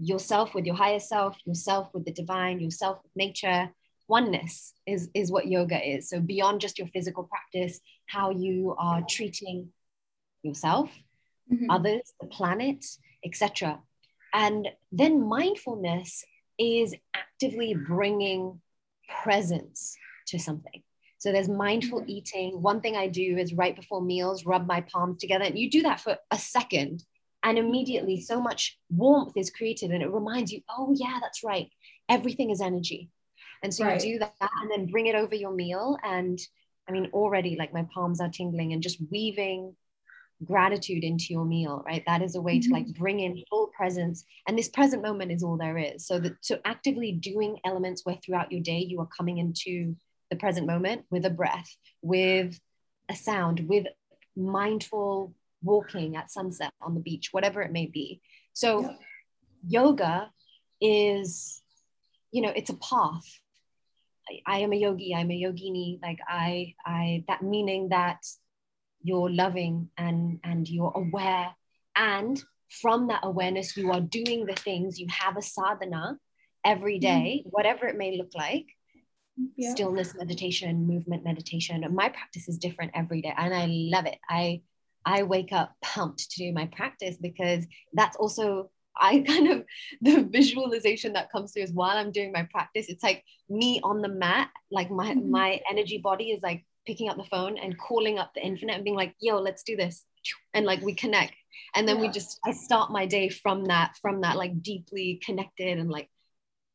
yourself, 0.00 0.54
with 0.54 0.64
your 0.64 0.74
higher 0.74 0.98
self, 0.98 1.36
yourself 1.44 1.88
with 1.92 2.04
the 2.04 2.12
divine, 2.12 2.60
yourself 2.60 2.98
with 3.02 3.12
nature. 3.14 3.70
Oneness 4.08 4.72
is, 4.86 5.08
is 5.14 5.30
what 5.30 5.46
yoga 5.46 5.78
is. 5.88 6.08
So 6.08 6.20
beyond 6.20 6.60
just 6.60 6.78
your 6.78 6.88
physical 6.88 7.24
practice, 7.24 7.80
how 8.06 8.30
you 8.30 8.74
are 8.78 9.02
treating 9.08 9.68
yourself, 10.42 10.90
mm-hmm. 11.52 11.70
others, 11.70 12.12
the 12.20 12.26
planet, 12.26 12.84
etc. 13.24 13.78
And 14.34 14.68
then 14.90 15.28
mindfulness 15.28 16.24
is 16.58 16.94
actively 17.14 17.74
bringing 17.74 18.60
presence 19.22 19.96
to 20.28 20.38
something. 20.38 20.82
So 21.18 21.32
there's 21.32 21.48
mindful 21.48 22.00
mm-hmm. 22.00 22.10
eating. 22.10 22.62
One 22.62 22.80
thing 22.80 22.96
I 22.96 23.06
do 23.06 23.36
is 23.36 23.52
right 23.52 23.76
before 23.76 24.00
meals, 24.00 24.46
rub 24.46 24.66
my 24.66 24.80
palms 24.80 25.20
together. 25.20 25.44
And 25.44 25.58
you 25.58 25.70
do 25.70 25.82
that 25.82 26.00
for 26.00 26.16
a 26.30 26.38
second, 26.38 27.04
and 27.42 27.58
immediately 27.58 28.20
so 28.20 28.40
much 28.40 28.78
warmth 28.90 29.36
is 29.36 29.50
created. 29.50 29.90
And 29.90 30.02
it 30.02 30.12
reminds 30.12 30.52
you, 30.52 30.60
oh, 30.68 30.94
yeah, 30.96 31.18
that's 31.20 31.42
right. 31.42 31.68
Everything 32.08 32.50
is 32.50 32.60
energy. 32.60 33.10
And 33.62 33.72
so 33.72 33.84
right. 33.84 34.02
you 34.04 34.14
do 34.14 34.18
that 34.20 34.50
and 34.62 34.70
then 34.70 34.90
bring 34.90 35.06
it 35.06 35.14
over 35.14 35.34
your 35.34 35.52
meal. 35.52 35.96
And 36.02 36.38
I 36.88 36.92
mean, 36.92 37.10
already 37.12 37.56
like 37.56 37.72
my 37.72 37.86
palms 37.92 38.20
are 38.20 38.28
tingling 38.28 38.72
and 38.72 38.82
just 38.82 38.98
weaving 39.10 39.74
gratitude 40.44 41.04
into 41.04 41.26
your 41.30 41.44
meal 41.44 41.82
right 41.86 42.02
that 42.06 42.22
is 42.22 42.34
a 42.34 42.40
way 42.40 42.58
mm-hmm. 42.58 42.72
to 42.72 42.74
like 42.74 42.86
bring 42.94 43.20
in 43.20 43.42
full 43.50 43.66
presence 43.76 44.24
and 44.48 44.58
this 44.58 44.70
present 44.70 45.02
moment 45.02 45.30
is 45.30 45.42
all 45.42 45.58
there 45.58 45.76
is 45.76 46.06
so 46.06 46.18
that 46.18 46.32
so 46.40 46.58
actively 46.64 47.12
doing 47.12 47.58
elements 47.66 48.06
where 48.06 48.16
throughout 48.24 48.50
your 48.50 48.62
day 48.62 48.78
you 48.78 48.98
are 49.00 49.08
coming 49.14 49.36
into 49.36 49.94
the 50.30 50.36
present 50.36 50.66
moment 50.66 51.04
with 51.10 51.26
a 51.26 51.30
breath 51.30 51.76
with 52.00 52.58
a 53.10 53.14
sound 53.14 53.60
with 53.68 53.86
mindful 54.34 55.34
walking 55.62 56.16
at 56.16 56.30
sunset 56.30 56.72
on 56.80 56.94
the 56.94 57.00
beach 57.00 57.28
whatever 57.32 57.62
it 57.62 57.72
may 57.72 57.86
be 57.86 58.20
so 58.52 58.82
yeah. 58.82 58.92
yoga 59.66 60.30
is 60.80 61.62
you 62.30 62.42
know 62.42 62.52
it's 62.54 62.70
a 62.70 62.76
path 62.76 63.40
I, 64.28 64.56
I 64.56 64.58
am 64.60 64.72
a 64.72 64.76
yogi 64.76 65.14
i'm 65.14 65.30
a 65.30 65.42
yogini 65.42 66.00
like 66.02 66.18
i 66.28 66.74
i 66.84 67.24
that 67.28 67.42
meaning 67.42 67.90
that 67.90 68.24
you're 69.02 69.30
loving 69.30 69.88
and 69.96 70.40
and 70.44 70.68
you're 70.68 70.92
aware 70.94 71.54
and 71.96 72.42
from 72.80 73.08
that 73.08 73.20
awareness 73.24 73.76
you 73.76 73.90
are 73.90 74.00
doing 74.00 74.46
the 74.46 74.54
things 74.54 75.00
you 75.00 75.06
have 75.10 75.36
a 75.36 75.42
sadhana 75.42 76.18
every 76.64 76.98
day, 76.98 77.40
mm-hmm. 77.40 77.48
mm. 77.48 77.52
whatever 77.52 77.86
it 77.86 77.96
may 77.96 78.16
look 78.16 78.30
like 78.34 78.66
yeah. 79.56 79.72
stillness 79.72 80.14
meditation 80.14 80.86
movement 80.86 81.24
meditation 81.24 81.84
my 81.94 82.08
practice 82.08 82.48
is 82.48 82.58
different 82.58 82.92
every 82.94 83.22
day 83.22 83.32
and 83.36 83.54
i 83.54 83.66
love 83.68 84.04
it 84.04 84.18
i 84.28 84.60
i 85.04 85.22
wake 85.22 85.52
up 85.52 85.74
pumped 85.82 86.30
to 86.30 86.38
do 86.38 86.52
my 86.52 86.66
practice 86.66 87.16
because 87.20 87.64
that's 87.92 88.16
also 88.16 88.70
I 89.02 89.20
kind 89.26 89.50
of 89.50 89.64
the 90.02 90.24
visualization 90.24 91.14
that 91.14 91.30
comes 91.30 91.52
through 91.52 91.62
is 91.62 91.72
while 91.72 91.96
I'm 91.96 92.12
doing 92.12 92.32
my 92.32 92.46
practice, 92.50 92.86
it's 92.88 93.02
like 93.02 93.24
me 93.48 93.80
on 93.82 94.02
the 94.02 94.08
mat, 94.08 94.50
like 94.70 94.90
my 94.90 95.14
mm-hmm. 95.14 95.30
my 95.30 95.60
energy 95.70 95.98
body 95.98 96.32
is 96.32 96.42
like 96.42 96.66
picking 96.86 97.08
up 97.08 97.16
the 97.16 97.24
phone 97.24 97.58
and 97.58 97.78
calling 97.78 98.18
up 98.18 98.32
the 98.34 98.44
infinite 98.44 98.74
and 98.74 98.84
being 98.84 98.96
like, 98.96 99.14
yo, 99.20 99.38
let's 99.38 99.62
do 99.62 99.76
this. 99.76 100.04
And 100.54 100.66
like 100.66 100.82
we 100.82 100.94
connect. 100.94 101.34
And 101.74 101.86
then 101.86 101.96
yeah. 101.96 102.02
we 102.02 102.08
just, 102.08 102.38
I 102.44 102.52
start 102.52 102.90
my 102.90 103.06
day 103.06 103.28
from 103.28 103.66
that, 103.66 103.96
from 104.00 104.22
that 104.22 104.36
like 104.36 104.62
deeply 104.62 105.20
connected 105.24 105.78
and 105.78 105.90
like 105.90 106.08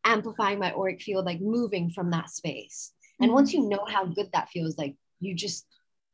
amplifying 0.05 0.59
my 0.59 0.71
auric 0.71 1.01
field, 1.01 1.25
like 1.25 1.41
moving 1.41 1.89
from 1.89 2.11
that 2.11 2.29
space. 2.29 2.91
And 3.19 3.29
mm-hmm. 3.29 3.35
once 3.35 3.53
you 3.53 3.67
know 3.67 3.85
how 3.87 4.05
good 4.05 4.29
that 4.33 4.49
feels, 4.49 4.77
like 4.77 4.95
you 5.19 5.35
just, 5.35 5.65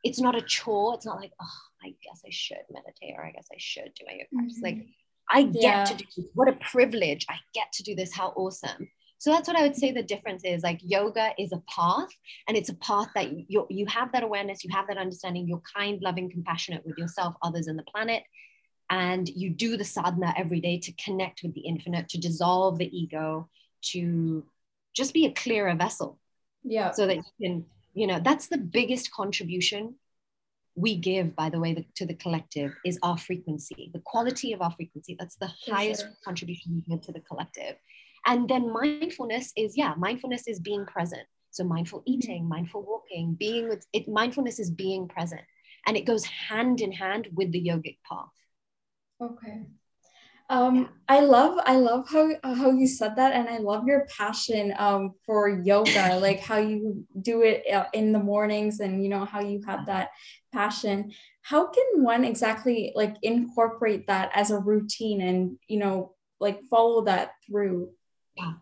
it's 0.03 0.19
not 0.19 0.35
a 0.35 0.41
chore. 0.41 0.95
It's 0.95 1.05
not 1.05 1.19
like, 1.19 1.31
oh, 1.41 1.57
I 1.83 1.95
guess 2.03 2.21
I 2.25 2.29
should 2.29 2.63
meditate 2.69 3.15
or 3.17 3.25
I 3.25 3.31
guess 3.31 3.47
I 3.51 3.57
should 3.57 3.91
do 3.97 4.05
my 4.05 4.13
yoga 4.13 4.25
practice. 4.33 4.57
Mm-hmm. 4.57 4.65
Like 4.65 4.87
I 5.29 5.43
get 5.43 5.61
yeah. 5.61 5.83
to 5.85 5.95
do 5.95 6.05
this. 6.15 6.25
What 6.33 6.47
a 6.47 6.53
privilege. 6.53 7.25
I 7.29 7.35
get 7.53 7.71
to 7.73 7.83
do 7.83 7.95
this. 7.95 8.13
How 8.13 8.29
awesome. 8.29 8.89
So 9.17 9.29
that's 9.29 9.47
what 9.47 9.55
I 9.55 9.61
would 9.61 9.75
say 9.75 9.91
the 9.91 10.01
difference 10.01 10.43
is 10.43 10.63
like 10.63 10.79
yoga 10.81 11.31
is 11.37 11.51
a 11.51 11.61
path 11.69 12.09
and 12.47 12.57
it's 12.57 12.69
a 12.69 12.75
path 12.75 13.09
that 13.13 13.31
you 13.49 13.67
you 13.69 13.85
have 13.85 14.11
that 14.13 14.23
awareness, 14.23 14.63
you 14.63 14.71
have 14.73 14.87
that 14.87 14.97
understanding, 14.97 15.47
you're 15.47 15.61
kind, 15.77 16.01
loving, 16.01 16.29
compassionate 16.29 16.83
with 16.85 16.97
yourself, 16.97 17.35
others 17.43 17.67
and 17.67 17.77
the 17.77 17.83
planet. 17.83 18.23
And 18.89 19.29
you 19.29 19.51
do 19.51 19.77
the 19.77 19.85
sadhana 19.85 20.33
every 20.35 20.59
day 20.59 20.79
to 20.79 20.91
connect 20.93 21.43
with 21.43 21.53
the 21.53 21.61
infinite, 21.61 22.09
to 22.09 22.17
dissolve 22.19 22.77
the 22.77 22.97
ego, 22.97 23.47
to 23.91 24.43
just 24.95 25.13
be 25.13 25.27
a 25.27 25.31
clearer 25.31 25.75
vessel. 25.75 26.19
Yeah. 26.63 26.91
So 26.91 27.07
that 27.07 27.17
you 27.17 27.23
can, 27.41 27.65
you 27.93 28.07
know, 28.07 28.19
that's 28.19 28.47
the 28.47 28.57
biggest 28.57 29.11
contribution 29.11 29.95
we 30.75 30.95
give, 30.97 31.35
by 31.35 31.49
the 31.49 31.59
way, 31.59 31.73
the, 31.73 31.85
to 31.95 32.05
the 32.05 32.13
collective 32.13 32.73
is 32.85 32.97
our 33.03 33.17
frequency, 33.17 33.91
the 33.93 34.01
quality 34.05 34.53
of 34.53 34.61
our 34.61 34.71
frequency. 34.71 35.15
That's 35.19 35.35
the 35.35 35.51
For 35.65 35.75
highest 35.75 36.01
sure. 36.01 36.11
contribution 36.23 36.73
we 36.73 36.81
give 36.81 37.01
to 37.05 37.11
the 37.11 37.19
collective. 37.21 37.75
And 38.25 38.47
then 38.47 38.71
mindfulness 38.71 39.51
is, 39.57 39.75
yeah, 39.75 39.93
mindfulness 39.97 40.47
is 40.47 40.59
being 40.59 40.85
present. 40.85 41.23
So 41.51 41.63
mindful 41.63 41.99
mm-hmm. 41.99 42.13
eating, 42.13 42.47
mindful 42.47 42.83
walking, 42.83 43.35
being 43.37 43.67
with 43.67 43.85
it, 43.93 44.07
mindfulness 44.07 44.59
is 44.59 44.71
being 44.71 45.07
present. 45.07 45.41
And 45.87 45.97
it 45.97 46.05
goes 46.05 46.23
hand 46.25 46.81
in 46.81 46.91
hand 46.91 47.27
with 47.33 47.51
the 47.51 47.61
yogic 47.61 47.97
path. 48.09 48.29
Okay. 49.21 49.63
Um, 50.51 50.89
I 51.07 51.21
love 51.21 51.57
I 51.65 51.77
love 51.77 52.09
how 52.09 52.29
how 52.43 52.71
you 52.71 52.85
said 52.85 53.15
that, 53.15 53.31
and 53.31 53.47
I 53.47 53.59
love 53.59 53.87
your 53.87 54.05
passion 54.17 54.73
um, 54.77 55.13
for 55.25 55.47
yoga, 55.63 56.17
like 56.21 56.41
how 56.41 56.57
you 56.57 57.05
do 57.21 57.41
it 57.43 57.63
uh, 57.73 57.85
in 57.93 58.11
the 58.11 58.19
mornings, 58.19 58.81
and 58.81 59.01
you 59.01 59.09
know 59.09 59.23
how 59.23 59.39
you 59.39 59.61
have 59.65 59.85
that 59.85 60.09
passion. 60.51 61.13
How 61.41 61.67
can 61.67 62.03
one 62.03 62.25
exactly 62.25 62.91
like 62.95 63.15
incorporate 63.21 64.07
that 64.07 64.29
as 64.35 64.51
a 64.51 64.59
routine, 64.59 65.21
and 65.21 65.57
you 65.69 65.79
know 65.79 66.15
like 66.41 66.59
follow 66.69 67.05
that 67.05 67.31
through? 67.47 67.91
Yeah. 68.35 68.53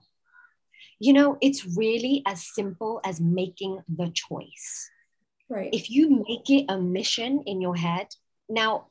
You 1.00 1.14
know, 1.14 1.38
it's 1.42 1.66
really 1.76 2.22
as 2.28 2.54
simple 2.54 3.02
as 3.04 3.20
making 3.20 3.80
the 3.90 4.12
choice. 4.14 4.92
Right. 5.50 5.74
If 5.74 5.90
you 5.90 6.24
make 6.28 6.50
it 6.52 6.66
a 6.70 6.78
mission 6.78 7.42
in 7.48 7.62
your 7.62 7.76
head, 7.76 8.08
now, 8.48 8.88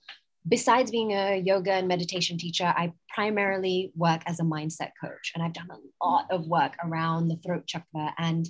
besides 0.48 0.90
being 0.90 1.12
a 1.12 1.38
yoga 1.38 1.72
and 1.72 1.88
meditation 1.88 2.38
teacher, 2.38 2.64
I 2.64 2.92
primarily 3.08 3.92
work 3.94 4.22
as 4.26 4.40
a 4.40 4.44
mindset 4.44 4.90
coach. 5.00 5.32
And 5.34 5.42
I've 5.42 5.52
done 5.52 5.68
a 5.70 6.04
lot 6.04 6.26
of 6.30 6.46
work 6.46 6.74
around 6.82 7.28
the 7.28 7.36
throat 7.36 7.66
chakra. 7.66 8.14
And 8.18 8.48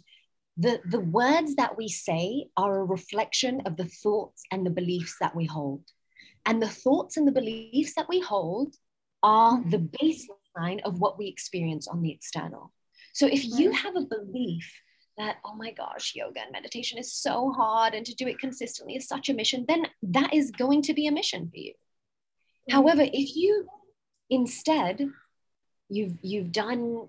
the, 0.57 0.81
the 0.85 1.01
words 1.01 1.57
that 1.57 1.77
we 1.77 1.89
say 1.89 2.47
are 2.57 2.81
a 2.81 2.85
reflection 2.85 3.63
of 3.67 3.77
the 3.77 3.87
thoughts 3.87 4.43
and 4.51 4.65
the 4.65 4.71
beliefs 4.71 5.17
that 5.21 5.35
we 5.35 5.47
hold. 5.47 5.83
And 6.47 6.63
the 6.63 6.69
thoughts 6.69 7.17
and 7.17 7.27
the 7.27 7.33
beliefs 7.33 7.95
that 7.95 8.09
we 8.09 8.21
hold 8.21 8.75
are 9.23 9.63
the 9.65 9.79
mm-hmm. 9.79 10.07
baseline 10.07 10.81
of 10.85 11.01
what 11.01 11.19
we 11.19 11.27
experience 11.27 11.89
on 11.89 12.03
the 12.03 12.11
external. 12.11 12.73
So 13.13 13.27
if 13.27 13.45
you 13.45 13.73
have 13.73 13.97
a 13.97 14.03
belief 14.03 14.73
that, 15.17 15.37
oh 15.45 15.55
my 15.55 15.73
gosh, 15.73 16.13
yoga 16.15 16.41
and 16.41 16.53
meditation 16.53 16.99
is 16.99 17.13
so 17.13 17.51
hard 17.51 17.95
and 17.95 18.07
to 18.07 18.15
do 18.15 18.29
it 18.29 18.39
consistently 18.39 18.95
is 18.95 19.09
such 19.09 19.29
a 19.29 19.35
mission, 19.35 19.65
then 19.69 19.87
that 20.03 20.33
is 20.33 20.51
going 20.53 20.83
to 20.83 20.95
be 20.95 21.07
a 21.07 21.13
mission 21.13 21.51
for 21.51 21.57
you. 21.57 21.75
However, 22.71 23.03
if 23.03 23.37
you 23.37 23.67
instead 24.31 25.09
you've 25.89 26.19
you've 26.21 26.53
done 26.53 27.09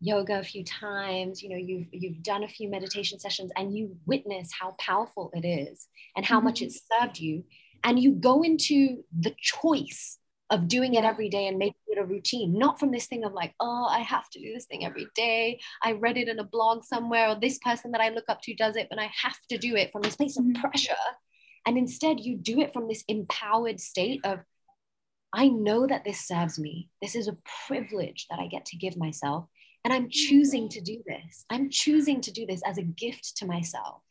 yoga 0.00 0.38
a 0.38 0.42
few 0.42 0.62
times 0.62 1.42
you 1.42 1.48
know 1.48 1.56
you've 1.56 1.86
you've 1.90 2.22
done 2.22 2.44
a 2.44 2.48
few 2.48 2.68
meditation 2.68 3.18
sessions 3.18 3.50
and 3.56 3.74
you 3.74 3.96
witness 4.04 4.50
how 4.52 4.72
powerful 4.78 5.30
it 5.32 5.46
is 5.46 5.88
and 6.14 6.26
how 6.26 6.36
mm-hmm. 6.36 6.48
much 6.48 6.60
it 6.60 6.70
served 6.70 7.18
you 7.18 7.42
and 7.84 7.98
you 7.98 8.12
go 8.12 8.42
into 8.42 9.02
the 9.18 9.34
choice 9.38 10.18
of 10.50 10.68
doing 10.68 10.94
it 10.94 11.04
every 11.04 11.28
day 11.28 11.48
and 11.48 11.58
making 11.58 11.74
it 11.88 11.98
a 11.98 12.04
routine, 12.04 12.56
not 12.56 12.78
from 12.78 12.92
this 12.92 13.06
thing 13.06 13.24
of 13.24 13.32
like, 13.32 13.54
oh, 13.58 13.86
I 13.90 14.00
have 14.00 14.28
to 14.30 14.40
do 14.40 14.52
this 14.52 14.66
thing 14.66 14.84
every 14.84 15.08
day. 15.14 15.60
I 15.82 15.92
read 15.92 16.16
it 16.16 16.28
in 16.28 16.38
a 16.38 16.44
blog 16.44 16.84
somewhere, 16.84 17.28
or 17.28 17.34
this 17.34 17.58
person 17.58 17.90
that 17.92 18.00
I 18.00 18.10
look 18.10 18.26
up 18.28 18.42
to 18.42 18.54
does 18.54 18.76
it, 18.76 18.86
but 18.88 18.98
I 18.98 19.10
have 19.22 19.38
to 19.50 19.58
do 19.58 19.74
it 19.74 19.90
from 19.92 20.02
this 20.02 20.16
place 20.16 20.36
of 20.38 20.44
mm-hmm. 20.44 20.60
pressure. 20.60 20.94
And 21.66 21.76
instead, 21.76 22.20
you 22.20 22.36
do 22.36 22.60
it 22.60 22.72
from 22.72 22.86
this 22.86 23.02
empowered 23.08 23.80
state 23.80 24.20
of, 24.24 24.40
I 25.32 25.48
know 25.48 25.86
that 25.86 26.04
this 26.04 26.20
serves 26.20 26.58
me. 26.58 26.88
This 27.02 27.14
is 27.14 27.28
a 27.28 27.36
privilege 27.66 28.26
that 28.30 28.38
I 28.38 28.46
get 28.46 28.64
to 28.66 28.76
give 28.76 28.96
myself. 28.96 29.46
And 29.84 29.92
I'm 29.92 30.08
choosing 30.10 30.68
to 30.70 30.80
do 30.80 31.02
this. 31.06 31.44
I'm 31.50 31.70
choosing 31.70 32.20
to 32.22 32.32
do 32.32 32.46
this 32.46 32.62
as 32.66 32.78
a 32.78 32.82
gift 32.82 33.36
to 33.38 33.46
myself. 33.46 34.02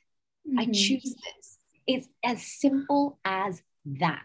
Mm-hmm. 0.47 0.59
I 0.59 0.65
choose 0.65 1.03
this. 1.15 1.57
It's 1.87 2.07
as 2.23 2.43
simple 2.43 3.19
as 3.25 3.61
that. 3.99 4.21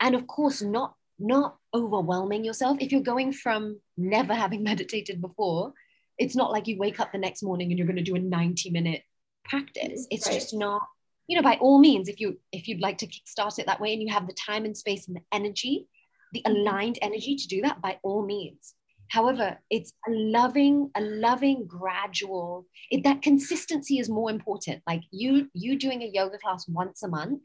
And 0.00 0.14
of 0.14 0.26
course, 0.26 0.62
not 0.62 0.94
not 1.18 1.56
overwhelming 1.74 2.44
yourself. 2.44 2.78
If 2.80 2.92
you're 2.92 3.00
going 3.00 3.32
from 3.32 3.80
never 3.96 4.34
having 4.34 4.62
meditated 4.70 5.20
before, 5.20 5.72
it's 6.16 6.36
not 6.36 6.52
like 6.52 6.66
you 6.66 6.78
wake 6.78 7.00
up 7.00 7.12
the 7.12 7.18
next 7.18 7.42
morning 7.42 7.70
and 7.70 7.78
you're 7.78 7.86
going 7.86 7.96
to 7.96 8.02
do 8.02 8.14
a 8.14 8.20
90 8.20 8.70
minute 8.70 9.02
practice. 9.44 10.06
It's 10.10 10.26
right. 10.26 10.34
just 10.34 10.54
not, 10.54 10.82
you 11.26 11.36
know, 11.36 11.42
by 11.42 11.56
all 11.56 11.78
means, 11.78 12.08
if 12.08 12.20
you 12.20 12.38
if 12.52 12.68
you'd 12.68 12.80
like 12.80 12.98
to 12.98 13.08
start 13.24 13.58
it 13.58 13.66
that 13.66 13.80
way 13.80 13.92
and 13.92 14.02
you 14.02 14.12
have 14.12 14.26
the 14.26 14.34
time 14.34 14.64
and 14.64 14.76
space 14.76 15.08
and 15.08 15.16
the 15.16 15.22
energy, 15.32 15.88
the 16.32 16.42
aligned 16.44 16.98
energy 17.02 17.36
to 17.36 17.48
do 17.48 17.62
that, 17.62 17.80
by 17.80 17.98
all 18.02 18.24
means. 18.24 18.74
However, 19.08 19.58
it's 19.70 19.92
a 20.06 20.10
loving, 20.10 20.90
a 20.94 21.00
loving, 21.00 21.66
gradual. 21.66 22.66
It, 22.90 23.04
that 23.04 23.22
consistency 23.22 23.98
is 23.98 24.08
more 24.08 24.30
important. 24.30 24.82
Like 24.86 25.02
you, 25.10 25.48
you 25.54 25.78
doing 25.78 26.02
a 26.02 26.06
yoga 26.06 26.38
class 26.38 26.68
once 26.68 27.02
a 27.02 27.08
month 27.08 27.40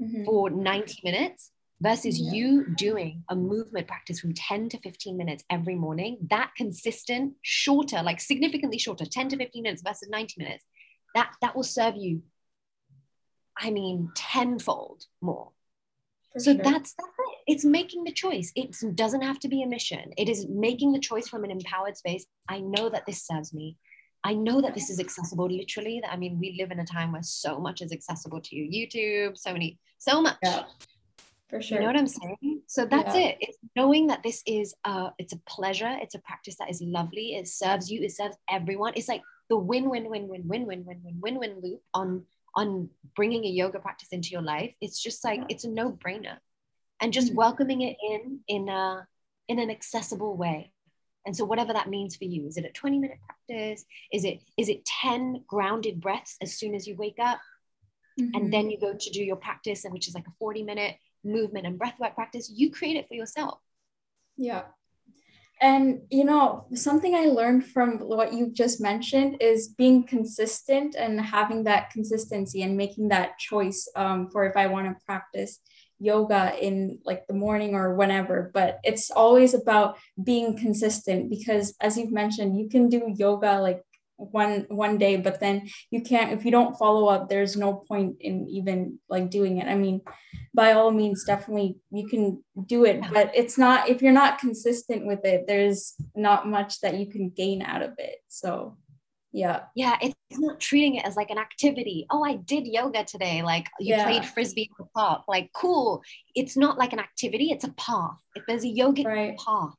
mm-hmm. 0.00 0.24
for 0.24 0.50
90 0.50 1.00
minutes 1.02 1.50
versus 1.80 2.20
yeah. 2.20 2.32
you 2.32 2.66
doing 2.76 3.24
a 3.28 3.34
movement 3.34 3.88
practice 3.88 4.20
from 4.20 4.34
10 4.34 4.68
to 4.68 4.78
15 4.78 5.16
minutes 5.16 5.44
every 5.50 5.74
morning, 5.74 6.18
that 6.30 6.52
consistent, 6.56 7.34
shorter, 7.42 8.02
like 8.02 8.20
significantly 8.20 8.78
shorter, 8.78 9.04
10 9.04 9.30
to 9.30 9.36
15 9.36 9.62
minutes 9.62 9.82
versus 9.84 10.08
90 10.10 10.34
minutes, 10.38 10.64
that, 11.14 11.32
that 11.40 11.56
will 11.56 11.64
serve 11.64 11.96
you, 11.96 12.22
I 13.58 13.70
mean, 13.70 14.12
tenfold 14.14 15.06
more. 15.20 15.50
For 16.32 16.40
so 16.40 16.54
sure. 16.54 16.62
that's, 16.62 16.94
that's 16.94 17.08
it. 17.18 17.29
It's 17.46 17.64
making 17.64 18.04
the 18.04 18.12
choice. 18.12 18.52
It 18.54 18.76
doesn't 18.94 19.22
have 19.22 19.38
to 19.40 19.48
be 19.48 19.62
a 19.62 19.66
mission. 19.66 20.12
It 20.16 20.28
is 20.28 20.46
making 20.48 20.92
the 20.92 21.00
choice 21.00 21.28
from 21.28 21.44
an 21.44 21.50
empowered 21.50 21.96
space. 21.96 22.26
I 22.48 22.60
know 22.60 22.88
that 22.88 23.06
this 23.06 23.26
serves 23.26 23.52
me. 23.52 23.76
I 24.22 24.34
know 24.34 24.60
that 24.60 24.74
this 24.74 24.90
is 24.90 25.00
accessible 25.00 25.48
literally. 25.48 26.02
I 26.08 26.16
mean, 26.16 26.38
we 26.38 26.56
live 26.58 26.70
in 26.70 26.80
a 26.80 26.84
time 26.84 27.12
where 27.12 27.22
so 27.22 27.58
much 27.58 27.80
is 27.80 27.92
accessible 27.92 28.40
to 28.42 28.56
you. 28.56 28.64
YouTube, 28.88 29.38
so 29.38 29.52
many, 29.52 29.78
so 29.98 30.20
much. 30.20 30.36
Yeah 30.42 30.64
for 31.50 31.60
sure 31.60 31.76
you 31.78 31.80
know 31.82 31.88
what 31.88 31.98
i'm 31.98 32.06
saying 32.06 32.62
so 32.66 32.86
that's 32.86 33.14
yeah. 33.14 33.22
it 33.22 33.36
it's 33.40 33.58
knowing 33.76 34.06
that 34.06 34.22
this 34.22 34.42
is 34.46 34.74
uh 34.84 35.10
it's 35.18 35.32
a 35.32 35.40
pleasure 35.48 35.98
it's 36.00 36.14
a 36.14 36.18
practice 36.20 36.56
that 36.58 36.70
is 36.70 36.80
lovely 36.80 37.34
it 37.34 37.48
serves 37.48 37.90
you 37.90 38.00
it 38.02 38.12
serves 38.12 38.36
everyone 38.48 38.92
it's 38.94 39.08
like 39.08 39.22
the 39.50 39.56
win 39.56 39.90
win 39.90 40.08
win 40.08 40.28
win 40.28 40.46
win 40.46 40.64
win 40.64 40.84
win 40.86 41.00
win 41.02 41.20
win 41.20 41.38
win 41.38 41.60
loop 41.62 41.82
on 41.92 42.24
on 42.54 42.88
bringing 43.16 43.44
a 43.44 43.48
yoga 43.48 43.80
practice 43.80 44.08
into 44.12 44.30
your 44.30 44.42
life 44.42 44.72
it's 44.80 45.02
just 45.02 45.24
like 45.24 45.42
it's 45.48 45.64
a 45.64 45.68
no 45.68 45.90
brainer 45.90 46.38
and 47.00 47.12
just 47.12 47.28
mm-hmm. 47.28 47.36
welcoming 47.36 47.82
it 47.82 47.96
in 48.02 48.40
in 48.48 48.68
a 48.68 49.06
in 49.48 49.58
an 49.58 49.70
accessible 49.70 50.36
way 50.36 50.72
and 51.26 51.36
so 51.36 51.44
whatever 51.44 51.72
that 51.72 51.88
means 51.88 52.16
for 52.16 52.24
you 52.24 52.46
is 52.46 52.56
it 52.56 52.64
a 52.64 52.72
20 52.72 52.98
minute 52.98 53.18
practice 53.26 53.84
is 54.12 54.24
it 54.24 54.40
is 54.56 54.68
it 54.68 54.84
10 54.84 55.44
grounded 55.46 56.00
breaths 56.00 56.36
as 56.42 56.54
soon 56.56 56.74
as 56.74 56.86
you 56.86 56.96
wake 56.96 57.18
up 57.20 57.40
mm-hmm. 58.20 58.34
and 58.34 58.52
then 58.52 58.70
you 58.70 58.78
go 58.78 58.94
to 58.94 59.10
do 59.10 59.22
your 59.22 59.36
practice 59.36 59.84
and 59.84 59.92
which 59.92 60.08
is 60.08 60.14
like 60.14 60.26
a 60.26 60.34
40 60.38 60.62
minute 60.62 60.96
movement 61.24 61.66
and 61.66 61.78
breathwork 61.78 62.14
practice, 62.14 62.50
you 62.54 62.70
create 62.70 62.96
it 62.96 63.08
for 63.08 63.14
yourself. 63.14 63.58
Yeah. 64.36 64.62
And 65.62 66.02
you 66.10 66.24
know, 66.24 66.66
something 66.74 67.14
I 67.14 67.26
learned 67.26 67.66
from 67.66 67.98
what 67.98 68.32
you 68.32 68.50
just 68.50 68.80
mentioned 68.80 69.36
is 69.40 69.68
being 69.68 70.04
consistent 70.04 70.94
and 70.94 71.20
having 71.20 71.64
that 71.64 71.90
consistency 71.90 72.62
and 72.62 72.76
making 72.76 73.08
that 73.08 73.38
choice 73.38 73.86
um, 73.94 74.30
for 74.30 74.46
if 74.46 74.56
I 74.56 74.68
want 74.68 74.88
to 74.88 75.04
practice 75.04 75.60
yoga 76.00 76.52
in 76.60 76.98
like 77.04 77.26
the 77.26 77.34
morning 77.34 77.74
or 77.74 77.94
whenever. 77.94 78.50
But 78.52 78.80
it's 78.82 79.10
always 79.10 79.54
about 79.54 79.98
being 80.22 80.56
consistent 80.56 81.30
because, 81.30 81.74
as 81.80 81.96
you've 81.96 82.12
mentioned, 82.12 82.58
you 82.58 82.68
can 82.68 82.88
do 82.88 83.14
yoga 83.16 83.60
like 83.60 83.84
one 84.20 84.66
one 84.68 84.98
day 84.98 85.16
but 85.16 85.40
then 85.40 85.68
you 85.90 86.02
can't 86.02 86.32
if 86.32 86.44
you 86.44 86.50
don't 86.50 86.76
follow 86.76 87.08
up 87.08 87.28
there's 87.28 87.56
no 87.56 87.72
point 87.72 88.16
in 88.20 88.46
even 88.48 88.98
like 89.08 89.30
doing 89.30 89.56
it 89.56 89.66
i 89.66 89.74
mean 89.74 90.00
by 90.52 90.72
all 90.72 90.90
means 90.90 91.24
definitely 91.24 91.78
you 91.90 92.06
can 92.06 92.42
do 92.66 92.84
it 92.84 93.00
but 93.14 93.30
it's 93.34 93.56
not 93.56 93.88
if 93.88 94.02
you're 94.02 94.12
not 94.12 94.38
consistent 94.38 95.06
with 95.06 95.24
it 95.24 95.46
there's 95.46 95.94
not 96.14 96.46
much 96.46 96.80
that 96.80 96.96
you 96.98 97.06
can 97.06 97.30
gain 97.30 97.62
out 97.62 97.80
of 97.80 97.92
it 97.96 98.18
so 98.28 98.76
yeah. 99.32 99.62
Yeah 99.74 99.96
it's 100.00 100.14
not 100.38 100.60
treating 100.60 100.94
it 100.94 101.04
as 101.04 101.16
like 101.16 101.30
an 101.30 101.38
activity. 101.38 102.06
Oh 102.10 102.24
i 102.24 102.36
did 102.36 102.66
yoga 102.66 103.04
today 103.04 103.42
like 103.42 103.66
you 103.78 103.94
yeah. 103.94 104.04
played 104.04 104.24
frisbee 104.24 104.70
in 104.70 104.84
the 104.84 104.88
park. 104.94 105.22
Like 105.28 105.50
cool. 105.52 106.02
It's 106.34 106.56
not 106.56 106.78
like 106.78 106.92
an 106.92 106.98
activity 106.98 107.50
it's 107.50 107.64
a 107.64 107.72
path. 107.72 108.18
If 108.34 108.44
there's 108.46 108.64
a 108.64 108.68
yogic 108.68 109.06
right. 109.06 109.36
path 109.38 109.74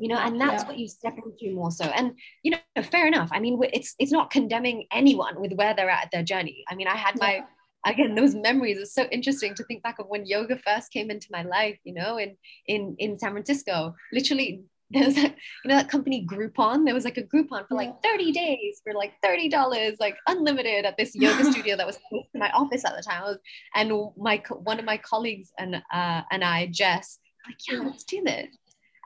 you 0.00 0.08
know 0.08 0.16
and 0.16 0.40
that's 0.40 0.64
yeah. 0.64 0.68
what 0.68 0.78
you 0.78 0.88
step 0.88 1.14
into 1.24 1.54
more 1.54 1.70
so. 1.70 1.84
And 1.84 2.18
you 2.42 2.52
know 2.52 2.82
fair 2.82 3.06
enough. 3.06 3.30
I 3.32 3.40
mean 3.40 3.60
it's 3.72 3.94
it's 3.98 4.12
not 4.12 4.30
condemning 4.30 4.86
anyone 4.92 5.40
with 5.40 5.52
where 5.52 5.74
they're 5.74 5.90
at 5.90 6.10
their 6.12 6.24
journey. 6.24 6.64
I 6.68 6.74
mean 6.74 6.88
i 6.88 6.96
had 6.96 7.18
my 7.18 7.34
yeah. 7.34 7.92
again 7.92 8.14
those 8.14 8.34
memories. 8.34 8.78
Are 8.78 8.86
so 8.86 9.04
interesting 9.10 9.54
to 9.54 9.64
think 9.64 9.82
back 9.82 9.98
of 9.98 10.06
when 10.08 10.26
yoga 10.26 10.58
first 10.58 10.92
came 10.92 11.10
into 11.10 11.28
my 11.30 11.42
life 11.42 11.78
you 11.84 11.94
know 11.94 12.18
in 12.18 12.36
in 12.66 12.96
in 12.98 13.18
san 13.18 13.32
francisco. 13.32 13.94
Literally 14.12 14.64
there 14.98 15.06
was 15.06 15.14
that, 15.16 15.34
you 15.64 15.68
know 15.68 15.76
that 15.76 15.88
company 15.88 16.26
Groupon. 16.26 16.84
There 16.84 16.94
was 16.94 17.04
like 17.04 17.18
a 17.18 17.22
Groupon 17.22 17.66
for 17.68 17.74
like 17.74 18.02
30 18.02 18.32
days 18.32 18.80
for 18.84 18.94
like 18.94 19.12
$30, 19.24 19.96
like 20.00 20.16
unlimited 20.26 20.84
at 20.84 20.96
this 20.96 21.14
yoga 21.14 21.44
studio 21.50 21.76
that 21.76 21.86
was 21.86 21.98
close 22.08 22.24
to 22.32 22.38
my 22.38 22.50
office 22.50 22.84
at 22.84 22.96
the 22.96 23.02
time. 23.02 23.22
Was, 23.22 23.38
and 23.74 23.92
my 24.16 24.42
one 24.50 24.78
of 24.78 24.84
my 24.84 24.96
colleagues 24.98 25.50
and 25.58 25.76
uh, 25.92 26.22
and 26.30 26.44
I, 26.44 26.66
Jess, 26.66 27.18
like, 27.46 27.56
yeah, 27.68 27.80
let's 27.80 28.04
do 28.04 28.22
this 28.24 28.48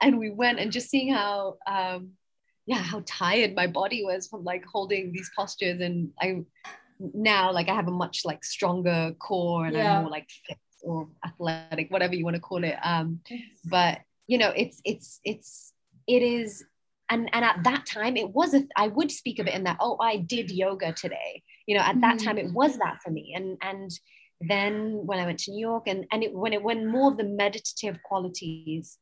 and 0.01 0.17
we 0.17 0.29
went 0.29 0.59
and 0.59 0.71
just 0.71 0.89
seeing 0.89 1.13
how 1.13 1.57
um, 1.67 2.11
yeah 2.65 2.77
how 2.77 3.01
tired 3.05 3.55
my 3.55 3.67
body 3.67 4.03
was 4.03 4.27
from 4.27 4.43
like 4.43 4.63
holding 4.65 5.11
these 5.11 5.29
postures 5.35 5.79
and 5.81 6.11
i 6.21 6.41
now 6.99 7.51
like 7.51 7.69
i 7.69 7.75
have 7.75 7.87
a 7.87 7.91
much 7.91 8.21
like 8.25 8.43
stronger 8.43 9.13
core 9.19 9.65
and 9.65 9.75
yeah. 9.75 9.95
i'm 9.95 10.01
more 10.03 10.11
like 10.11 10.29
fit 10.47 10.57
or 10.83 11.09
athletic 11.25 11.89
whatever 11.91 12.15
you 12.15 12.23
want 12.23 12.35
to 12.35 12.41
call 12.41 12.63
it 12.63 12.75
um 12.83 13.19
but 13.65 13.99
you 14.27 14.37
know 14.37 14.51
it's 14.55 14.81
it's 14.85 15.19
it's 15.23 15.73
it 16.09 16.23
is 16.23 16.65
and 17.09 17.29
and 17.33 17.45
at 17.45 17.63
that 17.63 17.85
time 17.85 18.17
it 18.17 18.29
was 18.33 18.53
a 18.53 18.63
i 18.75 18.87
would 18.87 19.11
speak 19.11 19.39
of 19.39 19.47
it 19.47 19.53
in 19.53 19.63
that 19.63 19.77
oh 19.79 19.97
i 20.01 20.17
did 20.17 20.51
yoga 20.51 20.91
today 20.91 21.41
you 21.67 21.77
know 21.77 21.83
at 21.83 22.01
that 22.01 22.17
mm-hmm. 22.17 22.25
time 22.25 22.37
it 22.37 22.51
was 22.51 22.77
that 22.77 22.97
for 23.03 23.11
me 23.11 23.33
and 23.35 23.57
and 23.61 23.91
then 24.41 25.05
when 25.05 25.19
i 25.19 25.25
went 25.25 25.39
to 25.39 25.51
new 25.51 25.59
york 25.59 25.83
and 25.87 26.05
and 26.11 26.23
it, 26.23 26.33
when 26.33 26.53
it 26.53 26.63
when 26.63 26.87
more 26.87 27.11
of 27.11 27.17
the 27.17 27.23
meditative 27.23 28.01
qualities 28.03 28.97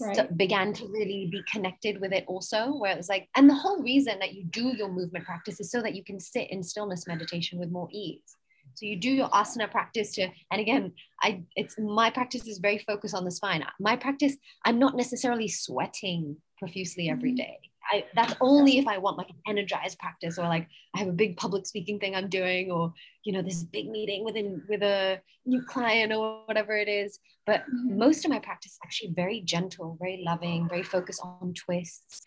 right. 0.00 0.16
st- 0.16 0.36
began 0.36 0.72
to 0.72 0.86
really 0.86 1.28
be 1.30 1.42
connected 1.50 2.00
with 2.00 2.12
it 2.12 2.24
also 2.26 2.76
where 2.76 2.92
it 2.92 2.96
was 2.96 3.08
like 3.08 3.28
and 3.36 3.50
the 3.50 3.54
whole 3.54 3.82
reason 3.82 4.18
that 4.20 4.34
you 4.34 4.44
do 4.44 4.68
your 4.76 4.88
movement 4.88 5.24
practice 5.24 5.60
is 5.60 5.70
so 5.70 5.82
that 5.82 5.94
you 5.94 6.04
can 6.04 6.20
sit 6.20 6.50
in 6.50 6.62
stillness 6.62 7.06
meditation 7.06 7.58
with 7.58 7.70
more 7.70 7.88
ease 7.90 8.36
so 8.74 8.86
you 8.86 8.96
do 8.96 9.10
your 9.10 9.28
asana 9.30 9.70
practice 9.70 10.14
to 10.14 10.28
and 10.50 10.60
again 10.60 10.92
i 11.22 11.42
it's 11.56 11.78
my 11.78 12.10
practice 12.10 12.46
is 12.46 12.58
very 12.58 12.78
focused 12.78 13.14
on 13.14 13.24
the 13.24 13.30
spine 13.30 13.64
my 13.80 13.96
practice 13.96 14.36
i'm 14.64 14.78
not 14.78 14.96
necessarily 14.96 15.48
sweating 15.48 16.36
profusely 16.58 17.08
every 17.08 17.32
mm-hmm. 17.32 17.52
I, 17.90 18.04
that's 18.14 18.34
only 18.40 18.78
if 18.78 18.86
I 18.86 18.98
want 18.98 19.18
like 19.18 19.28
an 19.30 19.36
energized 19.46 19.98
practice 19.98 20.38
or 20.38 20.44
like 20.44 20.68
I 20.94 21.00
have 21.00 21.08
a 21.08 21.12
big 21.12 21.36
public 21.36 21.66
speaking 21.66 21.98
thing 21.98 22.14
I'm 22.14 22.28
doing 22.28 22.70
or 22.70 22.92
you 23.24 23.32
know 23.32 23.42
this 23.42 23.64
big 23.64 23.90
meeting 23.90 24.24
with 24.24 24.36
a 24.36 24.60
with 24.68 24.82
a 24.82 25.20
new 25.44 25.62
client 25.62 26.12
or 26.12 26.42
whatever 26.46 26.76
it 26.76 26.88
is. 26.88 27.18
But 27.44 27.62
mm-hmm. 27.62 27.98
most 27.98 28.24
of 28.24 28.30
my 28.30 28.38
practice 28.38 28.72
is 28.72 28.78
actually 28.84 29.12
very 29.14 29.40
gentle, 29.40 29.96
very 30.00 30.22
loving, 30.24 30.68
very 30.68 30.82
focused 30.82 31.20
on 31.22 31.54
twists 31.54 32.22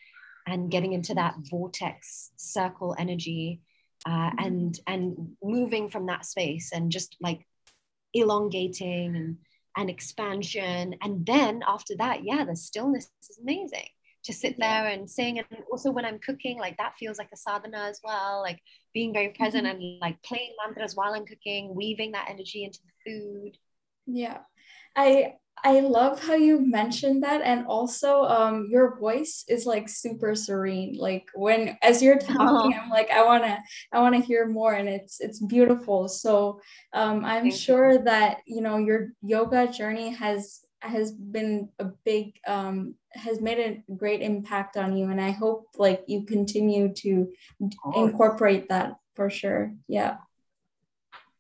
and 0.48 0.70
getting 0.70 0.94
into 0.94 1.14
that 1.16 1.36
vortex 1.50 2.32
circle 2.36 2.96
energy 3.00 3.62
uh, 4.06 4.10
mm-hmm. 4.10 4.46
and 4.46 4.80
and 4.88 5.36
moving 5.44 5.90
from 5.90 6.06
that 6.08 6.26
space 6.26 6.72
and 6.74 6.92
just 6.92 7.16
like 7.22 7.46
elongating 8.14 9.16
and 9.16 9.38
and 9.78 9.90
expansion. 9.90 10.96
And 11.02 11.26
then 11.26 11.62
after 11.68 11.96
that, 11.98 12.24
yeah, 12.24 12.46
the 12.46 12.56
stillness 12.56 13.10
is 13.30 13.40
amazing 13.42 13.88
to 14.24 14.34
sit 14.34 14.56
there 14.58 14.88
and 14.88 15.10
sing. 15.10 15.40
And 15.40 15.48
also 15.72 15.92
when 15.92 16.06
I'm 16.06 16.20
cooking, 16.20 16.58
like 16.58 16.78
that 16.78 16.96
feels 16.98 17.18
like 17.18 17.30
a 17.34 17.38
sadhana 17.38 17.86
as 17.90 18.00
well, 18.04 18.42
like 18.42 18.60
being 18.94 19.14
very 19.14 19.30
present 19.30 19.68
mm-hmm. 19.68 19.82
and 19.82 20.00
like 20.00 20.22
playing 20.24 20.54
mantras 20.64 20.96
while 20.96 21.14
I'm 21.14 21.26
cooking, 21.26 21.76
weaving 21.76 22.14
that 22.14 22.28
energy 22.30 22.64
into 22.64 22.80
the 22.84 23.12
food. 23.12 23.58
Yeah. 24.08 24.40
I 24.96 25.34
I 25.64 25.80
love 25.80 26.22
how 26.22 26.36
you 26.36 26.60
mentioned 26.60 27.24
that, 27.24 27.42
and 27.42 27.66
also 27.66 28.24
um, 28.26 28.68
your 28.70 29.00
voice 29.00 29.44
is 29.48 29.66
like 29.66 29.90
super 29.90 30.36
serene. 30.36 30.96
Like 30.96 31.28
when 31.34 31.76
as 31.82 32.04
you're 32.04 32.20
talking, 32.20 32.38
oh. 32.40 32.72
I'm 32.72 32.90
like 32.90 33.10
I 33.10 33.26
wanna 33.26 33.64
I 33.92 34.00
wanna 34.00 34.20
hear 34.20 34.48
more, 34.48 34.74
and 34.74 34.88
it's 34.88 35.20
it's 35.20 35.40
beautiful. 35.40 36.08
So 36.08 36.62
um, 36.94 37.26
I'm 37.26 37.44
Thank 37.44 37.56
sure 37.56 37.94
you. 37.94 38.04
that 38.04 38.42
you 38.46 38.62
know 38.62 38.78
your 38.78 39.14
yoga 39.24 39.68
journey 39.68 40.12
has 40.12 40.62
has 40.82 41.12
been 41.12 41.70
a 41.80 41.86
big 42.06 42.36
um, 42.48 42.94
has 43.14 43.42
made 43.42 43.58
a 43.60 43.94
great 43.96 44.22
impact 44.22 44.78
on 44.78 44.96
you, 44.96 45.10
and 45.10 45.20
I 45.20 45.32
hope 45.32 45.66
like 45.78 46.04
you 46.06 46.26
continue 46.26 46.94
to 46.94 47.34
oh. 47.84 48.06
incorporate 48.06 48.70
that 48.70 48.98
for 49.16 49.32
sure. 49.32 49.74
Yeah. 49.88 50.18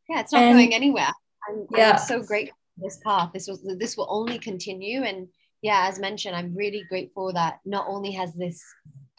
Yeah, 0.10 0.22
it's 0.22 0.32
not 0.32 0.44
and, 0.44 0.56
going 0.56 0.74
anywhere. 0.74 1.10
I'm, 1.48 1.66
yeah. 1.72 1.92
I'm 1.92 1.98
so 1.98 2.22
grateful 2.22 2.56
this 2.78 3.00
path. 3.04 3.32
This 3.34 3.48
was 3.48 3.62
this 3.80 3.98
will 3.98 4.08
only 4.10 4.40
continue. 4.40 5.04
And 5.04 5.28
yeah 5.66 5.88
as 5.90 6.00
mentioned 6.00 6.36
i'm 6.36 6.56
really 6.56 6.84
grateful 6.90 7.34
that 7.34 7.60
not 7.66 7.86
only 7.88 8.12
has 8.12 8.34
this 8.34 8.62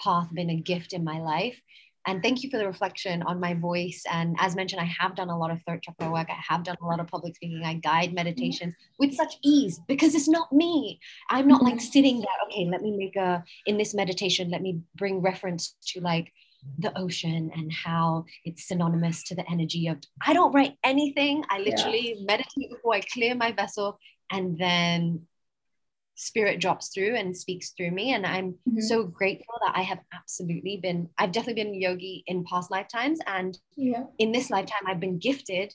path 0.01 0.29
been 0.33 0.51
a 0.51 0.61
gift 0.71 0.93
in 0.93 1.03
my 1.03 1.19
life 1.21 1.61
and 2.07 2.23
thank 2.23 2.45
you 2.45 2.51
for 2.51 2.59
the 2.59 2.67
reflection 2.69 3.25
on 3.25 3.41
my 3.41 3.55
voice. 3.55 4.05
And 4.09 4.37
as 4.39 4.55
mentioned 4.55 4.81
i 4.81 4.85
have 5.01 5.17
done 5.17 5.29
a 5.29 5.37
lot 5.37 5.51
of 5.51 5.61
throat 5.65 5.83
chakra 5.83 6.09
work. 6.09 6.29
I 6.31 6.41
have 6.49 6.63
done 6.63 6.77
a 6.81 6.87
lot 6.87 7.01
of 7.01 7.09
public 7.09 7.35
speaking. 7.35 7.65
I 7.65 7.75
guide 7.75 8.15
meditations 8.15 8.75
with 9.01 9.13
such 9.13 9.35
ease 9.43 9.81
because 9.89 10.15
it's 10.15 10.29
not 10.29 10.53
me. 10.53 11.01
I'm 11.31 11.49
not 11.49 11.65
like 11.65 11.75
mm-hmm. 11.75 11.93
sitting 11.95 12.21
there 12.21 12.39
okay 12.47 12.65
let 12.71 12.81
me 12.81 12.93
make 12.97 13.17
a 13.17 13.43
in 13.67 13.77
this 13.77 13.93
meditation 13.93 14.51
let 14.51 14.63
me 14.63 14.79
bring 14.95 15.21
reference 15.21 15.75
to 15.89 16.01
like 16.01 16.33
the 16.79 16.97
ocean 16.99 17.51
and 17.55 17.73
how 17.73 18.25
it's 18.45 18.69
synonymous 18.69 19.23
to 19.25 19.35
the 19.35 19.49
energy 19.51 19.89
of 19.89 19.99
I 20.25 20.33
don't 20.33 20.53
write 20.53 20.75
anything. 20.85 21.45
I 21.51 21.59
literally 21.59 22.17
yeah. 22.19 22.25
meditate 22.27 22.71
before 22.71 22.95
I 22.95 23.01
clear 23.01 23.35
my 23.35 23.53
vessel 23.53 23.99
and 24.31 24.59
then 24.59 25.27
spirit 26.17 26.61
drops 26.61 26.89
through 26.89 27.15
and 27.15 27.37
speaks 27.37 27.71
through 27.71 27.91
me 27.91 28.15
and 28.15 28.25
i'm 28.25 28.53
mm-hmm. 28.67 28.81
so 28.81 29.05
grateful 29.05 29.55
that 29.63 29.75
i 29.77 29.83
have 29.83 29.99
absolutely 30.15 30.79
been 30.83 31.09
i've 31.19 31.31
definitely 31.31 31.63
been 31.63 31.75
yogi 31.75 32.25
in 32.27 32.43
past 32.45 32.71
lifetimes 32.71 33.19
and 33.27 33.59
yeah. 33.77 34.05
in 34.19 34.33
this 34.33 34.49
lifetime 34.49 34.81
i've 34.87 34.99
been 34.99 35.19
gifted 35.19 35.75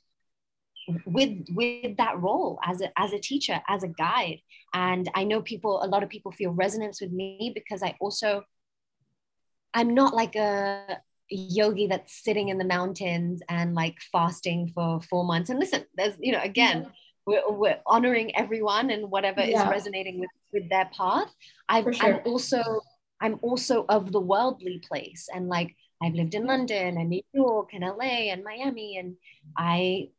with 1.06 1.46
with 1.52 1.96
that 1.98 2.20
role 2.20 2.60
as 2.66 2.82
a 2.82 2.92
as 3.00 3.14
a 3.14 3.20
teacher 3.20 3.62
as 3.68 3.84
a 3.84 3.88
guide 3.88 4.40
and 4.74 5.12
i 5.14 5.24
know 5.24 5.44
people 5.44 5.84
a 5.84 5.88
lot 5.88 6.02
of 6.02 6.10
people 6.10 6.32
feel 6.32 6.52
resonance 6.52 7.00
with 7.00 7.12
me 7.12 7.52
because 7.54 7.84
i 7.84 7.96
also 8.02 8.44
I'm 9.74 9.94
not 9.94 10.14
like 10.14 10.36
a 10.36 11.02
yogi 11.32 11.88
that's 11.88 12.24
sitting 12.24 12.50
in 12.50 12.58
the 12.58 12.66
mountains 12.66 13.42
and 13.50 13.74
like 13.74 13.98
fasting 14.12 14.72
for 14.74 15.02
four 15.02 15.24
months. 15.24 15.50
And 15.50 15.60
listen, 15.60 15.86
there's, 15.96 16.16
you 16.20 16.34
know, 16.34 16.42
again, 16.42 16.84
yeah. 16.84 16.90
we're, 17.26 17.52
we're 17.52 17.80
honoring 17.86 18.36
everyone 18.36 18.92
and 18.92 19.10
whatever 19.10 19.42
yeah. 19.42 19.64
is 19.64 19.70
resonating 19.70 20.20
with, 20.20 20.30
with 20.54 20.70
their 20.70 20.90
path. 20.96 21.34
i 21.70 21.90
sure. 21.92 22.22
also, 22.24 22.62
I'm 23.22 23.40
also 23.42 23.86
of 23.88 24.12
the 24.12 24.20
worldly 24.20 24.82
place. 24.88 25.30
And 25.34 25.48
like, 25.48 25.76
I've 26.04 26.16
lived 26.16 26.34
in 26.34 26.46
London 26.46 26.98
and 26.98 27.10
New 27.10 27.22
York 27.34 27.70
and 27.74 27.84
LA 27.84 28.32
and 28.32 28.44
Miami. 28.44 28.98
And 28.98 29.16
I, 29.56 30.10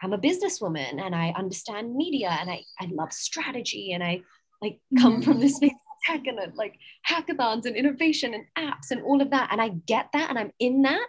I'm 0.00 0.12
a 0.12 0.18
businesswoman 0.18 1.00
and 1.00 1.14
I 1.14 1.34
understand 1.36 1.94
media 1.94 2.36
and 2.40 2.48
I, 2.48 2.62
I 2.80 2.86
love 2.90 3.12
strategy 3.12 3.92
and 3.92 4.02
I 4.02 4.22
like 4.62 4.80
come 4.98 5.14
mm-hmm. 5.14 5.22
from 5.22 5.40
this 5.40 5.56
space 5.56 5.72
tech 6.04 6.26
and 6.26 6.38
like 6.54 6.78
hackathons 7.08 7.66
and 7.66 7.76
innovation 7.76 8.34
and 8.34 8.44
apps 8.56 8.90
and 8.90 9.02
all 9.02 9.22
of 9.22 9.30
that. 9.30 9.48
And 9.52 9.60
I 9.60 9.68
get 9.68 10.08
that 10.12 10.30
and 10.30 10.38
I'm 10.38 10.52
in 10.58 10.82
that. 10.82 11.06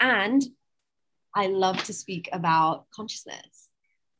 And 0.00 0.42
I 1.34 1.46
love 1.46 1.82
to 1.84 1.92
speak 1.92 2.28
about 2.32 2.90
consciousness. 2.90 3.68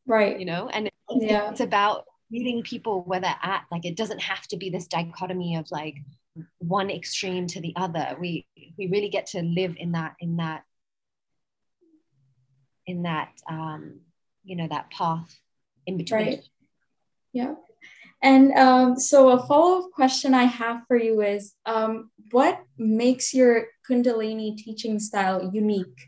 Right. 0.07 0.39
You 0.39 0.47
know, 0.47 0.69
and 0.69 0.87
it's, 0.87 1.25
yeah. 1.25 1.51
it's 1.51 1.61
about 1.61 2.05
meeting 2.31 2.63
people 2.63 3.03
where 3.03 3.21
they're 3.21 3.37
at. 3.43 3.65
Like 3.71 3.85
it 3.85 3.97
doesn't 3.97 4.21
have 4.21 4.47
to 4.49 4.57
be 4.57 4.71
this 4.71 4.87
dichotomy 4.87 5.57
of 5.57 5.71
like 5.71 5.97
one 6.59 6.91
extreme 6.91 7.47
to 7.49 7.61
the 7.61 7.75
other. 7.77 8.17
We 8.19 8.47
we 8.79 8.89
really 8.89 9.11
get 9.11 9.27
to 9.29 9.43
live 9.43 9.75
in 9.77 9.93
that, 9.93 10.15
in 10.19 10.37
that, 10.37 10.65
in 12.87 13.03
that 13.03 13.33
um, 13.49 14.01
you 14.45 14.57
know, 14.57 14.67
that 14.69 14.91
path 14.91 15.39
in 15.87 15.99
between. 15.99 16.27
Right. 16.27 16.49
Yeah. 17.33 17.55
And 18.23 18.53
um, 18.53 18.99
so, 18.99 19.31
a 19.31 19.47
follow 19.47 19.81
up 19.81 19.91
question 19.91 20.33
I 20.33 20.45
have 20.45 20.83
for 20.87 20.97
you 20.97 21.23
is 21.23 21.55
um, 21.67 22.11
what 22.31 22.61
makes 22.79 23.35
your 23.35 23.67
Kundalini 23.89 24.57
teaching 24.57 25.01
style 25.01 25.51
unique? 25.53 26.01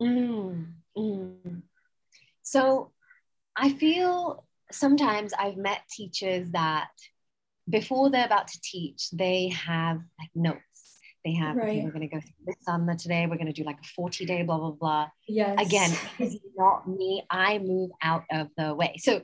Mm, 0.00 0.72
mm. 0.96 1.62
So, 2.42 2.92
I 3.54 3.70
feel 3.74 4.46
sometimes 4.72 5.34
I've 5.38 5.58
met 5.58 5.82
teachers 5.90 6.50
that 6.52 6.88
before 7.68 8.08
they're 8.08 8.24
about 8.24 8.48
to 8.48 8.60
teach, 8.62 9.10
they 9.10 9.48
have 9.48 9.98
like 10.18 10.30
notes. 10.34 10.62
They 11.26 11.34
have, 11.34 11.56
right. 11.56 11.68
okay, 11.68 11.84
we're 11.84 11.90
going 11.90 12.08
to 12.08 12.14
go 12.14 12.20
through 12.20 12.46
this 12.46 12.56
sadhana 12.62 12.96
today. 12.96 13.26
We're 13.26 13.36
going 13.36 13.48
to 13.48 13.52
do 13.52 13.64
like 13.64 13.80
a 13.82 13.88
40 13.88 14.24
day, 14.24 14.44
blah, 14.44 14.56
blah, 14.56 14.70
blah. 14.70 15.08
Yes. 15.26 15.60
Again, 15.60 15.90
it's 16.18 16.38
not 16.56 16.88
me. 16.88 17.22
I 17.28 17.58
move 17.58 17.90
out 18.00 18.24
of 18.30 18.48
the 18.56 18.74
way. 18.74 18.94
So, 18.96 19.20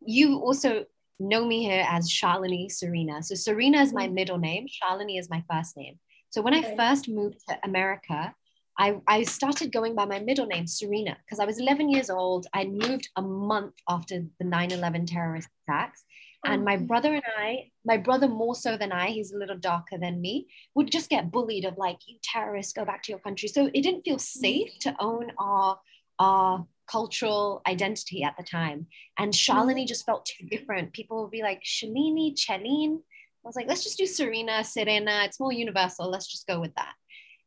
you 0.00 0.38
also 0.38 0.86
know 1.20 1.46
me 1.46 1.62
here 1.62 1.86
as 1.88 2.10
Shalini 2.10 2.70
Serena. 2.70 3.22
So 3.22 3.34
Serena 3.34 3.80
is 3.80 3.92
my 3.92 4.06
mm-hmm. 4.06 4.14
middle 4.14 4.38
name, 4.38 4.66
Shalini 4.66 5.18
is 5.18 5.30
my 5.30 5.42
first 5.50 5.76
name. 5.76 5.98
So 6.30 6.42
when. 6.42 6.54
I 6.54 6.76
first 6.76 7.08
moved 7.08 7.38
to 7.48 7.58
America, 7.64 8.34
I, 8.78 8.96
I 9.08 9.24
started 9.24 9.72
going 9.72 9.94
by 9.94 10.04
my 10.04 10.20
middle 10.20 10.46
name, 10.46 10.66
Serena, 10.66 11.16
because 11.24 11.40
I 11.40 11.44
was 11.44 11.58
11 11.58 11.88
years 11.88 12.10
old. 12.10 12.46
I 12.54 12.64
moved 12.64 13.08
a 13.16 13.22
month 13.22 13.74
after 13.88 14.24
the 14.38 14.44
9 14.44 14.70
11 14.70 15.06
terrorist 15.06 15.48
attacks. 15.66 16.04
And 16.44 16.64
my 16.64 16.76
brother 16.76 17.12
and 17.12 17.24
I, 17.36 17.70
my 17.84 17.96
brother 17.96 18.28
more 18.28 18.54
so 18.54 18.76
than 18.76 18.92
I, 18.92 19.08
he's 19.08 19.32
a 19.32 19.36
little 19.36 19.58
darker 19.58 19.98
than 19.98 20.20
me, 20.20 20.46
would 20.76 20.90
just 20.90 21.10
get 21.10 21.32
bullied 21.32 21.64
of 21.64 21.76
like, 21.76 21.98
you 22.06 22.18
terrorists, 22.22 22.72
go 22.72 22.84
back 22.84 23.02
to 23.02 23.12
your 23.12 23.18
country. 23.18 23.48
So 23.48 23.68
it 23.74 23.82
didn't 23.82 24.04
feel 24.04 24.20
safe 24.20 24.70
to 24.82 24.94
own 25.00 25.32
our, 25.36 25.80
our 26.20 26.66
cultural 26.90 27.62
identity 27.66 28.22
at 28.22 28.36
the 28.36 28.44
time. 28.44 28.86
And 29.18 29.32
Shalini 29.32 29.80
mm-hmm. 29.80 29.86
just 29.86 30.06
felt 30.06 30.26
too 30.26 30.46
different. 30.46 30.92
People 30.92 31.22
would 31.22 31.30
be 31.30 31.42
like, 31.42 31.62
Shalini, 31.64 32.34
Chelene. 32.34 32.96
I 32.98 33.48
was 33.48 33.56
like, 33.56 33.68
let's 33.68 33.84
just 33.84 33.98
do 33.98 34.06
Serena, 34.06 34.64
Serena. 34.64 35.22
It's 35.24 35.40
more 35.40 35.52
universal. 35.52 36.10
Let's 36.10 36.30
just 36.30 36.46
go 36.46 36.60
with 36.60 36.74
that. 36.74 36.92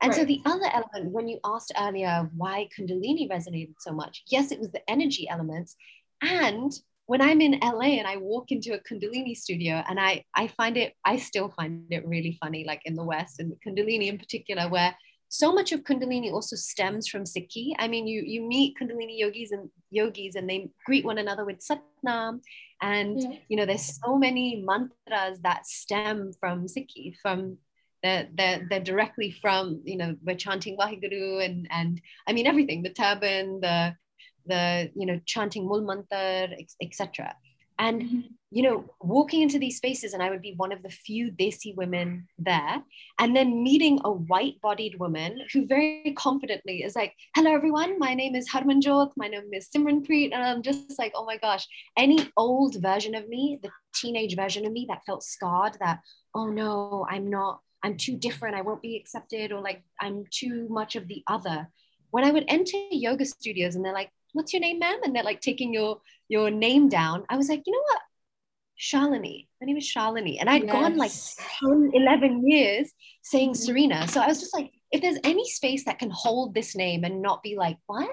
And 0.02 0.10
right. 0.10 0.20
so 0.20 0.26
the 0.26 0.42
other 0.46 0.66
element, 0.74 1.12
when 1.12 1.28
you 1.28 1.40
asked 1.46 1.72
earlier 1.78 2.30
why 2.36 2.68
Kundalini 2.78 3.30
resonated 3.30 3.76
so 3.80 3.92
much, 3.92 4.24
yes, 4.28 4.52
it 4.52 4.60
was 4.60 4.72
the 4.72 4.90
energy 4.90 5.28
elements. 5.30 5.76
And 6.22 6.72
when 7.06 7.22
I'm 7.22 7.42
in 7.42 7.60
LA 7.62 7.98
and 8.00 8.08
I 8.08 8.18
walk 8.18 8.52
into 8.52 8.74
a 8.74 8.80
Kundalini 8.80 9.36
studio 9.36 9.84
and 9.88 10.00
I, 10.00 10.24
I 10.34 10.48
find 10.48 10.78
it, 10.78 10.94
I 11.06 11.18
still 11.18 11.50
find 11.50 11.86
it 11.92 12.08
really 12.08 12.38
funny, 12.42 12.64
like 12.66 12.82
in 12.86 12.96
the 12.96 13.04
West 13.04 13.40
and 13.40 13.54
Kundalini 13.66 14.08
in 14.08 14.18
particular, 14.18 14.70
where 14.70 14.96
so 15.32 15.54
much 15.54 15.72
of 15.72 15.80
kundalini 15.86 16.30
also 16.30 16.58
stems 16.58 17.08
from 17.08 17.24
sikhi. 17.24 17.72
I 17.80 17.88
mean 17.88 18.06
you 18.06 18.22
you 18.22 18.42
meet 18.42 18.76
kundalini 18.78 19.18
yogis 19.18 19.52
and 19.52 19.70
yogis 19.90 20.36
and 20.36 20.50
they 20.50 20.70
greet 20.86 21.06
one 21.06 21.18
another 21.18 21.46
with 21.46 21.66
satnam. 21.66 22.42
And 22.82 23.22
yeah. 23.22 23.38
you 23.48 23.56
know 23.56 23.66
there's 23.66 23.98
so 24.04 24.18
many 24.18 24.62
mantras 24.66 25.40
that 25.44 25.66
stem 25.66 26.34
from 26.38 26.66
sikhi 26.68 27.16
from 27.22 27.58
they're, 28.04 28.28
they're, 28.36 28.68
they're 28.70 28.80
directly 28.92 29.32
from 29.42 29.82
you 29.86 29.96
know 29.96 30.18
we're 30.22 30.36
chanting 30.36 30.76
waheguru 30.78 31.46
and 31.46 31.68
and 31.72 32.02
i 32.28 32.34
mean 32.34 32.48
everything 32.48 32.82
the 32.82 32.90
turban 32.90 33.60
the 33.62 33.96
the 34.48 34.92
you 34.96 35.06
know 35.06 35.20
chanting 35.28 35.68
mul 35.68 35.84
mantar 35.84 36.52
etc 36.82 37.36
and 37.80 38.02
mm-hmm 38.02 38.20
you 38.54 38.64
know, 38.64 38.84
walking 39.00 39.42
into 39.42 39.58
these 39.58 39.78
spaces, 39.78 40.14
and 40.14 40.22
I 40.22 40.30
would 40.30 40.42
be 40.42 40.54
one 40.58 40.74
of 40.74 40.84
the 40.84 40.90
few 40.90 41.32
Desi 41.32 41.74
women 41.74 42.28
there, 42.38 42.84
and 43.18 43.34
then 43.34 43.64
meeting 43.64 44.02
a 44.04 44.12
white 44.12 44.60
bodied 44.62 45.00
woman 45.00 45.40
who 45.54 45.66
very 45.66 46.14
confidently 46.18 46.84
is 46.84 46.94
like, 46.94 47.14
Hello, 47.34 47.54
everyone. 47.54 47.98
My 47.98 48.14
name 48.14 48.36
is 48.36 48.50
Harmanjot. 48.50 49.12
My 49.16 49.30
name 49.30 49.54
is 49.54 49.70
Simranpreet. 49.70 50.34
And 50.34 50.44
I'm 50.44 50.62
just 50.62 51.00
like, 51.00 51.14
Oh 51.16 51.26
my 51.26 51.38
gosh, 51.38 51.66
any 51.96 52.30
old 52.36 52.76
version 52.82 53.16
of 53.16 53.30
me, 53.30 53.58
the 53.64 53.70
teenage 53.96 54.36
version 54.36 54.66
of 54.66 54.74
me 54.74 54.86
that 54.90 55.06
felt 55.06 55.24
scarred, 55.24 55.78
that, 55.80 56.02
Oh 56.36 56.48
no, 56.48 57.08
I'm 57.10 57.30
not, 57.30 57.62
I'm 57.84 57.96
too 57.96 58.18
different. 58.18 58.56
I 58.56 58.62
won't 58.64 58.82
be 58.82 58.98
accepted, 58.98 59.54
or 59.54 59.62
like, 59.62 59.82
I'm 60.02 60.26
too 60.30 60.68
much 60.70 60.98
of 60.98 61.08
the 61.08 61.24
other. 61.26 61.70
When 62.10 62.26
I 62.26 62.32
would 62.32 62.46
enter 62.50 62.76
yoga 62.92 63.26
studios 63.26 63.76
and 63.76 63.86
they're 63.86 63.94
like, 63.94 64.12
What's 64.34 64.54
your 64.54 64.62
name, 64.62 64.80
ma'am? 64.80 65.00
And 65.04 65.16
they're 65.16 65.24
like 65.24 65.42
taking 65.42 65.74
your 65.74 66.02
your 66.28 66.50
name 66.50 66.90
down. 66.90 67.26
I 67.30 67.38
was 67.38 67.50
like, 67.50 67.64
you 67.66 67.74
know 67.74 67.84
what? 67.84 68.02
Shalini. 68.80 69.48
My 69.60 69.66
name 69.66 69.78
is 69.78 69.86
Shalini. 69.86 70.38
And 70.40 70.50
I'd 70.50 70.64
yes. 70.64 70.72
gone 70.72 70.98
like 70.98 71.12
10, 71.62 71.92
11 71.94 72.50
years 72.50 72.92
saying 73.22 73.52
mm-hmm. 73.52 73.64
Serena. 73.64 74.08
So 74.08 74.22
I 74.22 74.28
was 74.28 74.40
just 74.40 74.56
like, 74.56 74.72
if 74.92 75.02
there's 75.02 75.20
any 75.24 75.48
space 75.48 75.86
that 75.86 76.00
can 76.00 76.10
hold 76.10 76.54
this 76.54 76.76
name 76.76 77.04
and 77.04 77.22
not 77.22 77.44
be 77.44 77.56
like, 77.56 77.78
what? 77.86 78.10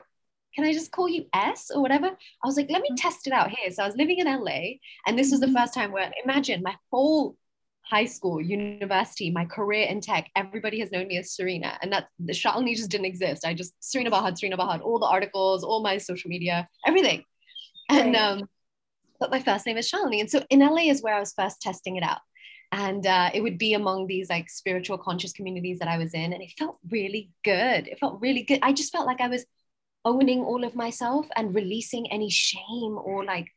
can 0.58 0.66
I 0.66 0.72
just 0.72 0.90
call 0.90 1.08
you 1.08 1.26
S 1.32 1.70
or 1.72 1.80
whatever? 1.80 2.06
I 2.06 2.46
was 2.46 2.56
like, 2.56 2.68
let 2.68 2.82
me 2.82 2.90
test 2.96 3.28
it 3.28 3.32
out 3.32 3.50
here. 3.50 3.70
So 3.70 3.84
I 3.84 3.86
was 3.86 3.96
living 3.96 4.18
in 4.18 4.26
LA, 4.26 4.78
and 5.06 5.16
this 5.16 5.30
was 5.30 5.38
the 5.38 5.46
mm-hmm. 5.46 5.56
first 5.56 5.72
time 5.72 5.92
where 5.92 6.10
imagine 6.24 6.62
my 6.64 6.74
whole 6.90 7.36
high 7.88 8.04
school, 8.04 8.40
university, 8.40 9.30
my 9.30 9.44
career 9.44 9.86
in 9.86 10.00
tech, 10.00 10.30
everybody 10.36 10.78
has 10.80 10.92
known 10.92 11.08
me 11.08 11.16
as 11.16 11.32
Serena. 11.32 11.78
And 11.80 11.92
that 11.92 12.08
the 12.18 12.32
Shalini 12.32 12.76
just 12.76 12.90
didn't 12.90 13.06
exist. 13.06 13.46
I 13.46 13.54
just 13.54 13.72
Serena 13.80 14.10
Bahad, 14.10 14.36
Serena 14.36 14.58
Bahad, 14.58 14.82
all 14.82 14.98
the 14.98 15.06
articles, 15.06 15.64
all 15.64 15.82
my 15.82 15.96
social 15.98 16.28
media, 16.28 16.68
everything. 16.86 17.24
And 17.88 18.14
right. 18.14 18.22
um, 18.22 18.48
but 19.18 19.30
my 19.30 19.40
first 19.40 19.64
name 19.64 19.78
is 19.78 19.90
Shalini. 19.90 20.20
And 20.20 20.30
so 20.30 20.44
in 20.50 20.60
LA 20.60 20.90
is 20.90 21.02
where 21.02 21.14
I 21.14 21.20
was 21.20 21.32
first 21.32 21.62
testing 21.62 21.96
it 21.96 22.02
out. 22.02 22.18
And 22.70 23.06
uh, 23.06 23.30
it 23.32 23.40
would 23.40 23.56
be 23.56 23.72
among 23.72 24.06
these 24.06 24.28
like 24.28 24.50
spiritual 24.50 24.98
conscious 24.98 25.32
communities 25.32 25.78
that 25.78 25.88
I 25.88 25.96
was 25.96 26.12
in. 26.12 26.34
And 26.34 26.42
it 26.42 26.52
felt 26.58 26.78
really 26.90 27.30
good. 27.42 27.88
It 27.88 27.98
felt 27.98 28.20
really 28.20 28.42
good. 28.42 28.58
I 28.62 28.74
just 28.74 28.92
felt 28.92 29.06
like 29.06 29.22
I 29.22 29.28
was 29.28 29.46
owning 30.04 30.40
all 30.40 30.64
of 30.64 30.76
myself 30.76 31.26
and 31.34 31.54
releasing 31.54 32.12
any 32.12 32.28
shame 32.28 32.98
or 33.02 33.24
like 33.24 33.48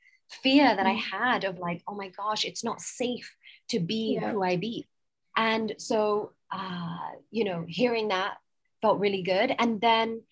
fear 0.42 0.74
that 0.74 0.86
I 0.86 0.96
mm. 0.96 1.02
had 1.02 1.44
of 1.44 1.60
like, 1.60 1.82
oh 1.88 1.96
my 1.96 2.08
gosh, 2.10 2.46
it's 2.46 2.64
not 2.64 2.80
safe 2.80 3.36
to 3.72 3.80
be 3.80 4.18
yeah. 4.20 4.32
who 4.32 4.44
I 4.44 4.56
be. 4.58 4.88
And 5.36 5.74
so, 5.78 6.32
uh, 6.52 6.98
you 7.30 7.44
know, 7.44 7.66
hearing 7.68 8.10
that 8.10 8.34
felt 8.82 9.00
really 9.00 9.24
good. 9.24 9.56
And 9.58 9.80
then, 9.80 10.24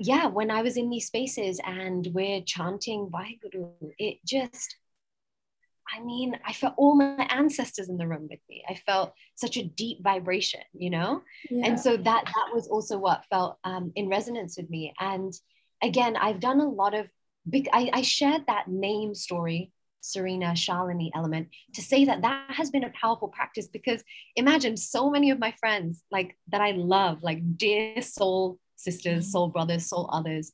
yeah, 0.00 0.26
when 0.26 0.50
I 0.50 0.62
was 0.62 0.76
in 0.76 0.90
these 0.90 1.06
spaces 1.06 1.60
and 1.64 2.06
we're 2.14 2.42
chanting 2.42 3.10
Vaheguru, 3.10 3.72
it 3.98 4.18
just, 4.24 4.76
I 5.94 6.00
mean, 6.00 6.38
I 6.46 6.52
felt 6.52 6.74
all 6.76 6.94
my 6.94 7.26
ancestors 7.28 7.88
in 7.88 7.98
the 7.98 8.06
room 8.06 8.28
with 8.30 8.40
me. 8.48 8.64
I 8.68 8.74
felt 8.86 9.12
such 9.34 9.56
a 9.56 9.64
deep 9.64 10.02
vibration, 10.02 10.62
you 10.72 10.90
know? 10.90 11.22
Yeah. 11.50 11.66
And 11.66 11.80
so 11.80 11.96
that 11.96 12.24
that 12.24 12.48
was 12.54 12.68
also 12.68 12.96
what 12.96 13.24
felt 13.28 13.58
um, 13.64 13.92
in 13.96 14.08
resonance 14.08 14.56
with 14.56 14.70
me. 14.70 14.94
And 14.98 15.32
again, 15.82 16.16
I've 16.16 16.40
done 16.40 16.60
a 16.60 16.68
lot 16.68 16.94
of 16.94 17.06
big, 17.48 17.68
I, 17.72 17.90
I 17.92 18.02
shared 18.02 18.46
that 18.46 18.68
name 18.68 19.14
story 19.14 19.72
Serena 20.02 20.48
Shalini 20.48 21.10
element 21.14 21.48
to 21.74 21.80
say 21.80 22.04
that 22.04 22.22
that 22.22 22.50
has 22.50 22.70
been 22.70 22.84
a 22.84 22.90
powerful 22.90 23.28
practice 23.28 23.68
because 23.68 24.02
imagine 24.36 24.76
so 24.76 25.08
many 25.08 25.30
of 25.30 25.38
my 25.38 25.54
friends 25.58 26.02
like 26.10 26.36
that 26.48 26.60
I 26.60 26.72
love, 26.72 27.22
like 27.22 27.56
dear 27.56 28.02
soul 28.02 28.58
sisters, 28.76 29.30
soul 29.32 29.48
brothers, 29.48 29.88
soul 29.88 30.10
others. 30.12 30.52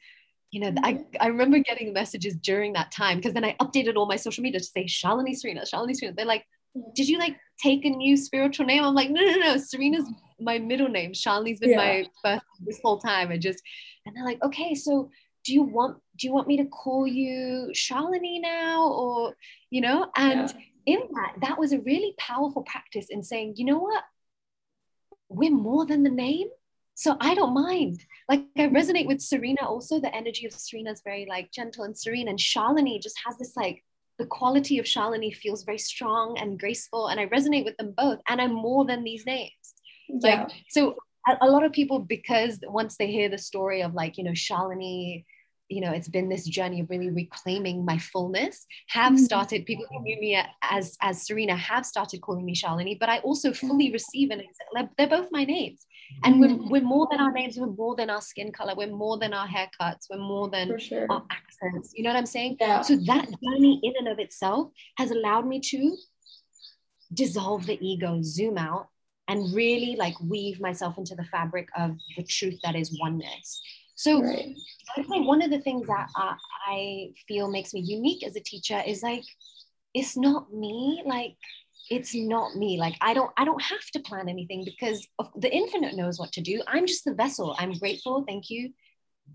You 0.50 0.60
know, 0.60 0.74
I, 0.82 0.94
mm-hmm. 0.94 1.16
I 1.20 1.26
remember 1.26 1.58
getting 1.58 1.92
messages 1.92 2.36
during 2.36 2.74
that 2.74 2.92
time 2.92 3.16
because 3.16 3.34
then 3.34 3.44
I 3.44 3.56
updated 3.60 3.96
all 3.96 4.06
my 4.06 4.16
social 4.16 4.42
media 4.42 4.60
to 4.60 4.66
say 4.66 4.84
Shalini 4.84 5.36
Serena, 5.36 5.62
Shalini 5.62 5.96
Serena. 5.96 6.14
They're 6.14 6.26
like, 6.26 6.44
did 6.94 7.08
you 7.08 7.18
like 7.18 7.36
take 7.62 7.84
a 7.84 7.90
new 7.90 8.16
spiritual 8.16 8.66
name? 8.66 8.84
I'm 8.84 8.94
like, 8.94 9.10
no, 9.10 9.22
no, 9.22 9.34
no. 9.34 9.56
Serena's 9.56 10.08
my 10.38 10.58
middle 10.58 10.88
name. 10.88 11.12
Shalini's 11.12 11.58
been 11.58 11.70
yeah. 11.70 11.76
my 11.76 12.06
first 12.22 12.44
this 12.60 12.80
whole 12.82 12.98
time. 12.98 13.30
And 13.30 13.42
just, 13.42 13.62
and 14.06 14.14
they're 14.14 14.24
like, 14.24 14.42
okay, 14.42 14.74
so 14.74 15.10
do 15.48 15.54
you 15.54 15.62
want 15.62 15.96
do 16.18 16.26
you 16.26 16.32
want 16.32 16.46
me 16.46 16.58
to 16.58 16.66
call 16.66 17.06
you 17.06 17.70
Shalini 17.72 18.40
now 18.40 18.86
or 18.86 19.34
you 19.70 19.80
know? 19.80 20.10
And 20.14 20.54
yeah. 20.86 20.94
in 20.94 21.00
that 21.14 21.32
that 21.40 21.58
was 21.58 21.72
a 21.72 21.80
really 21.80 22.14
powerful 22.18 22.62
practice 22.62 23.06
in 23.08 23.22
saying 23.22 23.54
you 23.56 23.64
know 23.64 23.78
what? 23.78 24.04
We're 25.30 25.50
more 25.50 25.86
than 25.86 26.02
the 26.02 26.10
name 26.10 26.48
so 26.94 27.16
I 27.20 27.34
don't 27.34 27.54
mind. 27.54 28.04
Like 28.28 28.44
I 28.58 28.62
resonate 28.66 29.06
with 29.06 29.22
Serena 29.22 29.62
also. 29.64 30.00
The 30.00 30.14
energy 30.14 30.46
of 30.46 30.52
Serena 30.52 30.90
is 30.90 31.00
very 31.02 31.26
like 31.28 31.50
gentle 31.52 31.84
and 31.84 31.96
serene 31.96 32.28
and 32.28 32.38
Shalini 32.38 33.00
just 33.00 33.18
has 33.24 33.38
this 33.38 33.56
like 33.56 33.84
the 34.18 34.26
quality 34.26 34.78
of 34.78 34.84
Shalini 34.84 35.34
feels 35.34 35.62
very 35.62 35.78
strong 35.78 36.36
and 36.38 36.58
graceful 36.58 37.06
and 37.06 37.18
I 37.20 37.26
resonate 37.26 37.64
with 37.64 37.76
them 37.78 37.94
both 37.96 38.18
and 38.28 38.40
I'm 38.40 38.52
more 38.52 38.84
than 38.84 39.02
these 39.02 39.24
names. 39.24 39.74
Yeah. 40.08 40.28
like 40.28 40.50
so 40.68 40.96
a, 41.26 41.36
a 41.42 41.48
lot 41.48 41.64
of 41.64 41.72
people 41.72 42.00
because 42.00 42.58
once 42.64 42.96
they 42.96 43.06
hear 43.06 43.28
the 43.28 43.38
story 43.38 43.80
of 43.82 43.94
like 43.94 44.18
you 44.18 44.24
know 44.24 44.32
Shalini 44.32 45.24
you 45.68 45.80
know 45.80 45.92
it's 45.92 46.08
been 46.08 46.28
this 46.28 46.44
journey 46.44 46.80
of 46.80 46.90
really 46.90 47.10
reclaiming 47.10 47.84
my 47.84 47.98
fullness 47.98 48.66
have 48.88 49.12
mm-hmm. 49.12 49.24
started 49.24 49.66
people 49.66 49.84
who 49.90 50.00
knew 50.02 50.18
me 50.20 50.40
as 50.62 50.96
as 51.02 51.26
serena 51.26 51.56
have 51.56 51.84
started 51.84 52.20
calling 52.20 52.44
me 52.44 52.54
shalini 52.54 52.98
but 52.98 53.08
i 53.08 53.18
also 53.18 53.52
fully 53.52 53.92
receive 53.92 54.30
and 54.30 54.40
accept 54.40 54.96
they're 54.96 55.08
both 55.08 55.28
my 55.30 55.44
names 55.44 55.86
and 56.24 56.40
we're, 56.40 56.48
mm-hmm. 56.48 56.70
we're 56.70 56.82
more 56.82 57.06
than 57.10 57.20
our 57.20 57.32
names 57.32 57.58
we're 57.58 57.66
more 57.66 57.94
than 57.94 58.10
our 58.10 58.20
skin 58.20 58.50
color 58.50 58.74
we're 58.76 58.90
more 58.90 59.18
than 59.18 59.34
our 59.34 59.46
haircuts 59.46 60.06
we're 60.10 60.18
more 60.18 60.48
than 60.48 60.78
sure. 60.78 61.06
our 61.10 61.22
accents 61.30 61.92
you 61.94 62.02
know 62.02 62.10
what 62.10 62.16
i'm 62.16 62.26
saying 62.26 62.56
yeah. 62.60 62.80
so 62.80 62.96
that 62.96 63.26
journey 63.26 63.80
in 63.82 63.92
and 63.98 64.08
of 64.08 64.18
itself 64.18 64.70
has 64.96 65.10
allowed 65.10 65.46
me 65.46 65.60
to 65.60 65.96
dissolve 67.12 67.66
the 67.66 67.78
ego 67.86 68.20
zoom 68.22 68.58
out 68.58 68.88
and 69.28 69.54
really 69.54 69.96
like 69.96 70.14
weave 70.20 70.60
myself 70.60 70.96
into 70.96 71.14
the 71.14 71.24
fabric 71.24 71.68
of 71.76 71.94
the 72.16 72.22
truth 72.24 72.58
that 72.64 72.74
is 72.74 72.98
oneness 73.00 73.60
so 73.98 74.22
right. 74.22 74.54
I 74.96 75.02
think 75.02 75.26
one 75.26 75.42
of 75.42 75.50
the 75.50 75.58
things 75.58 75.88
that 75.88 76.08
I, 76.14 76.36
I 76.68 77.10
feel 77.26 77.50
makes 77.50 77.74
me 77.74 77.80
unique 77.80 78.24
as 78.24 78.36
a 78.36 78.40
teacher 78.40 78.80
is 78.86 79.02
like, 79.02 79.24
it's 79.92 80.16
not 80.16 80.54
me. 80.54 81.02
Like, 81.04 81.34
it's 81.90 82.14
not 82.14 82.54
me. 82.54 82.78
Like, 82.78 82.94
I 83.00 83.12
don't, 83.12 83.32
I 83.36 83.44
don't 83.44 83.60
have 83.60 83.84
to 83.94 84.00
plan 84.00 84.28
anything 84.28 84.64
because 84.64 85.04
the 85.34 85.52
infinite 85.52 85.96
knows 85.96 86.16
what 86.16 86.30
to 86.34 86.40
do. 86.40 86.62
I'm 86.68 86.86
just 86.86 87.06
the 87.06 87.12
vessel. 87.12 87.56
I'm 87.58 87.72
grateful. 87.72 88.22
Thank 88.24 88.50
you, 88.50 88.72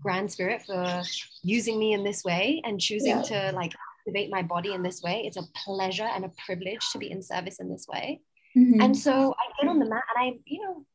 Grand 0.00 0.32
Spirit, 0.32 0.62
for 0.64 1.02
using 1.42 1.78
me 1.78 1.92
in 1.92 2.02
this 2.02 2.24
way 2.24 2.62
and 2.64 2.80
choosing 2.80 3.16
yeah. 3.16 3.22
to 3.22 3.52
like 3.52 3.74
activate 4.00 4.30
my 4.30 4.40
body 4.40 4.72
in 4.72 4.82
this 4.82 5.02
way. 5.02 5.24
It's 5.26 5.36
a 5.36 5.44
pleasure 5.62 6.08
and 6.10 6.24
a 6.24 6.32
privilege 6.46 6.88
to 6.92 6.98
be 6.98 7.10
in 7.10 7.20
service 7.20 7.60
in 7.60 7.68
this 7.68 7.86
way. 7.86 8.22
Mm-hmm. 8.56 8.80
And 8.80 8.96
so 8.96 9.34
I 9.34 9.60
get 9.60 9.68
on 9.68 9.78
the 9.78 9.90
mat 9.90 10.04
and 10.16 10.24
I, 10.24 10.38
you 10.46 10.62
know, 10.62 10.86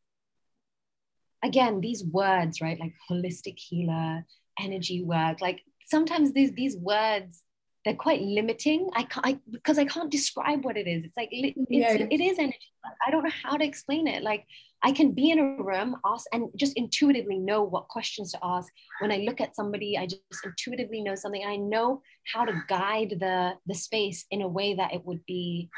again 1.43 1.82
these 1.82 2.04
words 2.06 2.62
right 2.62 2.80
like 2.80 2.93
holistic 3.10 3.58
healer 3.58 4.25
energy 4.60 5.04
work 5.04 5.39
like 5.41 5.62
sometimes 5.86 6.34
these 6.34 6.52
these 6.54 6.78
words 6.78 7.43
they're 7.86 7.95
quite 7.95 8.21
limiting. 8.21 8.89
I 8.93 9.04
can't 9.04 9.25
I, 9.25 9.39
because 9.52 9.78
i 9.80 9.86
can't 9.86 10.12
describe 10.12 10.63
what 10.63 10.78
it 10.78 10.88
is. 10.88 11.06
It's 11.06 11.17
like 11.17 11.30
it's, 11.32 11.58
yeah. 11.69 12.08
it 12.10 12.21
is 12.21 12.38
energy 12.38 12.58
i 13.06 13.12
don't 13.12 13.23
know 13.23 13.32
how 13.43 13.58
to 13.58 13.65
explain 13.65 14.08
it. 14.08 14.23
Like 14.23 14.45
i 14.84 14.91
can 14.91 15.12
be 15.12 15.32
in 15.32 15.39
a 15.39 15.63
room 15.63 15.95
ask 16.06 16.25
and 16.34 16.49
just 16.56 16.73
intuitively 16.78 17.38
know 17.38 17.63
what 17.63 17.88
questions 17.88 18.32
to 18.34 18.39
ask. 18.43 18.71
When 18.99 19.12
i 19.12 19.17
look 19.17 19.41
at 19.41 19.56
somebody 19.56 19.97
i 19.97 20.06
just 20.06 20.45
intuitively 20.45 21.02
know 21.02 21.15
something. 21.15 21.43
I 21.45 21.56
know 21.56 22.02
how 22.34 22.45
to 22.45 22.62
guide 22.67 23.15
the 23.19 23.54
the 23.65 23.75
space 23.75 24.25
in 24.30 24.41
a 24.41 24.47
way 24.47 24.75
that 24.75 24.93
it 24.93 25.06
would 25.06 25.25
be 25.25 25.69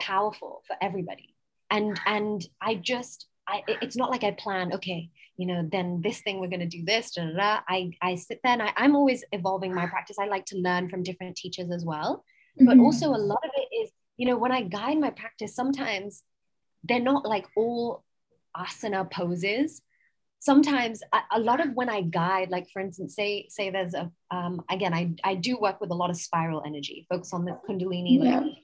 powerful 0.00 0.62
for 0.66 0.76
everybody. 0.82 1.34
And 1.70 1.98
and 2.04 2.46
i 2.60 2.74
just 2.74 3.26
I, 3.48 3.62
it's 3.82 3.96
not 3.96 4.10
like 4.10 4.24
I 4.24 4.32
plan, 4.32 4.72
okay, 4.74 5.10
you 5.36 5.46
know, 5.46 5.68
then 5.70 6.00
this 6.02 6.20
thing 6.20 6.40
we're 6.40 6.48
going 6.48 6.60
to 6.60 6.66
do 6.66 6.84
this. 6.84 7.12
Da, 7.12 7.24
da, 7.24 7.36
da. 7.36 7.60
I, 7.68 7.90
I 8.02 8.14
sit 8.16 8.40
there 8.42 8.52
and 8.52 8.62
I, 8.62 8.72
I'm 8.76 8.96
always 8.96 9.24
evolving 9.32 9.74
my 9.74 9.86
practice. 9.86 10.16
I 10.18 10.26
like 10.26 10.46
to 10.46 10.56
learn 10.56 10.88
from 10.88 11.02
different 11.02 11.36
teachers 11.36 11.70
as 11.70 11.84
well. 11.84 12.24
Mm-hmm. 12.58 12.66
But 12.66 12.78
also, 12.78 13.08
a 13.08 13.18
lot 13.18 13.44
of 13.44 13.50
it 13.56 13.74
is, 13.74 13.90
you 14.16 14.26
know, 14.26 14.36
when 14.36 14.52
I 14.52 14.62
guide 14.62 14.98
my 14.98 15.10
practice, 15.10 15.54
sometimes 15.54 16.22
they're 16.84 17.00
not 17.00 17.26
like 17.26 17.46
all 17.56 18.04
asana 18.56 19.10
poses. 19.10 19.82
Sometimes 20.38 21.02
a, 21.12 21.18
a 21.32 21.40
lot 21.40 21.60
of 21.60 21.74
when 21.74 21.88
I 21.88 22.02
guide, 22.02 22.50
like 22.50 22.68
for 22.72 22.80
instance, 22.80 23.14
say 23.14 23.46
say 23.48 23.70
there's 23.70 23.94
a 23.94 24.10
um, 24.30 24.62
again, 24.70 24.94
I 24.94 25.14
I 25.24 25.34
do 25.34 25.58
work 25.58 25.80
with 25.80 25.90
a 25.90 25.94
lot 25.94 26.10
of 26.10 26.16
spiral 26.16 26.62
energy, 26.64 27.06
focus 27.10 27.32
on 27.32 27.44
the 27.44 27.58
kundalini, 27.68 28.22
yeah. 28.22 28.40
like 28.40 28.54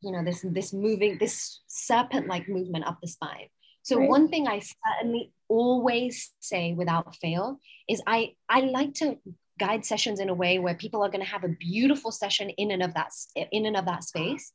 you 0.00 0.12
know 0.12 0.24
this 0.24 0.44
this 0.50 0.72
moving 0.72 1.18
this 1.18 1.60
serpent 1.66 2.28
like 2.28 2.48
movement 2.48 2.86
up 2.86 2.98
the 3.00 3.08
spine 3.08 3.48
so 3.86 4.00
right. 4.00 4.08
one 4.08 4.26
thing 4.26 4.48
I 4.48 4.60
certainly 4.98 5.30
always 5.46 6.32
say 6.40 6.72
without 6.72 7.14
fail 7.14 7.60
is 7.88 8.02
I 8.04 8.32
I 8.48 8.62
like 8.62 8.94
to 8.94 9.16
guide 9.60 9.84
sessions 9.84 10.18
in 10.18 10.28
a 10.28 10.34
way 10.34 10.58
where 10.58 10.74
people 10.74 11.04
are 11.04 11.08
going 11.08 11.24
to 11.24 11.30
have 11.30 11.44
a 11.44 11.56
beautiful 11.60 12.10
session 12.10 12.50
in 12.50 12.72
and 12.72 12.82
of 12.82 12.94
that 12.94 13.12
in 13.52 13.64
and 13.64 13.76
of 13.76 13.86
that 13.86 14.02
space. 14.02 14.52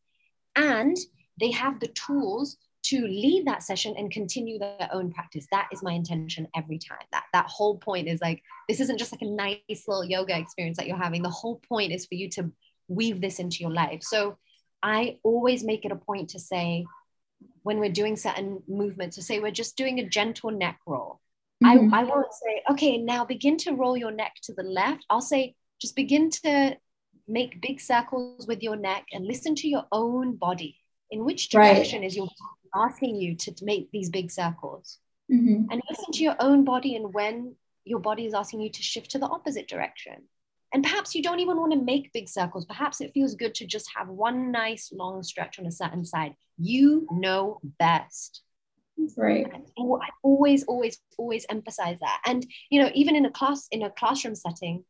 And 0.57 0.97
they 1.39 1.51
have 1.51 1.79
the 1.79 1.87
tools 1.87 2.57
to 2.87 3.07
leave 3.07 3.45
that 3.45 3.63
session 3.63 3.95
and 3.97 4.11
continue 4.11 4.59
their 4.59 4.89
own 4.91 5.13
practice. 5.13 5.47
That 5.49 5.69
is 5.71 5.81
my 5.81 5.93
intention 5.93 6.49
every 6.53 6.77
time. 6.77 7.07
That 7.13 7.23
that 7.31 7.47
whole 7.47 7.77
point 7.77 8.09
is 8.09 8.19
like 8.19 8.43
this 8.67 8.81
isn't 8.81 8.97
just 8.97 9.13
like 9.13 9.21
a 9.21 9.25
nice 9.25 9.87
little 9.87 10.03
yoga 10.03 10.37
experience 10.37 10.75
that 10.75 10.87
you're 10.87 10.97
having. 10.97 11.23
The 11.23 11.29
whole 11.29 11.61
point 11.69 11.93
is 11.93 12.05
for 12.05 12.15
you 12.15 12.29
to 12.31 12.51
weave 12.89 13.21
this 13.21 13.39
into 13.39 13.59
your 13.61 13.71
life. 13.71 14.03
So 14.03 14.37
i 14.83 15.15
always 15.23 15.63
make 15.63 15.85
it 15.85 15.91
a 15.91 15.95
point 15.95 16.27
to 16.31 16.39
say 16.39 16.83
when 17.63 17.79
we're 17.79 17.91
doing 17.91 18.15
certain 18.15 18.61
movements. 18.67 19.15
So 19.15 19.21
say 19.21 19.39
we're 19.39 19.51
just 19.51 19.77
doing 19.77 19.99
a 19.99 20.07
gentle 20.07 20.51
neck 20.51 20.79
roll. 20.85 21.19
Mm-hmm. 21.63 21.93
I, 21.93 22.01
I 22.01 22.03
won't 22.03 22.33
say, 22.33 22.63
okay, 22.71 22.97
now 22.97 23.23
begin 23.23 23.57
to 23.57 23.73
roll 23.73 23.95
your 23.95 24.11
neck 24.11 24.33
to 24.43 24.53
the 24.53 24.63
left. 24.63 25.05
I'll 25.09 25.21
say, 25.21 25.55
just 25.79 25.95
begin 25.95 26.29
to 26.43 26.77
make 27.27 27.61
big 27.61 27.79
circles 27.79 28.47
with 28.47 28.63
your 28.63 28.75
neck 28.75 29.05
and 29.13 29.25
listen 29.25 29.55
to 29.55 29.67
your 29.67 29.85
own 29.91 30.35
body. 30.35 30.77
In 31.11 31.25
which 31.25 31.49
direction 31.49 31.99
right. 31.99 32.07
is 32.07 32.15
your 32.15 32.29
asking 32.73 33.17
you 33.17 33.35
to 33.35 33.53
make 33.63 33.91
these 33.91 34.09
big 34.09 34.31
circles? 34.31 34.97
Mm-hmm. 35.31 35.69
And 35.69 35.81
listen 35.89 36.11
to 36.13 36.23
your 36.23 36.35
own 36.39 36.63
body 36.63 36.95
and 36.95 37.13
when 37.13 37.55
your 37.83 37.99
body 37.99 38.25
is 38.25 38.33
asking 38.33 38.61
you 38.61 38.69
to 38.69 38.81
shift 38.81 39.11
to 39.11 39.19
the 39.19 39.27
opposite 39.27 39.67
direction. 39.67 40.23
And 40.73 40.83
perhaps 40.83 41.13
you 41.15 41.21
don't 41.21 41.39
even 41.39 41.57
want 41.57 41.73
to 41.73 41.81
make 41.81 42.13
big 42.13 42.29
circles. 42.29 42.65
Perhaps 42.65 43.01
it 43.01 43.11
feels 43.13 43.35
good 43.35 43.53
to 43.55 43.65
just 43.65 43.89
have 43.95 44.07
one 44.07 44.51
nice 44.51 44.91
long 44.93 45.21
stretch 45.21 45.59
on 45.59 45.65
a 45.65 45.71
certain 45.71 46.05
side. 46.05 46.33
You 46.57 47.07
know 47.11 47.59
best. 47.77 48.41
Right. 49.17 49.47
I 49.51 50.09
always, 50.23 50.63
always, 50.63 50.99
always 51.17 51.45
emphasize 51.49 51.97
that. 51.99 52.21
And 52.25 52.45
you 52.69 52.81
know, 52.81 52.89
even 52.93 53.15
in 53.15 53.25
a 53.25 53.31
class, 53.31 53.67
in 53.71 53.83
a 53.83 53.89
classroom 53.89 54.35
setting, 54.35 54.85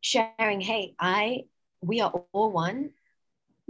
sharing, 0.00 0.60
hey, 0.60 0.94
I, 0.98 1.44
we 1.80 2.00
are 2.00 2.12
all 2.32 2.52
one. 2.52 2.90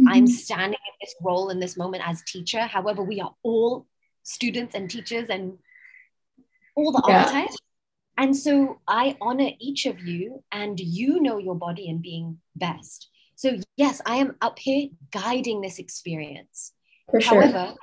Mm-hmm. 0.01 0.09
I'm 0.09 0.27
standing 0.27 0.79
in 0.79 0.95
this 1.01 1.15
role 1.23 1.51
in 1.51 1.61
this 1.61 1.77
moment 1.77 2.05
as 2.07 2.23
teacher. 2.23 2.61
However, 2.61 3.03
we 3.03 3.21
are 3.21 3.35
all 3.43 3.87
students 4.23 4.75
and 4.75 4.91
teachers 4.91 5.29
and 5.29 5.59
all 6.77 6.93
the 6.93 7.03
yeah. 7.09 7.21
archetypes. 7.21 7.57
And 8.19 8.37
so 8.37 8.81
I 8.89 9.17
honor 9.21 9.51
each 9.61 9.87
of 9.87 10.01
you, 10.01 10.43
and 10.51 10.79
you 10.79 11.23
know 11.23 11.39
your 11.39 11.55
body 11.55 11.89
and 11.89 12.03
being 12.03 12.39
best. 12.57 13.09
So, 13.37 13.57
yes, 13.77 14.03
I 14.05 14.17
am 14.17 14.35
up 14.41 14.59
here 14.59 14.89
guiding 15.13 15.61
this 15.61 15.79
experience. 15.79 16.73
For 17.09 17.21
sure. 17.21 17.41
However, 17.41 17.75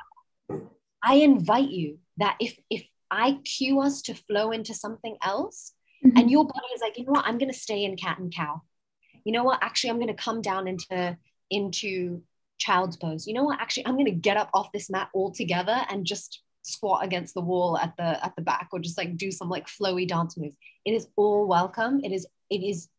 I 1.02 1.16
invite 1.16 1.70
you 1.70 2.00
that 2.18 2.36
if 2.42 2.60
if 2.70 2.86
I 3.10 3.40
cue 3.46 3.80
us 3.80 4.02
to 4.04 4.14
flow 4.14 4.52
into 4.52 4.74
something 4.74 5.16
else, 5.24 5.72
mm-hmm. 6.06 6.18
and 6.18 6.30
your 6.30 6.46
body 6.46 6.68
is 6.76 6.82
like, 6.82 6.98
you 6.98 7.06
know 7.06 7.14
what, 7.14 7.26
I'm 7.26 7.38
gonna 7.38 7.54
stay 7.54 7.86
in 7.86 7.96
cat 7.96 8.20
and 8.20 8.34
cow. 8.36 8.62
You 9.24 9.32
know 9.32 9.46
what? 9.46 9.64
Actually, 9.64 9.92
I'm 9.92 10.00
gonna 10.00 10.14
come 10.14 10.42
down 10.42 10.68
into 10.68 11.18
into 11.50 12.22
child's 12.58 12.98
pose. 12.98 13.26
You 13.26 13.36
know 13.36 13.46
what? 13.46 13.62
Actually, 13.62 13.88
I'm 13.88 13.96
gonna 13.96 14.12
get 14.12 14.36
up 14.36 14.50
off 14.54 14.74
this 14.74 14.90
mat 14.90 15.08
altogether 15.16 15.86
and 15.90 16.06
just 16.06 16.42
squat 16.66 17.06
against 17.06 17.34
the 17.36 17.42
wall 17.42 17.78
at 17.78 17.96
the 17.98 18.26
at 18.26 18.36
the 18.36 18.42
back 18.42 18.70
or 18.72 18.80
just 18.80 18.98
like 18.98 19.16
do 19.18 19.32
some 19.32 19.50
like 19.50 19.68
flowy 19.68 20.08
dance 20.08 20.36
moves. 20.38 20.56
It 20.84 20.92
is 20.94 21.08
all 21.16 21.48
welcome. 21.48 22.02
It 22.04 22.12
is 22.12 22.26
it 22.50 22.64
is 22.64 22.90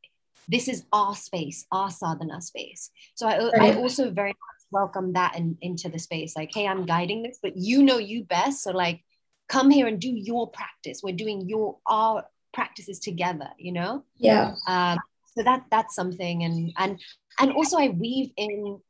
this 0.48 0.68
is 0.68 0.84
our 0.92 1.14
space 1.14 1.66
our 1.72 1.90
sadhana 1.90 2.40
space. 2.40 2.90
So 3.14 3.26
i. 3.26 3.34
I 3.60 3.74
also 3.74 4.10
very 4.10 4.30
much 4.30 4.62
welcome 4.70 5.12
that 5.14 5.36
in, 5.36 5.58
into 5.60 5.88
the 5.88 5.98
space. 5.98 6.36
Like 6.36 6.50
hey 6.54 6.66
i'm 6.66 6.86
guiding 6.86 7.22
this 7.22 7.38
but 7.42 7.56
you 7.56 7.82
know 7.82 7.98
you 7.98 8.24
best. 8.24 8.62
So 8.62 8.70
like 8.70 9.02
come 9.48 9.70
here 9.70 9.86
and 9.86 10.00
do 10.00 10.10
your 10.10 10.48
practice. 10.50 11.00
We're 11.02 11.16
doing 11.16 11.48
your 11.48 11.78
our 11.86 12.24
practices 12.54 13.00
together 13.00 13.48
you 13.58 13.72
know? 13.72 14.04
Yeah. 14.16 14.54
Um 14.68 14.98
so 15.34 15.42
that 15.42 15.64
that's 15.70 15.94
something. 15.96 16.44
And 16.44 16.72
and 16.78 17.00
and 17.40 17.52
also 17.52 17.78
i 17.78 17.88
weave 17.88 18.30
in 18.36 18.80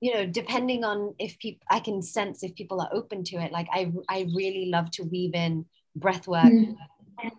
you 0.00 0.14
know 0.14 0.26
depending 0.26 0.82
on 0.82 1.14
if 1.18 1.38
people 1.38 1.64
i 1.70 1.78
can 1.78 2.02
sense 2.02 2.42
if 2.42 2.54
people 2.54 2.80
are 2.80 2.88
open 2.92 3.22
to 3.24 3.36
it. 3.36 3.52
Like 3.52 3.68
i 3.72 3.92
i 4.08 4.26
really 4.34 4.66
love 4.66 4.90
to 4.92 5.04
weave 5.04 5.34
in 5.34 5.66
breath 5.94 6.26
work 6.26 6.44
mm. 6.44 6.74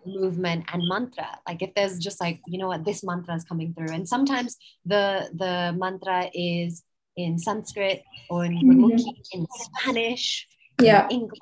movement 0.06 0.64
and 0.72 0.82
mantra. 0.88 1.38
Like 1.46 1.62
if 1.62 1.74
there's 1.74 1.98
just 1.98 2.20
like 2.20 2.40
you 2.46 2.58
know 2.58 2.68
what 2.68 2.84
this 2.84 3.02
mantra 3.02 3.34
is 3.34 3.44
coming 3.44 3.74
through. 3.74 3.92
And 3.92 4.08
sometimes 4.08 4.56
the 4.86 5.30
the 5.34 5.76
mantra 5.76 6.30
is 6.32 6.84
in 7.16 7.38
sanskrit 7.38 8.02
or 8.30 8.44
in, 8.46 8.52
mm-hmm. 8.52 9.08
in 9.32 9.46
spanish 9.50 10.48
yeah. 10.80 11.04
In 11.08 11.10
english 11.10 11.38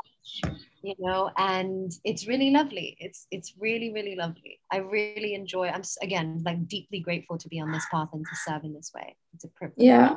you 0.83 0.95
know 0.99 1.31
and 1.37 1.93
it's 2.05 2.27
really 2.27 2.51
lovely. 2.51 2.97
It's 2.99 3.27
it's 3.31 3.53
really 3.59 3.93
really 3.93 4.17
lovely. 4.17 4.61
I 4.73 4.79
really 4.79 5.35
enjoy 5.35 5.69
i'm 5.69 5.83
again 6.01 6.41
like 6.47 6.67
deeply 6.67 7.01
grateful 7.01 7.37
to 7.37 7.49
be 7.49 7.61
on 7.61 7.71
this 7.73 7.85
path 7.91 8.09
and 8.15 8.25
to 8.25 8.37
serve 8.47 8.65
in 8.65 8.73
this 8.73 8.91
way. 8.95 9.17
It's 9.35 9.45
a 9.45 9.49
privilege. 9.49 9.87
Yeah 9.87 10.17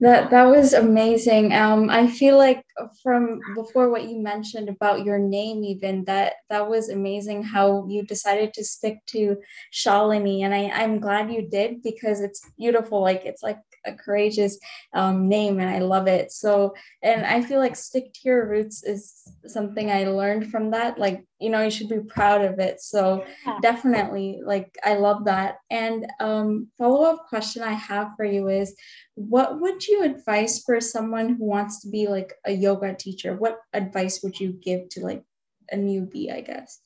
that 0.00 0.30
that 0.30 0.44
was 0.44 0.72
amazing. 0.72 1.52
Um, 1.52 1.90
I 1.90 2.06
feel 2.06 2.38
like 2.38 2.64
from 3.02 3.40
before 3.54 3.90
what 3.90 4.08
you 4.08 4.18
mentioned 4.18 4.68
about 4.68 5.04
your 5.04 5.18
name, 5.18 5.62
even 5.64 6.04
that 6.04 6.34
that 6.48 6.68
was 6.68 6.88
amazing 6.88 7.42
how 7.42 7.86
you 7.88 8.02
decided 8.04 8.54
to 8.54 8.64
stick 8.64 8.98
to 9.08 9.36
Shalini, 9.72 10.42
and 10.42 10.54
I 10.54 10.70
I'm 10.70 11.00
glad 11.00 11.30
you 11.32 11.48
did 11.48 11.82
because 11.82 12.20
it's 12.20 12.40
beautiful. 12.58 13.02
Like 13.02 13.26
it's 13.26 13.42
like 13.42 13.58
a 13.84 13.94
courageous 13.94 14.58
um, 14.94 15.28
name 15.28 15.60
and 15.60 15.70
I 15.70 15.78
love 15.78 16.06
it. 16.06 16.32
So, 16.32 16.74
and 17.02 17.24
I 17.24 17.42
feel 17.42 17.58
like 17.58 17.76
stick 17.76 18.12
to 18.12 18.20
your 18.24 18.48
roots 18.48 18.82
is 18.82 19.32
something 19.46 19.90
I 19.90 20.04
learned 20.04 20.50
from 20.50 20.70
that. 20.72 20.98
Like, 20.98 21.24
you 21.38 21.50
know, 21.50 21.62
you 21.62 21.70
should 21.70 21.88
be 21.88 22.00
proud 22.00 22.44
of 22.44 22.58
it. 22.58 22.80
So, 22.80 23.24
definitely, 23.62 24.40
like, 24.44 24.76
I 24.84 24.94
love 24.94 25.24
that. 25.24 25.56
And 25.70 26.06
um, 26.20 26.68
follow 26.78 27.04
up 27.04 27.26
question 27.28 27.62
I 27.62 27.72
have 27.72 28.12
for 28.16 28.24
you 28.24 28.48
is 28.48 28.74
what 29.14 29.60
would 29.60 29.86
you 29.86 30.02
advise 30.02 30.62
for 30.62 30.80
someone 30.80 31.36
who 31.36 31.44
wants 31.44 31.80
to 31.82 31.88
be 31.88 32.08
like 32.08 32.34
a 32.44 32.52
yoga 32.52 32.94
teacher? 32.94 33.36
What 33.36 33.58
advice 33.72 34.22
would 34.22 34.38
you 34.38 34.52
give 34.52 34.88
to 34.90 35.00
like 35.00 35.24
a 35.72 35.76
newbie, 35.76 36.32
I 36.32 36.40
guess? 36.40 36.80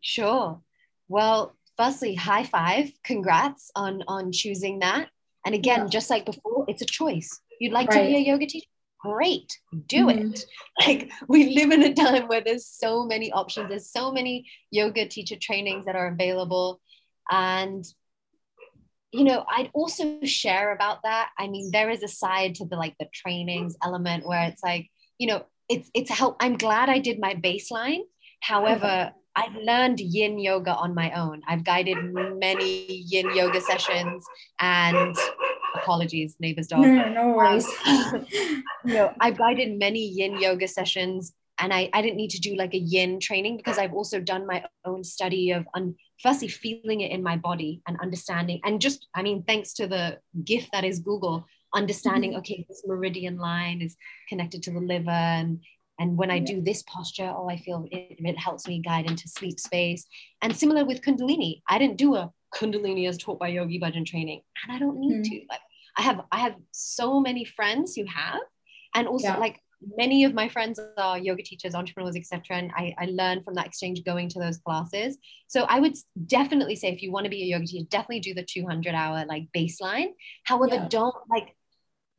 Sure. 0.00 0.60
Well, 1.08 1.56
firstly, 1.76 2.14
high 2.14 2.44
five. 2.44 2.90
Congrats 3.04 3.70
on 3.74 4.02
on 4.08 4.32
choosing 4.32 4.80
that. 4.80 5.08
And 5.46 5.54
again, 5.54 5.82
yeah. 5.82 5.86
just 5.86 6.10
like 6.10 6.26
before, 6.26 6.64
it's 6.68 6.82
a 6.82 6.86
choice. 6.86 7.40
You'd 7.60 7.72
like 7.72 7.88
right. 7.88 8.02
to 8.02 8.06
be 8.06 8.16
a 8.16 8.32
yoga 8.32 8.46
teacher? 8.46 8.66
Great, 9.00 9.56
do 9.86 10.06
mm-hmm. 10.06 10.32
it. 10.32 10.44
Like 10.86 11.10
we 11.28 11.54
live 11.54 11.70
in 11.70 11.82
a 11.82 11.94
time 11.94 12.26
where 12.26 12.42
there's 12.42 12.66
so 12.66 13.04
many 13.04 13.30
options, 13.32 13.68
there's 13.68 13.90
so 13.90 14.10
many 14.10 14.46
yoga 14.70 15.06
teacher 15.08 15.36
trainings 15.40 15.86
that 15.86 15.96
are 15.96 16.08
available. 16.08 16.80
And 17.30 17.84
you 19.12 19.24
know, 19.24 19.44
I'd 19.48 19.70
also 19.72 20.18
share 20.24 20.72
about 20.74 20.98
that. 21.04 21.30
I 21.38 21.46
mean, 21.46 21.70
there 21.72 21.88
is 21.88 22.02
a 22.02 22.08
side 22.08 22.56
to 22.56 22.66
the 22.66 22.76
like 22.76 22.96
the 22.98 23.06
trainings 23.14 23.76
element 23.82 24.26
where 24.26 24.48
it's 24.48 24.62
like, 24.62 24.88
you 25.18 25.28
know, 25.28 25.46
it's 25.68 25.90
it's 25.94 26.10
help. 26.10 26.36
I'm 26.40 26.56
glad 26.56 26.88
I 26.88 26.98
did 26.98 27.20
my 27.20 27.34
baseline. 27.34 28.00
However, 28.40 29.12
I've 29.34 29.54
learned 29.54 30.00
yin 30.00 30.38
yoga 30.38 30.74
on 30.74 30.94
my 30.94 31.12
own. 31.12 31.42
I've 31.46 31.64
guided 31.64 31.98
many 32.38 33.04
yin 33.06 33.36
yoga 33.36 33.60
sessions 33.60 34.24
and 34.58 35.16
apologies, 35.74 36.36
neighbor's 36.40 36.68
dog. 36.68 36.80
No, 36.80 37.08
no 37.08 37.28
worries. 37.28 37.68
you 37.86 38.62
know, 38.84 39.12
I've 39.20 39.36
guided 39.36 39.78
many 39.78 40.08
yin 40.08 40.40
yoga 40.40 40.66
sessions 40.66 41.34
and 41.58 41.72
I, 41.72 41.88
I 41.92 42.02
didn't 42.02 42.16
need 42.16 42.30
to 42.30 42.40
do 42.40 42.54
like 42.56 42.74
a 42.74 42.78
yin 42.78 43.20
training 43.20 43.56
because 43.56 43.78
I've 43.78 43.94
also 43.94 44.20
done 44.20 44.46
my 44.46 44.64
own 44.84 45.04
study 45.04 45.50
of 45.52 45.66
un, 45.74 45.94
firstly 46.22 46.48
feeling 46.48 47.00
it 47.00 47.10
in 47.10 47.22
my 47.22 47.36
body 47.36 47.82
and 47.86 47.98
understanding 48.00 48.60
and 48.64 48.80
just 48.80 49.06
I 49.14 49.22
mean 49.22 49.42
thanks 49.46 49.72
to 49.74 49.86
the 49.86 50.18
gift 50.44 50.70
that 50.72 50.84
is 50.84 51.00
Google 51.00 51.46
understanding 51.74 52.30
mm-hmm. 52.30 52.38
okay 52.38 52.64
this 52.68 52.84
meridian 52.86 53.38
line 53.38 53.82
is 53.82 53.96
connected 54.28 54.62
to 54.62 54.70
the 54.70 54.80
liver 54.80 55.10
and 55.10 55.60
and 55.98 56.16
when 56.16 56.30
I 56.30 56.38
do 56.38 56.60
this 56.60 56.82
posture, 56.82 57.32
oh, 57.34 57.48
I 57.48 57.56
feel 57.56 57.86
it, 57.90 58.16
it 58.18 58.38
helps 58.38 58.68
me 58.68 58.80
guide 58.80 59.06
into 59.06 59.28
sleep 59.28 59.58
space. 59.58 60.06
And 60.42 60.54
similar 60.54 60.84
with 60.84 61.00
Kundalini, 61.00 61.62
I 61.68 61.78
didn't 61.78 61.96
do 61.96 62.16
a 62.16 62.30
Kundalini 62.54 63.08
as 63.08 63.16
taught 63.16 63.38
by 63.38 63.48
Yogi 63.48 63.80
Bhajan 63.80 64.04
training, 64.04 64.42
and 64.62 64.76
I 64.76 64.78
don't 64.78 64.98
need 64.98 65.20
mm. 65.20 65.24
to. 65.24 65.40
Like 65.48 65.60
I 65.96 66.02
have, 66.02 66.20
I 66.30 66.38
have 66.40 66.54
so 66.72 67.20
many 67.20 67.44
friends 67.44 67.94
who 67.94 68.04
have, 68.06 68.40
and 68.94 69.08
also 69.08 69.28
yeah. 69.28 69.38
like 69.38 69.60
many 69.96 70.24
of 70.24 70.34
my 70.34 70.48
friends 70.48 70.78
are 70.98 71.18
yoga 71.18 71.42
teachers, 71.42 71.74
entrepreneurs, 71.74 72.16
etc. 72.16 72.56
And 72.56 72.70
I, 72.76 72.94
I 72.98 73.06
learned 73.06 73.44
from 73.44 73.54
that 73.54 73.66
exchange 73.66 74.02
going 74.04 74.28
to 74.30 74.38
those 74.38 74.58
classes. 74.58 75.18
So 75.48 75.64
I 75.64 75.80
would 75.80 75.94
definitely 76.26 76.76
say 76.76 76.88
if 76.88 77.02
you 77.02 77.12
want 77.12 77.24
to 77.24 77.30
be 77.30 77.42
a 77.42 77.46
yoga 77.46 77.66
teacher, 77.66 77.86
definitely 77.90 78.20
do 78.20 78.34
the 78.34 78.44
200 78.44 78.94
hour 78.94 79.24
like 79.26 79.48
baseline. 79.56 80.08
However, 80.44 80.74
yeah. 80.74 80.88
don't 80.88 81.14
like 81.30 81.56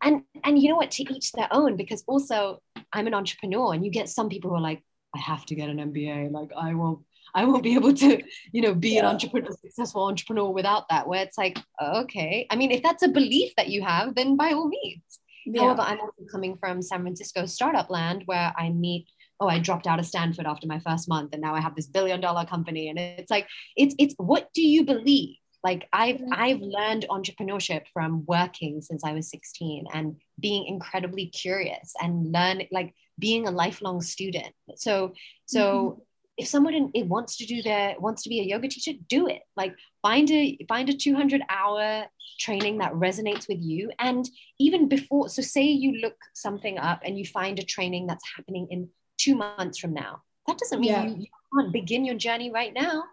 and 0.02 0.24
and 0.44 0.62
you 0.62 0.70
know 0.70 0.76
what 0.76 0.92
to 0.92 1.14
each 1.14 1.32
their 1.32 1.48
own 1.52 1.76
because 1.76 2.04
also 2.08 2.62
i'm 2.94 3.08
an 3.08 3.14
entrepreneur 3.14 3.74
and 3.74 3.86
you 3.86 3.92
get 3.92 4.10
some 4.10 4.30
people 4.30 4.50
who 4.50 4.56
are 4.56 4.62
like 4.62 4.84
i 5.16 5.20
have 5.20 5.46
to 5.46 5.56
get 5.56 5.70
an 5.70 5.78
mba 5.92 6.32
like 6.32 6.50
i 6.58 6.74
won't 6.74 7.00
i 7.36 7.46
won't 7.46 7.64
be 7.64 7.76
able 7.76 7.94
to 7.94 8.22
you 8.52 8.62
know 8.62 8.74
be 8.74 8.92
yeah. 8.92 9.00
an 9.00 9.06
entrepreneur 9.06 9.52
successful 9.62 10.06
entrepreneur 10.06 10.50
without 10.50 10.88
that. 10.90 11.08
Where 11.08 11.24
it's 11.24 11.38
like 11.38 11.58
okay. 11.82 12.48
I 12.50 12.56
mean 12.56 12.72
if 12.72 12.82
that's 12.84 13.04
a 13.04 13.08
belief 13.08 13.54
that 13.58 13.70
you 13.70 13.84
have 13.84 14.16
then 14.16 14.36
by 14.36 14.52
all 14.52 14.68
means. 14.68 15.20
Yeah. 15.46 15.62
however 15.62 15.82
i'm 15.82 16.02
also 16.02 16.24
coming 16.30 16.58
from 16.58 16.82
san 16.82 17.02
francisco 17.04 17.46
startup 17.46 17.90
land 17.90 18.24
where 18.26 18.54
i 18.58 18.70
meet 18.70 19.08
oh 19.40 19.48
i 19.48 19.60
dropped 19.60 19.88
out 19.88 19.98
of 19.98 20.06
stanford 20.06 20.46
after 20.46 20.68
my 20.68 20.80
first 20.80 21.08
month 21.08 21.30
and 21.32 21.42
now 21.42 21.56
i 21.56 21.62
have 21.62 21.74
this 21.74 21.88
billion 21.88 22.20
dollar 22.20 22.46
company. 22.46 22.90
And 22.90 23.00
it's 23.00 23.32
like 23.32 23.48
it's 23.78 23.96
it's 23.98 24.14
what 24.18 24.50
do 24.54 24.62
you 24.62 24.84
believe 24.84 25.38
like 25.68 25.84
I've 25.92 26.22
I've 26.32 26.62
learned 26.62 27.06
entrepreneurship 27.10 27.84
from 27.94 28.24
working 28.26 28.82
since 28.82 29.04
I 29.04 29.12
was 29.12 29.30
16 29.30 29.86
and 29.94 30.16
being 30.40 30.66
incredibly 30.66 31.26
curious 31.44 31.94
and 32.02 32.32
learn 32.32 32.62
like 32.72 32.94
being 33.20 33.48
a 33.48 33.52
lifelong 33.52 34.00
student. 34.02 34.54
So 34.76 35.12
so 35.46 35.62
mm-hmm. 35.62 36.02
if 36.38 36.48
someone 36.48 36.92
it 36.94 37.08
wants 37.16 37.36
to 37.40 37.46
do 37.46 37.62
their 37.62 37.96
wants 38.00 38.24
to 38.24 38.30
be 38.30 38.40
a 38.40 38.50
yoga 38.54 38.70
teacher, 38.70 38.94
do 39.10 39.28
it. 39.28 39.42
Like 39.58 39.76
find 40.02 40.32
a 40.32 40.58
find 40.70 40.88
a 40.90 40.94
200 40.94 41.42
hour 41.50 42.06
training 42.40 42.78
that 42.78 42.94
resonates 42.94 43.50
with 43.50 43.62
you 43.72 43.92
and 44.00 44.30
even 44.60 44.88
before 44.88 45.28
so 45.28 45.42
say 45.42 45.64
you 45.64 45.92
look 46.04 46.18
something 46.46 46.78
up 46.78 47.02
and 47.04 47.18
you 47.20 47.26
find 47.26 47.58
a 47.60 47.70
training 47.76 48.06
that's 48.06 48.24
happening 48.36 48.68
in 48.70 48.88
2 49.18 49.36
months 49.36 49.78
from 49.80 49.94
now. 49.94 50.22
That 50.48 50.60
doesn't 50.60 50.80
mean 50.80 50.92
yeah. 50.92 51.06
you, 51.08 51.16
you 51.24 51.32
can't 51.54 51.74
begin 51.74 52.06
your 52.06 52.20
journey 52.28 52.52
right 52.62 52.74
now 52.74 53.04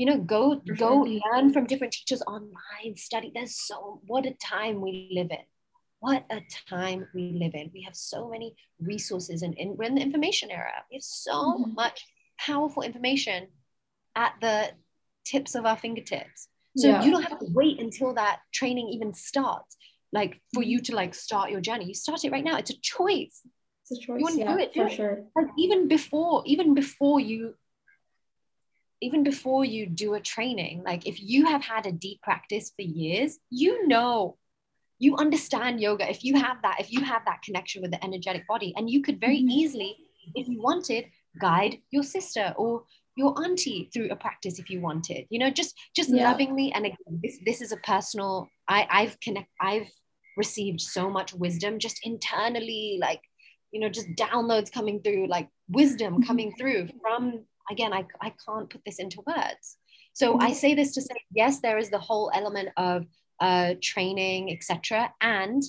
you 0.00 0.06
know 0.06 0.16
go 0.16 0.62
go 0.78 1.06
learn 1.26 1.52
from 1.52 1.66
different 1.66 1.92
teachers 1.92 2.22
online 2.26 2.96
study. 2.96 3.30
There's 3.34 3.54
so 3.54 4.00
what 4.06 4.24
a 4.24 4.32
time 4.42 4.80
we 4.80 5.10
live 5.12 5.30
in. 5.30 5.44
What 5.98 6.24
a 6.30 6.40
time 6.70 7.06
we 7.14 7.36
live 7.38 7.54
in. 7.54 7.70
We 7.74 7.82
have 7.82 7.94
so 7.94 8.30
many 8.30 8.54
resources 8.80 9.42
and, 9.42 9.54
and 9.58 9.76
we're 9.76 9.84
in 9.84 9.96
the 9.96 10.00
information 10.00 10.50
era. 10.50 10.72
We 10.90 10.96
have 10.96 11.02
so 11.02 11.32
mm-hmm. 11.32 11.74
much 11.74 12.06
powerful 12.38 12.82
information 12.82 13.48
at 14.16 14.32
the 14.40 14.70
tips 15.26 15.54
of 15.54 15.66
our 15.66 15.76
fingertips. 15.76 16.48
So 16.78 16.88
yeah. 16.88 17.02
you 17.02 17.10
don't 17.10 17.24
have 17.24 17.38
to 17.38 17.46
wait 17.50 17.78
until 17.78 18.14
that 18.14 18.40
training 18.54 18.88
even 18.88 19.12
starts 19.12 19.76
like 20.14 20.40
for 20.54 20.62
you 20.62 20.80
to 20.80 20.94
like 20.94 21.14
start 21.14 21.50
your 21.50 21.60
journey. 21.60 21.84
You 21.84 21.94
start 21.94 22.24
it 22.24 22.32
right 22.32 22.42
now. 22.42 22.56
It's 22.56 22.70
a 22.70 22.80
choice. 22.80 23.42
It's 23.82 24.00
a 24.00 24.06
choice. 24.06 24.18
You 24.18 24.24
want 24.24 24.36
to 24.36 24.40
yeah, 24.40 24.52
do 24.54 24.58
it 24.60 24.72
for 24.72 24.88
sure. 24.88 25.24
Like 25.36 25.48
even 25.58 25.88
before 25.88 26.42
even 26.46 26.72
before 26.72 27.20
you 27.20 27.52
even 29.00 29.22
before 29.22 29.64
you 29.64 29.86
do 29.86 30.14
a 30.14 30.20
training 30.20 30.82
like 30.84 31.06
if 31.06 31.20
you 31.20 31.46
have 31.46 31.62
had 31.62 31.86
a 31.86 31.92
deep 31.92 32.20
practice 32.22 32.72
for 32.74 32.82
years 32.82 33.38
you 33.50 33.86
know 33.86 34.36
you 34.98 35.16
understand 35.16 35.80
yoga 35.80 36.08
if 36.08 36.22
you 36.24 36.38
have 36.38 36.58
that 36.62 36.76
if 36.78 36.92
you 36.92 37.02
have 37.02 37.22
that 37.24 37.42
connection 37.42 37.82
with 37.82 37.90
the 37.90 38.04
energetic 38.04 38.46
body 38.46 38.72
and 38.76 38.90
you 38.90 39.02
could 39.02 39.20
very 39.20 39.38
mm-hmm. 39.38 39.50
easily 39.50 39.96
if 40.34 40.46
you 40.48 40.60
wanted 40.60 41.06
guide 41.40 41.78
your 41.90 42.02
sister 42.02 42.54
or 42.56 42.84
your 43.16 43.34
auntie 43.42 43.90
through 43.92 44.08
a 44.10 44.16
practice 44.16 44.58
if 44.58 44.70
you 44.70 44.80
wanted 44.80 45.26
you 45.30 45.38
know 45.38 45.50
just 45.50 45.76
just 45.94 46.10
yeah. 46.10 46.30
lovingly 46.30 46.72
and 46.72 46.86
again 46.86 47.20
this 47.22 47.38
this 47.44 47.60
is 47.60 47.72
a 47.72 47.76
personal 47.78 48.48
i 48.68 48.86
i've 48.90 49.18
connect 49.20 49.48
i've 49.60 49.90
received 50.36 50.80
so 50.80 51.10
much 51.10 51.34
wisdom 51.34 51.78
just 51.78 52.00
internally 52.04 52.98
like 53.00 53.20
you 53.72 53.80
know 53.80 53.88
just 53.88 54.08
downloads 54.10 54.70
coming 54.72 55.00
through 55.02 55.26
like 55.28 55.48
wisdom 55.68 56.14
mm-hmm. 56.14 56.22
coming 56.22 56.54
through 56.58 56.88
from 57.00 57.44
again 57.70 57.92
i, 57.92 58.04
I 58.20 58.32
can't 58.46 58.68
put 58.68 58.82
this 58.84 58.98
into 58.98 59.22
words 59.26 59.76
so 60.12 60.38
i 60.38 60.46
mm-hmm. 60.46 60.54
say 60.54 60.74
this 60.74 60.94
to 60.94 61.02
say 61.02 61.14
yes 61.34 61.60
there 61.60 61.78
is 61.78 61.90
the 61.90 61.98
whole 61.98 62.30
element 62.34 62.70
of 62.76 63.06
uh, 63.40 63.74
training 63.82 64.50
etc 64.52 65.12
and 65.20 65.62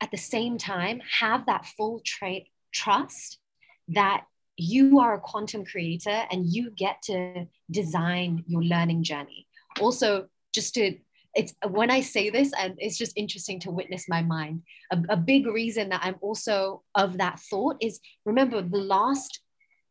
at 0.00 0.10
the 0.10 0.18
same 0.18 0.58
time 0.58 1.00
have 1.18 1.46
that 1.46 1.64
full 1.64 2.02
tra- 2.04 2.46
trust 2.72 3.38
that 3.88 4.24
you 4.58 4.98
are 4.98 5.14
a 5.14 5.20
quantum 5.20 5.64
creator 5.64 6.24
and 6.30 6.52
you 6.52 6.70
get 6.70 7.00
to 7.02 7.46
design 7.70 8.44
your 8.46 8.62
learning 8.62 9.02
journey 9.02 9.46
also 9.80 10.26
just 10.52 10.74
to 10.74 10.94
it's 11.34 11.54
when 11.68 11.90
I 11.90 12.00
say 12.00 12.30
this, 12.30 12.52
and 12.58 12.74
it's 12.78 12.98
just 12.98 13.12
interesting 13.16 13.60
to 13.60 13.70
witness 13.70 14.08
my 14.08 14.22
mind. 14.22 14.62
A, 14.90 14.98
a 15.10 15.16
big 15.16 15.46
reason 15.46 15.88
that 15.90 16.00
I'm 16.02 16.16
also 16.20 16.82
of 16.96 17.18
that 17.18 17.38
thought 17.38 17.76
is 17.80 18.00
remember 18.24 18.60
the 18.60 18.78
last 18.78 19.40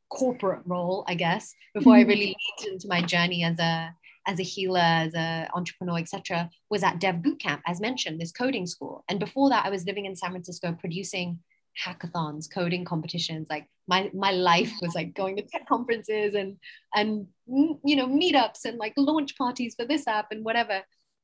corporate 0.09 0.61
role, 0.65 1.03
I 1.07 1.15
guess, 1.15 1.53
before 1.73 1.93
mm-hmm. 1.93 2.09
I 2.09 2.11
really 2.11 2.27
leaped 2.27 2.71
into 2.71 2.87
my 2.87 3.01
journey 3.01 3.43
as 3.43 3.59
a 3.59 3.93
as 4.29 4.39
a 4.41 4.43
healer, 4.43 4.79
as 4.79 5.13
an 5.13 5.47
entrepreneur, 5.53 5.99
etc., 5.99 6.49
was 6.69 6.83
at 6.83 6.99
Dev 6.99 7.15
Bootcamp, 7.15 7.61
as 7.65 7.79
mentioned, 7.79 8.19
this 8.19 8.33
coding 8.33 8.67
school. 8.67 9.05
And 9.07 9.21
before 9.21 9.49
that, 9.49 9.65
I 9.65 9.69
was 9.69 9.85
living 9.85 10.05
in 10.05 10.17
San 10.17 10.31
Francisco 10.31 10.75
producing 10.77 11.39
hackathons, 11.81 12.51
coding 12.53 12.83
competitions. 12.83 13.47
Like 13.49 13.67
my 13.87 14.11
my 14.13 14.31
life 14.31 14.73
was 14.81 14.93
like 14.95 15.13
going 15.13 15.37
to 15.37 15.43
tech 15.43 15.67
conferences 15.67 16.33
and 16.35 16.57
and 16.93 17.27
you 17.47 17.95
know 17.95 18.07
meetups 18.07 18.65
and 18.65 18.77
like 18.77 18.93
launch 18.97 19.37
parties 19.37 19.75
for 19.75 19.85
this 19.85 20.07
app 20.07 20.31
and 20.31 20.43
whatever 20.43 20.81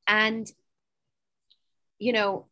and 0.08 0.50
you 2.00 2.14
know 2.14 2.48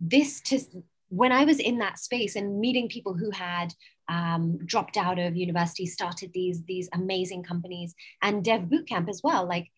this 0.00 0.40
to 0.40 0.60
when 1.08 1.32
i 1.32 1.44
was 1.44 1.58
in 1.58 1.78
that 1.78 1.98
space 1.98 2.36
and 2.36 2.60
meeting 2.60 2.88
people 2.88 3.14
who 3.14 3.30
had 3.30 3.72
um, 4.08 4.58
dropped 4.64 4.96
out 4.96 5.18
of 5.18 5.36
university 5.36 5.86
started 5.86 6.30
these 6.32 6.64
these 6.64 6.88
amazing 6.92 7.42
companies 7.42 7.94
and 8.22 8.44
dev 8.44 8.62
bootcamp 8.62 9.08
as 9.08 9.20
well 9.22 9.46
like 9.46 9.68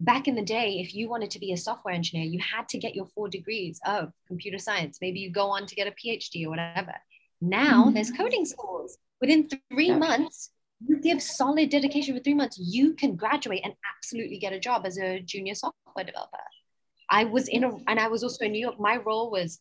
back 0.00 0.28
in 0.28 0.34
the 0.34 0.42
day 0.42 0.78
if 0.80 0.94
you 0.94 1.08
wanted 1.08 1.30
to 1.30 1.40
be 1.40 1.52
a 1.52 1.56
software 1.56 1.94
engineer 1.94 2.24
you 2.24 2.38
had 2.38 2.68
to 2.68 2.78
get 2.78 2.94
your 2.94 3.06
four 3.14 3.28
degrees 3.28 3.80
of 3.84 4.12
computer 4.26 4.58
science 4.58 4.98
maybe 5.00 5.18
you 5.18 5.30
go 5.30 5.48
on 5.50 5.66
to 5.66 5.74
get 5.74 5.88
a 5.88 5.90
phd 5.90 6.46
or 6.46 6.50
whatever 6.50 6.94
now 7.40 7.84
mm-hmm. 7.84 7.94
there's 7.94 8.10
coding 8.10 8.44
schools 8.44 8.96
within 9.20 9.48
three 9.70 9.90
months 9.90 10.50
you 10.86 10.98
give 10.98 11.20
solid 11.22 11.70
dedication 11.70 12.16
for 12.16 12.22
three 12.22 12.34
months, 12.34 12.58
you 12.58 12.94
can 12.94 13.16
graduate 13.16 13.62
and 13.64 13.74
absolutely 13.96 14.38
get 14.38 14.52
a 14.52 14.60
job 14.60 14.82
as 14.86 14.98
a 14.98 15.20
junior 15.20 15.54
software 15.54 16.04
developer. 16.04 16.38
I 17.10 17.24
was 17.24 17.48
in 17.48 17.64
a, 17.64 17.70
and 17.86 17.98
I 17.98 18.08
was 18.08 18.22
also 18.22 18.44
in 18.44 18.52
New 18.52 18.60
York. 18.60 18.78
My 18.78 18.98
role 18.98 19.30
was 19.30 19.58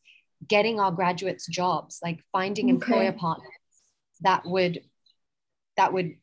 getting 0.48 0.80
our 0.80 0.92
graduates 0.92 1.48
jobs, 1.48 2.00
like 2.04 2.20
finding 2.32 2.66
okay. 2.66 2.74
employer 2.74 3.12
partners 3.14 3.50
that 4.22 4.46
would, 4.46 4.82
that 5.76 5.94
would 5.94 6.16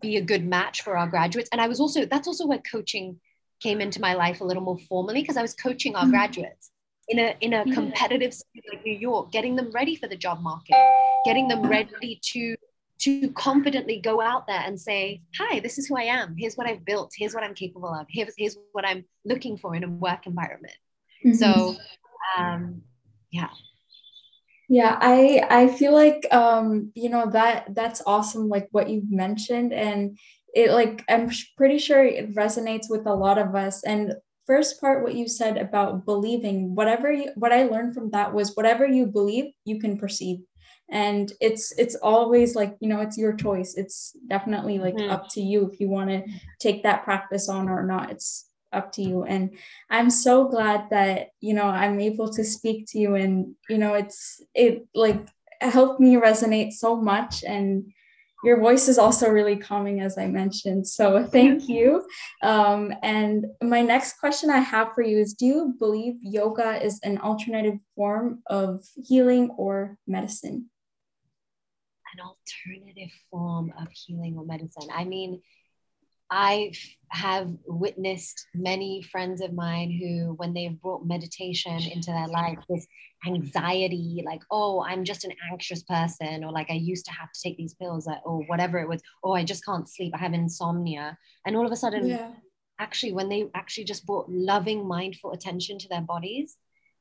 be 0.00 0.16
a 0.16 0.22
good 0.22 0.44
match 0.44 0.82
for 0.82 0.96
our 0.96 1.06
graduates. 1.06 1.48
And 1.52 1.60
I 1.60 1.68
was 1.68 1.80
also, 1.80 2.06
that's 2.06 2.28
also 2.28 2.46
where 2.46 2.62
coaching 2.70 3.20
came 3.62 3.80
into 3.80 4.00
my 4.00 4.14
life 4.14 4.40
a 4.40 4.44
little 4.44 4.62
more 4.62 4.78
formally 4.88 5.20
because 5.20 5.36
I 5.36 5.42
was 5.42 5.54
coaching 5.54 5.94
our 5.94 6.02
mm-hmm. 6.02 6.10
graduates 6.10 6.70
in 7.08 7.18
a 7.18 7.36
in 7.40 7.52
a 7.52 7.64
competitive 7.72 8.32
city 8.32 8.62
like 8.70 8.84
New 8.84 8.96
York, 8.96 9.32
getting 9.32 9.56
them 9.56 9.70
ready 9.72 9.96
for 9.96 10.08
the 10.08 10.16
job 10.16 10.40
market, 10.40 10.76
getting 11.24 11.48
them 11.48 11.62
ready 11.62 12.20
to 12.22 12.56
to 13.00 13.28
confidently 13.32 13.98
go 14.00 14.20
out 14.20 14.46
there 14.46 14.62
and 14.64 14.80
say, 14.80 15.22
Hi, 15.36 15.60
this 15.60 15.78
is 15.78 15.88
who 15.88 15.96
I 15.96 16.02
am. 16.02 16.36
Here's 16.38 16.54
what 16.54 16.68
I've 16.68 16.84
built. 16.84 17.12
Here's 17.16 17.34
what 17.34 17.42
I'm 17.42 17.54
capable 17.54 17.92
of. 17.92 18.06
Here's, 18.08 18.32
here's 18.38 18.56
what 18.72 18.86
I'm 18.86 19.04
looking 19.24 19.56
for 19.56 19.74
in 19.74 19.82
a 19.82 19.88
work 19.88 20.26
environment. 20.26 20.76
Mm-hmm. 21.24 21.34
So, 21.34 21.74
um, 22.38 22.82
yeah. 23.32 23.48
Yeah, 24.72 24.96
I 25.02 25.46
I 25.50 25.68
feel 25.68 25.92
like 25.92 26.26
um, 26.32 26.92
you 26.94 27.10
know 27.10 27.28
that 27.30 27.74
that's 27.74 28.00
awesome 28.06 28.48
like 28.48 28.68
what 28.70 28.88
you've 28.88 29.10
mentioned 29.10 29.74
and 29.74 30.18
it 30.54 30.70
like 30.70 31.04
I'm 31.10 31.30
pretty 31.58 31.76
sure 31.76 32.02
it 32.02 32.34
resonates 32.34 32.88
with 32.88 33.06
a 33.06 33.12
lot 33.12 33.36
of 33.36 33.54
us 33.54 33.84
and 33.84 34.14
first 34.46 34.80
part 34.80 35.02
what 35.02 35.14
you 35.14 35.28
said 35.28 35.58
about 35.58 36.06
believing 36.06 36.74
whatever 36.74 37.12
you, 37.12 37.32
what 37.34 37.52
I 37.52 37.64
learned 37.64 37.92
from 37.92 38.12
that 38.12 38.32
was 38.32 38.54
whatever 38.54 38.86
you 38.86 39.04
believe 39.04 39.52
you 39.66 39.78
can 39.78 39.98
perceive 39.98 40.38
and 40.90 41.30
it's 41.38 41.72
it's 41.76 41.96
always 41.96 42.54
like 42.54 42.74
you 42.80 42.88
know 42.88 43.02
it's 43.02 43.18
your 43.18 43.34
choice 43.34 43.74
it's 43.76 44.16
definitely 44.26 44.78
like 44.78 44.94
mm-hmm. 44.94 45.10
up 45.10 45.28
to 45.32 45.42
you 45.42 45.68
if 45.70 45.80
you 45.80 45.90
want 45.90 46.08
to 46.08 46.22
take 46.60 46.82
that 46.82 47.04
practice 47.04 47.46
on 47.50 47.68
or 47.68 47.82
not 47.82 48.10
it's 48.10 48.46
up 48.72 48.92
to 48.92 49.02
you. 49.02 49.24
And 49.24 49.56
i'm 49.90 50.10
so 50.10 50.48
glad 50.48 50.90
that 50.90 51.28
you 51.40 51.54
know 51.54 51.66
i'm 51.66 52.00
able 52.00 52.28
to 52.30 52.44
speak 52.44 52.86
to 52.88 52.98
you 52.98 53.14
and 53.14 53.54
you 53.68 53.78
know 53.78 53.94
it's 53.94 54.42
it 54.54 54.86
like 54.94 55.28
helped 55.62 56.00
me 56.00 56.16
resonate 56.16 56.72
so 56.72 56.96
much. 56.96 57.44
And 57.44 57.92
your 58.44 58.58
voice 58.58 58.88
is 58.88 58.98
also 58.98 59.28
really 59.28 59.56
calming 59.56 60.00
as 60.00 60.18
i 60.18 60.26
mentioned. 60.26 60.86
So 60.86 61.24
thank 61.24 61.68
you. 61.68 62.04
Um, 62.42 62.92
and 63.02 63.46
my 63.62 63.82
next 63.82 64.18
question 64.18 64.50
i 64.50 64.58
have 64.58 64.92
for 64.94 65.02
you 65.02 65.18
is 65.18 65.34
do 65.34 65.46
you 65.46 65.74
believe 65.78 66.14
yoga 66.20 66.84
is 66.84 66.98
an 67.04 67.18
alternative 67.18 67.78
form 67.94 68.42
of 68.48 68.84
healing 68.96 69.50
or 69.56 69.96
medicine? 70.06 70.68
An 72.14 72.20
alternative 72.26 73.12
form 73.30 73.72
of 73.80 73.88
healing 73.92 74.36
or 74.36 74.44
medicine. 74.44 74.88
I 74.92 75.04
mean, 75.04 75.40
I 76.34 76.72
have 77.10 77.54
witnessed 77.66 78.46
many 78.54 79.02
friends 79.02 79.42
of 79.42 79.52
mine 79.52 79.90
who, 79.90 80.32
when 80.38 80.54
they've 80.54 80.80
brought 80.80 81.04
meditation 81.04 81.78
into 81.78 82.10
their 82.10 82.26
life, 82.26 82.56
this 82.70 82.86
anxiety, 83.26 84.22
like, 84.24 84.40
oh, 84.50 84.82
I'm 84.82 85.04
just 85.04 85.24
an 85.24 85.32
anxious 85.50 85.82
person, 85.82 86.42
or 86.42 86.50
like 86.50 86.70
I 86.70 86.74
used 86.74 87.04
to 87.04 87.12
have 87.12 87.30
to 87.30 87.40
take 87.44 87.58
these 87.58 87.74
pills, 87.74 88.08
or 88.24 88.42
whatever 88.44 88.78
it 88.78 88.88
was, 88.88 89.02
oh, 89.22 89.34
I 89.34 89.44
just 89.44 89.62
can't 89.62 89.86
sleep, 89.86 90.14
I 90.14 90.18
have 90.18 90.32
insomnia. 90.32 91.18
And 91.44 91.54
all 91.54 91.66
of 91.66 91.72
a 91.72 91.76
sudden, 91.76 92.06
yeah. 92.06 92.30
actually, 92.78 93.12
when 93.12 93.28
they 93.28 93.50
actually 93.54 93.84
just 93.84 94.06
brought 94.06 94.30
loving, 94.30 94.88
mindful 94.88 95.32
attention 95.32 95.78
to 95.80 95.88
their 95.88 96.00
bodies 96.00 96.56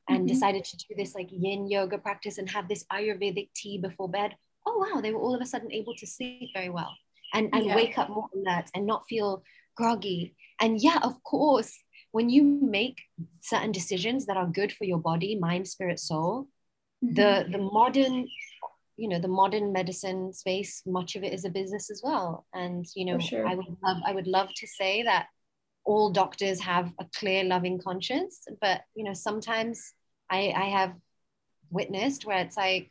and 0.09 0.19
mm-hmm. 0.19 0.27
decided 0.27 0.65
to 0.65 0.77
do 0.77 0.95
this 0.97 1.15
like 1.15 1.29
yin 1.31 1.69
yoga 1.69 1.97
practice 1.97 2.37
and 2.37 2.49
have 2.49 2.67
this 2.67 2.83
Ayurvedic 2.91 3.47
tea 3.55 3.77
before 3.77 4.09
bed, 4.09 4.35
oh 4.65 4.77
wow, 4.77 4.99
they 4.99 5.13
were 5.13 5.21
all 5.21 5.33
of 5.33 5.41
a 5.41 5.45
sudden 5.45 5.71
able 5.71 5.95
to 5.95 6.05
sleep 6.05 6.49
very 6.53 6.69
well 6.69 6.93
and, 7.33 7.49
and 7.53 7.65
yeah. 7.65 7.75
wake 7.75 7.97
up 7.97 8.09
more 8.09 8.29
alert 8.35 8.65
and 8.75 8.85
not 8.85 9.03
feel 9.07 9.43
groggy. 9.75 10.35
And 10.59 10.81
yeah, 10.81 10.99
of 11.03 11.23
course, 11.23 11.71
when 12.11 12.29
you 12.29 12.43
make 12.43 13.01
certain 13.41 13.71
decisions 13.71 14.25
that 14.25 14.37
are 14.37 14.47
good 14.47 14.71
for 14.71 14.83
your 14.83 14.99
body, 14.99 15.35
mind, 15.35 15.67
spirit, 15.67 15.99
soul, 15.99 16.47
mm-hmm. 17.03 17.15
the 17.15 17.45
the 17.51 17.57
modern 17.57 18.27
you 18.97 19.07
know 19.07 19.19
the 19.19 19.27
modern 19.27 19.71
medicine 19.71 20.31
space 20.31 20.83
much 20.85 21.15
of 21.15 21.23
it 21.23 21.33
is 21.33 21.43
a 21.43 21.49
business 21.49 21.89
as 21.89 22.01
well 22.03 22.45
and 22.53 22.85
you 22.95 23.05
know 23.05 23.17
sure. 23.17 23.47
i 23.47 23.55
would 23.55 23.65
love 23.83 23.97
i 24.05 24.11
would 24.13 24.27
love 24.27 24.49
to 24.55 24.67
say 24.67 25.01
that 25.01 25.25
all 25.83 26.11
doctors 26.11 26.59
have 26.59 26.93
a 26.99 27.05
clear 27.15 27.43
loving 27.43 27.79
conscience 27.79 28.45
but 28.59 28.81
you 28.93 29.03
know 29.03 29.13
sometimes 29.13 29.93
i 30.29 30.53
i 30.55 30.65
have 30.65 30.93
witnessed 31.71 32.25
where 32.25 32.39
it's 32.39 32.57
like 32.57 32.89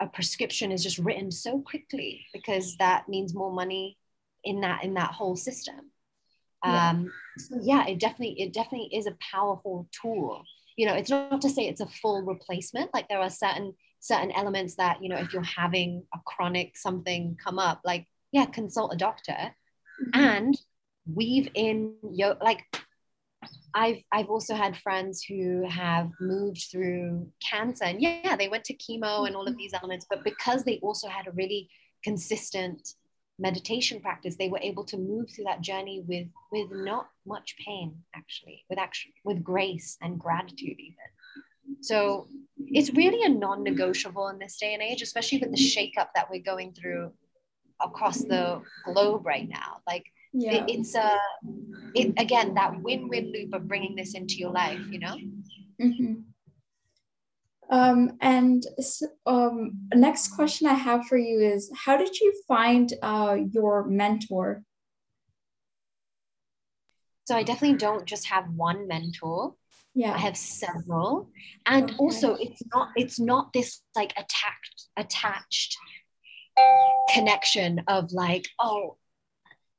a 0.00 0.06
prescription 0.06 0.72
is 0.72 0.82
just 0.82 0.98
written 0.98 1.30
so 1.30 1.60
quickly 1.60 2.26
because 2.32 2.76
that 2.78 3.08
means 3.08 3.34
more 3.34 3.52
money 3.52 3.98
in 4.44 4.60
that 4.62 4.82
in 4.82 4.94
that 4.94 5.10
whole 5.10 5.36
system 5.36 5.90
yeah. 6.64 6.90
um 6.90 7.12
so 7.38 7.58
yeah 7.62 7.86
it 7.86 7.98
definitely 7.98 8.40
it 8.40 8.52
definitely 8.52 8.88
is 8.94 9.06
a 9.06 9.16
powerful 9.32 9.88
tool 9.92 10.42
you 10.76 10.86
know 10.86 10.94
it's 10.94 11.10
not 11.10 11.40
to 11.40 11.50
say 11.50 11.68
it's 11.68 11.82
a 11.82 11.86
full 11.86 12.22
replacement 12.22 12.92
like 12.94 13.08
there 13.08 13.20
are 13.20 13.30
certain 13.30 13.74
certain 14.00 14.32
elements 14.32 14.76
that 14.76 15.02
you 15.02 15.08
know 15.08 15.16
if 15.16 15.32
you're 15.32 15.42
having 15.42 16.02
a 16.14 16.18
chronic 16.24 16.76
something 16.76 17.36
come 17.42 17.58
up 17.58 17.80
like 17.84 18.06
yeah 18.32 18.46
consult 18.46 18.94
a 18.94 18.96
doctor 18.96 19.32
mm-hmm. 19.32 20.20
and 20.20 20.60
weave 21.12 21.48
in 21.54 21.94
your 22.10 22.36
like 22.40 22.64
I've 23.74 24.02
I've 24.12 24.30
also 24.30 24.54
had 24.54 24.76
friends 24.76 25.22
who 25.22 25.66
have 25.68 26.10
moved 26.20 26.66
through 26.70 27.28
cancer 27.42 27.84
and 27.84 28.00
yeah, 28.00 28.36
they 28.36 28.48
went 28.48 28.64
to 28.64 28.76
chemo 28.76 29.26
and 29.26 29.36
all 29.36 29.42
of 29.42 29.50
mm-hmm. 29.50 29.58
these 29.58 29.74
elements, 29.74 30.06
but 30.08 30.24
because 30.24 30.64
they 30.64 30.78
also 30.82 31.08
had 31.08 31.26
a 31.26 31.32
really 31.32 31.68
consistent 32.02 32.94
meditation 33.38 34.00
practice, 34.00 34.36
they 34.36 34.48
were 34.48 34.60
able 34.60 34.84
to 34.84 34.98
move 34.98 35.30
through 35.30 35.44
that 35.44 35.60
journey 35.62 36.04
with 36.06 36.28
with 36.52 36.68
not 36.70 37.08
much 37.26 37.56
pain, 37.64 37.96
actually, 38.14 38.64
with 38.68 38.78
actually 38.78 39.14
with 39.24 39.42
grace 39.42 39.96
and 40.02 40.18
gratitude 40.18 40.78
even. 40.78 41.82
So 41.82 42.26
it's 42.58 42.92
really 42.94 43.24
a 43.24 43.28
non-negotiable 43.28 44.28
in 44.28 44.38
this 44.38 44.58
day 44.58 44.74
and 44.74 44.82
age, 44.82 45.02
especially 45.02 45.38
with 45.38 45.50
the 45.50 45.56
shakeup 45.56 46.08
that 46.14 46.28
we're 46.30 46.42
going 46.42 46.72
through 46.72 47.12
across 47.80 48.18
the 48.18 48.60
globe 48.84 49.24
right 49.24 49.48
now. 49.48 49.80
Like 49.86 50.04
yeah. 50.32 50.52
it, 50.52 50.64
it's 50.68 50.94
a, 50.94 51.18
it 51.94 52.14
again 52.18 52.54
that 52.54 52.80
win-win 52.82 53.32
loop 53.32 53.54
of 53.54 53.68
bringing 53.68 53.96
this 53.96 54.14
into 54.14 54.36
your 54.36 54.52
life. 54.52 54.80
You 54.90 54.98
know. 54.98 55.16
Mm-hmm. 55.80 56.14
Um, 57.70 58.16
and 58.20 58.66
um, 59.26 59.78
next 59.94 60.34
question 60.34 60.66
I 60.66 60.74
have 60.74 61.06
for 61.06 61.16
you 61.16 61.38
is, 61.40 61.70
how 61.74 61.96
did 61.96 62.18
you 62.18 62.34
find 62.48 62.92
uh, 63.00 63.36
your 63.52 63.86
mentor? 63.86 64.64
So 67.26 67.36
I 67.36 67.44
definitely 67.44 67.78
don't 67.78 68.06
just 68.06 68.26
have 68.26 68.46
one 68.56 68.88
mentor. 68.88 69.54
Yeah. 69.94 70.14
I 70.14 70.18
have 70.18 70.36
several. 70.36 71.30
And 71.64 71.84
okay. 71.84 71.96
also 71.96 72.34
it's 72.34 72.62
not 72.74 72.88
it's 72.96 73.20
not 73.20 73.52
this 73.52 73.82
like 73.94 74.12
attached 74.12 74.88
attached 74.96 75.76
connection 77.14 77.82
of 77.86 78.10
like, 78.12 78.48
oh, 78.58 78.96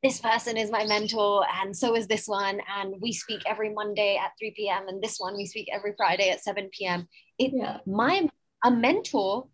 this 0.03 0.19
person 0.19 0.57
is 0.57 0.71
my 0.71 0.85
mentor 0.85 1.45
and 1.61 1.75
so 1.75 1.95
is 1.95 2.07
this 2.07 2.27
one 2.27 2.59
and 2.79 2.95
we 3.01 3.11
speak 3.11 3.41
every 3.45 3.73
monday 3.73 4.19
at 4.21 4.31
3 4.39 4.53
p.m 4.55 4.87
and 4.87 5.01
this 5.01 5.17
one 5.19 5.35
we 5.35 5.45
speak 5.45 5.67
every 5.73 5.93
friday 5.97 6.29
at 6.29 6.43
7 6.43 6.69
p.m 6.71 7.07
it 7.37 7.51
yeah. 7.53 7.77
my 7.85 8.27
a 8.63 8.71
mentor 8.71 9.47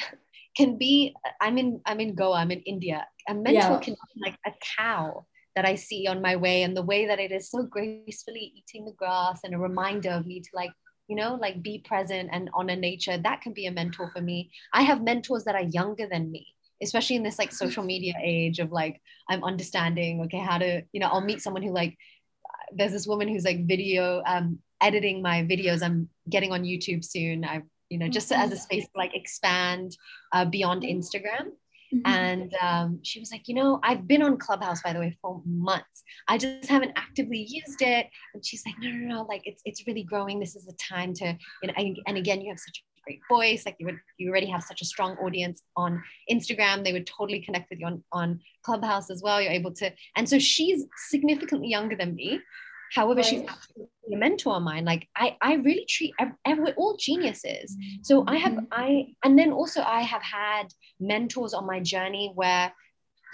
can 0.56 0.76
be 0.78 1.14
i'm 1.40 1.58
in 1.58 1.80
i'm 1.86 2.00
in 2.00 2.14
goa 2.14 2.38
i'm 2.38 2.50
in 2.50 2.60
india 2.60 3.06
a 3.28 3.34
mentor 3.34 3.52
yeah. 3.54 3.78
can 3.78 3.94
be 3.94 4.20
like 4.22 4.38
a 4.46 4.52
cow 4.76 5.24
that 5.54 5.64
I 5.64 5.74
see 5.74 6.06
on 6.06 6.20
my 6.20 6.36
way 6.36 6.62
and 6.62 6.76
the 6.76 6.82
way 6.82 7.06
that 7.06 7.20
it 7.20 7.30
is 7.30 7.50
so 7.50 7.62
gracefully 7.62 8.52
eating 8.56 8.84
the 8.84 8.92
grass 8.92 9.40
and 9.44 9.54
a 9.54 9.58
reminder 9.58 10.10
of 10.10 10.26
me 10.26 10.40
to 10.40 10.50
like, 10.52 10.72
you 11.08 11.16
know, 11.16 11.38
like 11.40 11.62
be 11.62 11.84
present 11.86 12.30
and 12.32 12.50
honor 12.54 12.76
nature. 12.76 13.16
That 13.16 13.40
can 13.40 13.52
be 13.52 13.66
a 13.66 13.72
mentor 13.72 14.10
for 14.12 14.20
me. 14.20 14.50
I 14.72 14.82
have 14.82 15.02
mentors 15.02 15.44
that 15.44 15.54
are 15.54 15.62
younger 15.62 16.08
than 16.10 16.30
me, 16.30 16.46
especially 16.84 17.16
in 17.16 17.24
this 17.24 17.38
like 17.38 17.52
social 17.52 17.82
media 17.82 18.14
age 18.22 18.60
of 18.60 18.70
like, 18.70 19.00
I'm 19.28 19.42
understanding, 19.42 20.22
okay, 20.22 20.38
how 20.38 20.58
to, 20.58 20.82
you 20.92 21.00
know, 21.00 21.08
I'll 21.08 21.20
meet 21.20 21.42
someone 21.42 21.62
who 21.62 21.72
like, 21.72 21.96
there's 22.72 22.92
this 22.92 23.06
woman 23.06 23.28
who's 23.28 23.44
like 23.44 23.66
video, 23.66 24.22
um, 24.26 24.60
editing 24.80 25.22
my 25.22 25.42
videos. 25.42 25.82
I'm 25.82 26.08
getting 26.28 26.52
on 26.52 26.62
YouTube 26.62 27.04
soon. 27.04 27.44
I've, 27.44 27.62
you 27.90 27.98
know, 27.98 28.08
just 28.08 28.30
as 28.32 28.52
a 28.52 28.56
space 28.56 28.84
to 28.84 28.90
like 28.96 29.14
expand 29.14 29.96
uh, 30.32 30.44
beyond 30.44 30.82
Instagram. 30.82 31.52
Mm-hmm. 31.94 32.06
And 32.06 32.54
um, 32.60 33.00
she 33.02 33.20
was 33.20 33.30
like, 33.30 33.46
you 33.46 33.54
know, 33.54 33.78
I've 33.82 34.08
been 34.08 34.22
on 34.22 34.36
Clubhouse, 34.36 34.82
by 34.82 34.92
the 34.92 34.98
way, 34.98 35.16
for 35.22 35.42
months. 35.44 36.02
I 36.26 36.38
just 36.38 36.68
haven't 36.68 36.92
actively 36.96 37.46
used 37.48 37.82
it. 37.82 38.08
And 38.32 38.44
she's 38.44 38.64
like, 38.66 38.74
no, 38.80 38.90
no, 38.90 39.16
no, 39.16 39.22
like 39.22 39.42
it's 39.44 39.62
it's 39.64 39.86
really 39.86 40.02
growing. 40.02 40.40
This 40.40 40.56
is 40.56 40.64
the 40.64 40.72
time 40.72 41.14
to, 41.14 41.36
you 41.62 41.68
know, 41.68 41.74
and, 41.76 41.98
and 42.06 42.16
again, 42.16 42.40
you 42.40 42.48
have 42.50 42.58
such 42.58 42.82
a 42.82 42.86
great 43.04 43.20
voice. 43.28 43.64
Like 43.66 43.76
you 43.78 43.86
would, 43.86 43.98
you 44.18 44.30
already 44.30 44.46
have 44.46 44.62
such 44.62 44.82
a 44.82 44.84
strong 44.84 45.16
audience 45.18 45.62
on 45.76 46.02
Instagram. 46.30 46.84
They 46.84 46.92
would 46.92 47.06
totally 47.06 47.40
connect 47.40 47.70
with 47.70 47.80
you 47.80 47.86
on, 47.86 48.04
on 48.12 48.40
Clubhouse 48.62 49.10
as 49.10 49.22
well. 49.22 49.40
You're 49.40 49.52
able 49.52 49.72
to, 49.74 49.92
and 50.16 50.28
so 50.28 50.38
she's 50.38 50.84
significantly 51.08 51.68
younger 51.68 51.96
than 51.96 52.14
me. 52.14 52.40
However, 52.92 53.16
right. 53.16 53.26
she's 53.26 53.42
absolutely 53.42 54.14
a 54.14 54.16
mentor 54.16 54.56
of 54.56 54.62
mine. 54.62 54.84
Like 54.84 55.08
I, 55.16 55.36
I 55.40 55.54
really 55.54 55.84
treat 55.88 56.14
every, 56.44 56.72
all 56.74 56.96
geniuses. 56.96 57.76
So 58.02 58.24
I 58.26 58.36
have, 58.36 58.52
mm-hmm. 58.52 58.66
I, 58.70 59.14
and 59.24 59.38
then 59.38 59.50
also 59.50 59.82
I 59.82 60.02
have 60.02 60.22
had 60.22 60.66
mentors 61.00 61.54
on 61.54 61.66
my 61.66 61.80
journey 61.80 62.30
where 62.34 62.72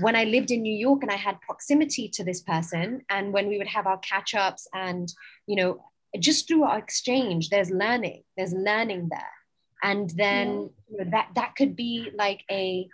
when 0.01 0.17
I 0.17 0.25
lived 0.25 0.51
in 0.51 0.63
New 0.63 0.75
York 0.75 1.03
and 1.03 1.11
I 1.11 1.17
had 1.17 1.43
proximity 1.43 2.09
to 2.09 2.25
this 2.25 2.41
person, 2.41 3.03
and 3.11 3.35
when 3.35 3.49
we 3.49 3.59
would 3.59 3.67
have 3.67 3.87
our 3.87 3.99
catch 3.99 4.35
ups 4.35 4.67
and, 4.73 5.13
you 5.47 5.57
know, 5.57 5.85
just 6.19 6.49
through 6.49 6.65
our 6.65 6.79
exchange, 6.79 7.51
there's 7.51 7.71
learning, 7.71 8.23
there's 8.37 8.55
learning 8.55 9.09
there. 9.11 9.35
And 9.83 10.11
then 10.11 10.49
yeah. 10.49 10.99
you 10.99 11.05
know, 11.05 11.11
that, 11.11 11.29
that 11.35 11.57
could 11.57 11.77
be 11.77 12.11
like 12.15 12.43
a, 12.51 12.89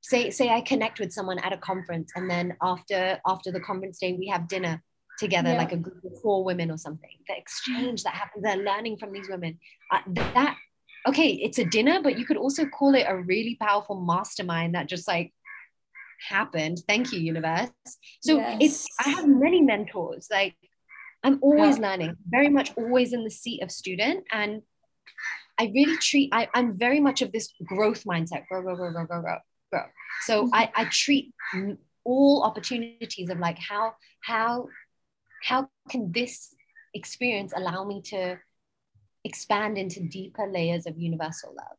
say, 0.00 0.30
say 0.30 0.48
I 0.48 0.60
connect 0.60 1.00
with 1.00 1.12
someone 1.12 1.38
at 1.38 1.52
a 1.52 1.58
conference 1.58 2.12
and 2.16 2.30
then 2.30 2.56
after, 2.62 3.20
after 3.26 3.50
the 3.52 3.60
conference 3.60 3.98
day, 3.98 4.14
we 4.14 4.28
have 4.28 4.48
dinner 4.48 4.82
together 5.18 5.50
yeah. 5.50 5.58
like 5.58 5.72
a 5.72 5.76
group 5.76 6.04
of 6.04 6.20
four 6.20 6.44
women 6.44 6.70
or 6.70 6.78
something 6.78 7.10
the 7.28 7.36
exchange 7.36 8.02
that 8.02 8.14
happens 8.14 8.42
they're 8.42 8.56
learning 8.56 8.96
from 8.96 9.12
these 9.12 9.28
women 9.28 9.58
uh, 9.90 10.00
that 10.34 10.56
okay 11.06 11.30
it's 11.30 11.58
a 11.58 11.64
dinner 11.64 12.00
but 12.02 12.18
you 12.18 12.24
could 12.24 12.36
also 12.36 12.66
call 12.66 12.94
it 12.94 13.06
a 13.08 13.16
really 13.16 13.56
powerful 13.60 14.00
mastermind 14.00 14.74
that 14.74 14.88
just 14.88 15.08
like 15.08 15.32
happened 16.28 16.78
thank 16.88 17.12
you 17.12 17.20
universe 17.20 17.70
so 18.20 18.36
yes. 18.36 18.58
it's 18.60 18.86
i 19.04 19.10
have 19.10 19.28
many 19.28 19.60
mentors 19.60 20.28
like 20.30 20.54
i'm 21.22 21.38
always 21.42 21.78
yeah. 21.78 21.90
learning 21.90 22.16
very 22.28 22.48
much 22.48 22.72
always 22.76 23.12
in 23.12 23.22
the 23.24 23.30
seat 23.30 23.62
of 23.62 23.70
student 23.70 24.24
and 24.32 24.62
i 25.58 25.70
really 25.74 25.96
treat 25.98 26.30
I, 26.32 26.48
i'm 26.54 26.76
very 26.76 27.00
much 27.00 27.22
of 27.22 27.32
this 27.32 27.52
growth 27.64 28.04
mindset 28.04 28.46
grow 28.48 28.62
grow 28.62 28.76
grow 28.76 28.92
grow 28.92 29.06
grow 29.06 29.20
grow 29.22 29.38
grow. 29.70 29.84
So 30.22 30.44
mm-hmm. 30.44 30.54
I, 30.54 30.70
I 30.74 30.84
treat 30.86 31.32
all 32.04 32.42
opportunities 32.44 33.30
of 33.30 33.38
like 33.38 33.58
how 33.58 33.94
how 34.22 34.68
how 35.42 35.68
can 35.90 36.12
this 36.12 36.54
experience 36.94 37.52
allow 37.54 37.84
me 37.84 38.00
to 38.00 38.38
expand 39.24 39.76
into 39.76 40.08
deeper 40.08 40.46
layers 40.46 40.86
of 40.86 40.98
universal 40.98 41.54
love 41.54 41.76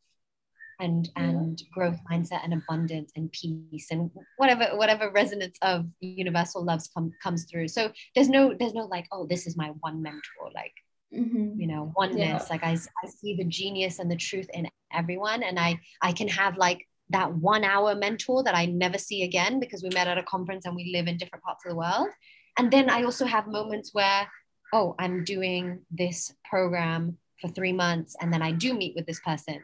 and 0.79 1.09
and 1.15 1.61
growth 1.73 1.97
mindset 2.11 2.43
and 2.43 2.53
abundance 2.53 3.11
and 3.15 3.31
peace 3.31 3.87
and 3.89 4.11
whatever 4.37 4.77
whatever 4.77 5.11
resonance 5.11 5.57
of 5.61 5.85
universal 6.01 6.63
loves 6.63 6.89
come, 6.93 7.11
comes 7.23 7.45
through. 7.45 7.67
So 7.67 7.91
there's 8.13 8.29
no 8.29 8.53
there's 8.57 8.73
no 8.73 8.85
like 8.85 9.07
oh 9.11 9.25
this 9.27 9.47
is 9.47 9.57
my 9.57 9.71
one 9.79 10.01
mentor 10.01 10.51
like 10.53 10.73
mm-hmm. 11.13 11.59
you 11.59 11.67
know 11.67 11.93
oneness 11.95 12.19
yeah. 12.19 12.45
like 12.49 12.63
I, 12.63 12.77
I 13.03 13.07
see 13.07 13.35
the 13.35 13.45
genius 13.45 13.99
and 13.99 14.09
the 14.09 14.15
truth 14.15 14.47
in 14.53 14.67
everyone 14.93 15.43
and 15.43 15.59
i 15.59 15.79
i 16.01 16.11
can 16.11 16.27
have 16.27 16.57
like 16.57 16.87
that 17.09 17.33
one 17.33 17.63
hour 17.63 17.95
mentor 17.95 18.43
that 18.43 18.55
i 18.55 18.65
never 18.65 18.97
see 18.97 19.23
again 19.23 19.59
because 19.59 19.83
we 19.83 19.89
met 19.93 20.07
at 20.07 20.17
a 20.17 20.23
conference 20.23 20.65
and 20.65 20.75
we 20.75 20.91
live 20.93 21.07
in 21.07 21.17
different 21.17 21.43
parts 21.43 21.65
of 21.65 21.71
the 21.71 21.77
world 21.77 22.09
and 22.57 22.71
then 22.71 22.89
I 22.89 23.03
also 23.03 23.25
have 23.25 23.47
moments 23.47 23.93
where, 23.93 24.27
oh, 24.73 24.95
I'm 24.97 25.23
doing 25.23 25.81
this 25.91 26.33
program 26.49 27.17
for 27.39 27.49
three 27.49 27.73
months, 27.73 28.15
and 28.19 28.33
then 28.33 28.41
I 28.41 28.51
do 28.51 28.73
meet 28.73 28.95
with 28.95 29.05
this 29.05 29.19
person 29.19 29.61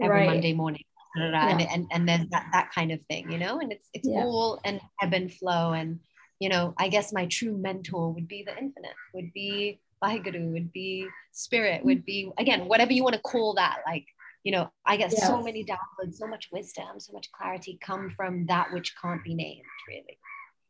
every 0.00 0.20
right. 0.20 0.26
Monday 0.26 0.54
morning. 0.54 0.84
Yeah. 1.16 1.48
And, 1.48 1.60
and, 1.60 1.86
and 1.92 2.08
there's 2.08 2.28
that, 2.30 2.46
that 2.52 2.70
kind 2.72 2.92
of 2.92 3.02
thing, 3.06 3.30
you 3.30 3.38
know, 3.38 3.58
and 3.58 3.72
it's, 3.72 3.88
it's 3.92 4.08
yeah. 4.08 4.20
all 4.20 4.60
an 4.64 4.80
ebb 5.02 5.12
and 5.12 5.32
flow. 5.32 5.72
And, 5.72 5.98
you 6.38 6.48
know, 6.48 6.72
I 6.78 6.88
guess 6.88 7.12
my 7.12 7.26
true 7.26 7.56
mentor 7.56 8.12
would 8.12 8.28
be 8.28 8.44
the 8.44 8.56
infinite, 8.56 8.94
would 9.12 9.32
be 9.32 9.80
Vaheguru, 10.02 10.52
would 10.52 10.72
be 10.72 11.06
spirit, 11.32 11.84
would 11.84 12.04
be, 12.04 12.30
again, 12.38 12.66
whatever 12.66 12.92
you 12.92 13.02
want 13.02 13.14
to 13.14 13.20
call 13.20 13.54
that. 13.54 13.78
Like, 13.86 14.06
you 14.44 14.52
know, 14.52 14.70
I 14.86 14.96
get 14.96 15.12
yes. 15.12 15.26
so 15.26 15.42
many 15.42 15.64
downloads, 15.64 16.14
so 16.14 16.26
much 16.26 16.48
wisdom, 16.52 16.98
so 16.98 17.12
much 17.12 17.30
clarity 17.32 17.78
come 17.82 18.10
from 18.16 18.46
that 18.46 18.72
which 18.72 18.94
can't 19.00 19.22
be 19.22 19.34
named, 19.34 19.64
really. 19.88 20.18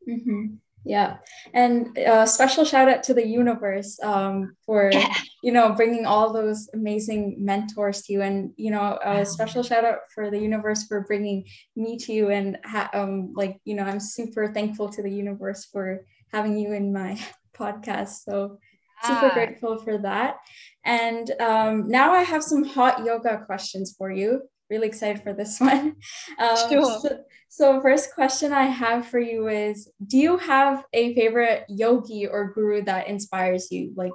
Mm-hmm. 0.09 0.55
Yeah, 0.85 1.18
and 1.53 1.97
a 1.99 2.07
uh, 2.07 2.26
special 2.26 2.64
shout 2.64 2.89
out 2.89 3.03
to 3.05 3.14
the 3.14 3.26
universe 3.26 4.01
um, 4.03 4.57
for 4.64 4.91
yeah. 4.91 5.12
you 5.43 5.53
know 5.53 5.74
bringing 5.74 6.07
all 6.07 6.33
those 6.33 6.70
amazing 6.72 7.37
mentors 7.39 8.03
to 8.03 8.14
you, 8.14 8.22
and 8.22 8.53
you 8.57 8.70
know 8.70 8.99
a 9.05 9.26
special 9.26 9.62
shout 9.62 9.85
out 9.85 9.99
for 10.14 10.31
the 10.31 10.39
universe 10.39 10.85
for 10.85 11.03
bringing 11.03 11.45
me 11.76 11.99
to 11.99 12.12
you, 12.14 12.31
and 12.31 12.59
ha- 12.64 12.89
um, 12.95 13.35
like 13.37 13.61
you 13.64 13.74
know 13.74 13.83
I'm 13.83 14.01
super 14.01 14.55
thankful 14.55 14.89
to 14.91 15.03
the 15.03 15.11
universe 15.11 15.66
for 15.66 16.07
having 16.33 16.57
you 16.59 16.72
in 16.72 16.95
my 16.95 17.20
podcast. 17.55 18.24
So 18.24 18.59
super 19.03 19.26
ah. 19.26 19.34
grateful 19.34 19.78
for 19.78 19.98
that. 19.98 20.36
And 20.84 21.30
um, 21.40 21.88
now 21.88 22.12
I 22.12 22.22
have 22.22 22.42
some 22.42 22.64
hot 22.64 23.05
yoga 23.05 23.42
questions 23.46 23.94
for 23.96 24.11
you 24.11 24.42
really 24.70 24.86
excited 24.86 25.22
for 25.22 25.34
this 25.34 25.61
one. 25.61 25.96
Um, 26.38 26.57
sure. 26.68 27.01
So, 27.01 27.20
so, 27.48 27.80
first 27.82 28.14
question 28.14 28.53
I 28.53 28.64
have 28.64 29.07
for 29.09 29.18
you 29.18 29.48
is 29.48 29.90
Do 30.07 30.16
you 30.16 30.38
have 30.38 30.84
a 30.92 31.14
favorite 31.14 31.64
yogi 31.68 32.26
or 32.26 32.53
guru 32.53 32.82
that 32.82 33.09
inspires 33.09 33.70
you? 33.70 33.92
Like 33.96 34.12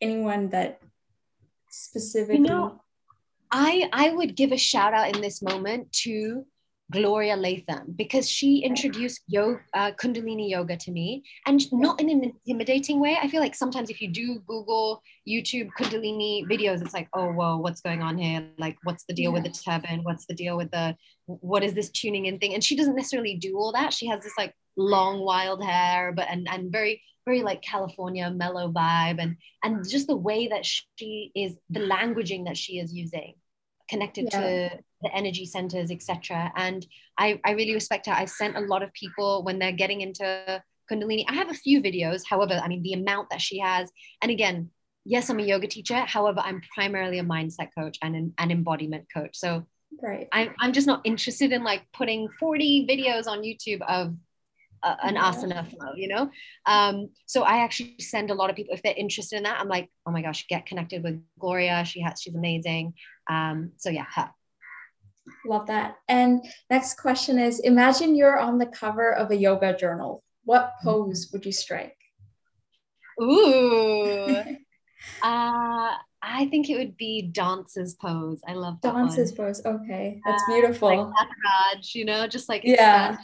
anyone 0.00 0.48
that 0.48 0.80
specifically? 1.68 2.38
You 2.38 2.48
know, 2.48 2.82
I, 3.50 3.88
I 3.92 4.10
would 4.10 4.34
give 4.34 4.52
a 4.52 4.56
shout 4.56 4.94
out 4.94 5.14
in 5.14 5.20
this 5.20 5.42
moment 5.42 5.92
to 6.04 6.46
Gloria 6.90 7.36
Latham 7.36 7.94
because 7.96 8.28
she 8.28 8.58
introduced 8.58 9.22
yoga, 9.28 9.60
uh, 9.74 9.92
Kundalini 9.92 10.50
yoga 10.50 10.76
to 10.76 10.90
me, 10.90 11.22
and 11.46 11.60
not 11.72 12.00
in 12.00 12.10
an 12.10 12.24
intimidating 12.24 13.00
way. 13.00 13.16
I 13.22 13.28
feel 13.28 13.40
like 13.40 13.54
sometimes 13.54 13.90
if 13.90 14.00
you 14.00 14.08
do 14.08 14.40
Google, 14.46 15.02
YouTube 15.28 15.70
Kundalini 15.78 16.44
videos, 16.46 16.82
it's 16.82 16.94
like, 16.94 17.08
oh 17.14 17.30
whoa, 17.32 17.56
what's 17.58 17.80
going 17.80 18.02
on 18.02 18.18
here? 18.18 18.46
Like, 18.58 18.76
what's 18.82 19.04
the 19.04 19.14
deal 19.14 19.30
yeah. 19.30 19.40
with 19.40 19.44
the 19.44 19.60
turban? 19.64 20.02
What's 20.02 20.26
the 20.26 20.34
deal 20.34 20.56
with 20.56 20.70
the 20.70 20.96
what 21.26 21.62
is 21.62 21.74
this 21.74 21.90
tuning 21.90 22.26
in 22.26 22.38
thing? 22.38 22.54
And 22.54 22.62
she 22.62 22.76
doesn't 22.76 22.96
necessarily 22.96 23.36
do 23.36 23.56
all 23.56 23.72
that. 23.72 23.92
She 23.92 24.06
has 24.08 24.22
this 24.22 24.36
like 24.36 24.54
long 24.76 25.20
wild 25.20 25.64
hair, 25.64 26.12
but 26.12 26.28
and 26.28 26.48
and 26.50 26.72
very 26.72 27.02
very 27.24 27.42
like 27.42 27.62
California 27.62 28.30
mellow 28.30 28.72
vibe, 28.72 29.20
and 29.20 29.36
and 29.62 29.88
just 29.88 30.06
the 30.08 30.16
way 30.16 30.48
that 30.48 30.66
she 30.66 31.30
is, 31.34 31.56
the 31.68 31.80
languaging 31.80 32.46
that 32.46 32.56
she 32.56 32.78
is 32.78 32.92
using 32.92 33.34
connected 33.88 34.28
yeah. 34.32 34.40
to 34.40 34.78
the 35.02 35.14
energy 35.14 35.46
centers, 35.46 35.90
etc. 35.90 36.52
And 36.56 36.86
I, 37.18 37.40
I 37.44 37.52
really 37.52 37.74
respect 37.74 38.06
her. 38.06 38.12
I've 38.12 38.30
sent 38.30 38.56
a 38.56 38.60
lot 38.60 38.82
of 38.82 38.92
people 38.92 39.42
when 39.44 39.58
they're 39.58 39.72
getting 39.72 40.00
into 40.00 40.62
Kundalini. 40.90 41.24
I 41.28 41.34
have 41.34 41.50
a 41.50 41.54
few 41.54 41.80
videos, 41.80 42.22
however, 42.28 42.60
I 42.62 42.68
mean, 42.68 42.82
the 42.82 42.94
amount 42.94 43.30
that 43.30 43.40
she 43.40 43.58
has, 43.58 43.90
and 44.22 44.30
again, 44.30 44.70
yes, 45.04 45.30
I'm 45.30 45.38
a 45.38 45.42
yoga 45.42 45.66
teacher. 45.66 46.00
However, 46.00 46.40
I'm 46.44 46.60
primarily 46.74 47.18
a 47.18 47.24
mindset 47.24 47.68
coach 47.76 47.98
and 48.02 48.14
an, 48.14 48.34
an 48.38 48.50
embodiment 48.50 49.06
coach. 49.12 49.36
So 49.36 49.66
right. 50.02 50.28
I'm, 50.32 50.54
I'm 50.60 50.72
just 50.72 50.86
not 50.86 51.00
interested 51.04 51.52
in 51.52 51.64
like 51.64 51.82
putting 51.92 52.28
40 52.38 52.86
videos 52.86 53.26
on 53.26 53.42
YouTube 53.42 53.80
of 53.88 54.14
uh, 54.82 54.96
an 55.02 55.14
yeah. 55.14 55.30
asana 55.30 55.68
flow, 55.68 55.92
you 55.94 56.08
know? 56.08 56.30
Um, 56.66 57.10
so 57.26 57.42
I 57.42 57.58
actually 57.58 57.96
send 58.00 58.30
a 58.30 58.34
lot 58.34 58.50
of 58.50 58.56
people, 58.56 58.74
if 58.74 58.82
they're 58.82 58.94
interested 58.96 59.36
in 59.36 59.44
that, 59.44 59.60
I'm 59.60 59.68
like, 59.68 59.88
oh 60.06 60.10
my 60.10 60.22
gosh, 60.22 60.46
get 60.48 60.66
connected 60.66 61.02
with 61.02 61.22
Gloria. 61.38 61.84
She 61.84 62.00
has, 62.02 62.20
she's 62.20 62.34
amazing. 62.34 62.94
Um, 63.28 63.72
so 63.76 63.90
yeah, 63.90 64.06
her. 64.14 64.30
Love 65.46 65.66
that. 65.66 65.96
And 66.08 66.44
next 66.68 66.94
question 66.94 67.38
is 67.38 67.60
Imagine 67.60 68.14
you're 68.14 68.38
on 68.38 68.58
the 68.58 68.66
cover 68.66 69.12
of 69.12 69.30
a 69.30 69.36
yoga 69.36 69.76
journal. 69.76 70.22
What 70.44 70.74
pose 70.82 71.30
would 71.32 71.44
you 71.44 71.52
strike? 71.52 71.96
Ooh. 73.20 74.34
uh, 75.22 75.94
I 76.22 76.46
think 76.50 76.68
it 76.68 76.76
would 76.76 76.96
be 76.96 77.22
dancer's 77.22 77.94
pose. 77.94 78.40
I 78.46 78.54
love 78.54 78.80
that 78.82 78.94
dancer's 78.94 79.32
pose. 79.32 79.62
Okay, 79.64 80.20
that's 80.24 80.44
beautiful. 80.44 80.88
Uh, 80.88 81.04
like 81.06 81.28
Raj, 81.44 81.94
you 81.94 82.04
know, 82.04 82.26
just 82.26 82.48
like 82.48 82.62
yeah, 82.64 83.16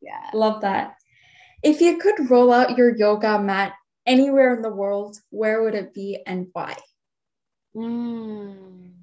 yeah, 0.00 0.30
love 0.32 0.60
that. 0.62 0.96
If 1.62 1.80
you 1.80 1.98
could 1.98 2.30
roll 2.30 2.52
out 2.52 2.76
your 2.76 2.96
yoga 2.96 3.40
mat 3.40 3.72
anywhere 4.06 4.54
in 4.54 4.62
the 4.62 4.70
world, 4.70 5.20
where 5.30 5.62
would 5.62 5.74
it 5.74 5.94
be 5.94 6.22
and 6.26 6.48
why? 6.52 6.76
Mm. 7.74 8.95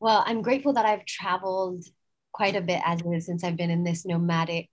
Well, 0.00 0.22
I'm 0.26 0.42
grateful 0.42 0.74
that 0.74 0.86
I've 0.86 1.04
traveled 1.04 1.84
quite 2.32 2.56
a 2.56 2.60
bit 2.60 2.80
as 2.84 3.00
it 3.00 3.08
is 3.08 3.26
since 3.26 3.42
I've 3.42 3.56
been 3.56 3.70
in 3.70 3.84
this 3.84 4.06
nomadic 4.06 4.68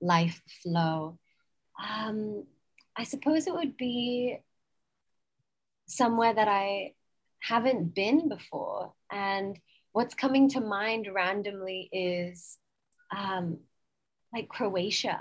life 0.00 0.40
flow. 0.62 1.18
Um, 1.82 2.44
I 2.96 3.04
suppose 3.04 3.46
it 3.46 3.54
would 3.54 3.76
be 3.76 4.38
somewhere 5.86 6.32
that 6.32 6.48
I 6.48 6.94
haven't 7.40 7.94
been 7.94 8.28
before. 8.28 8.92
And 9.10 9.58
what's 9.92 10.14
coming 10.14 10.48
to 10.50 10.60
mind 10.60 11.08
randomly 11.12 11.88
is 11.92 12.58
um, 13.16 13.58
like 14.32 14.48
Croatia 14.48 15.20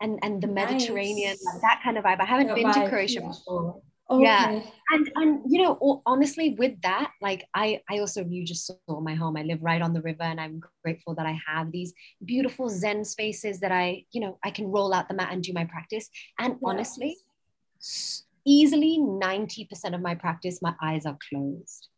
and, 0.00 0.18
and 0.22 0.42
the 0.42 0.46
nice. 0.46 0.72
Mediterranean, 0.72 1.36
that 1.62 1.80
kind 1.84 1.96
of 1.98 2.04
vibe. 2.04 2.20
I 2.20 2.24
haven't 2.24 2.48
that 2.48 2.56
been 2.56 2.72
to 2.72 2.88
Croatia 2.88 3.20
before. 3.20 3.82
Okay. 4.10 4.24
Yeah. 4.24 4.60
And 4.92 5.10
and 5.14 5.40
you 5.46 5.62
know, 5.62 6.02
honestly, 6.04 6.56
with 6.58 6.80
that, 6.82 7.12
like 7.22 7.46
I 7.54 7.80
I 7.88 8.00
also 8.00 8.24
you 8.24 8.44
just 8.44 8.66
saw 8.66 9.00
my 9.00 9.14
home. 9.14 9.36
I 9.36 9.42
live 9.42 9.62
right 9.62 9.80
on 9.80 9.92
the 9.92 10.02
river 10.02 10.24
and 10.24 10.40
I'm 10.40 10.60
grateful 10.82 11.14
that 11.14 11.26
I 11.26 11.38
have 11.46 11.70
these 11.70 11.94
beautiful 12.24 12.68
Zen 12.68 13.04
spaces 13.04 13.60
that 13.60 13.70
I, 13.70 14.04
you 14.10 14.20
know, 14.20 14.38
I 14.44 14.50
can 14.50 14.66
roll 14.66 14.92
out 14.92 15.06
the 15.08 15.14
mat 15.14 15.32
and 15.32 15.42
do 15.42 15.52
my 15.52 15.64
practice. 15.64 16.10
And 16.40 16.54
yeah. 16.54 16.68
honestly, 16.68 17.16
easily 18.44 18.98
90% 18.98 19.94
of 19.94 20.00
my 20.00 20.16
practice, 20.16 20.60
my 20.60 20.74
eyes 20.82 21.06
are 21.06 21.18
closed. 21.30 21.88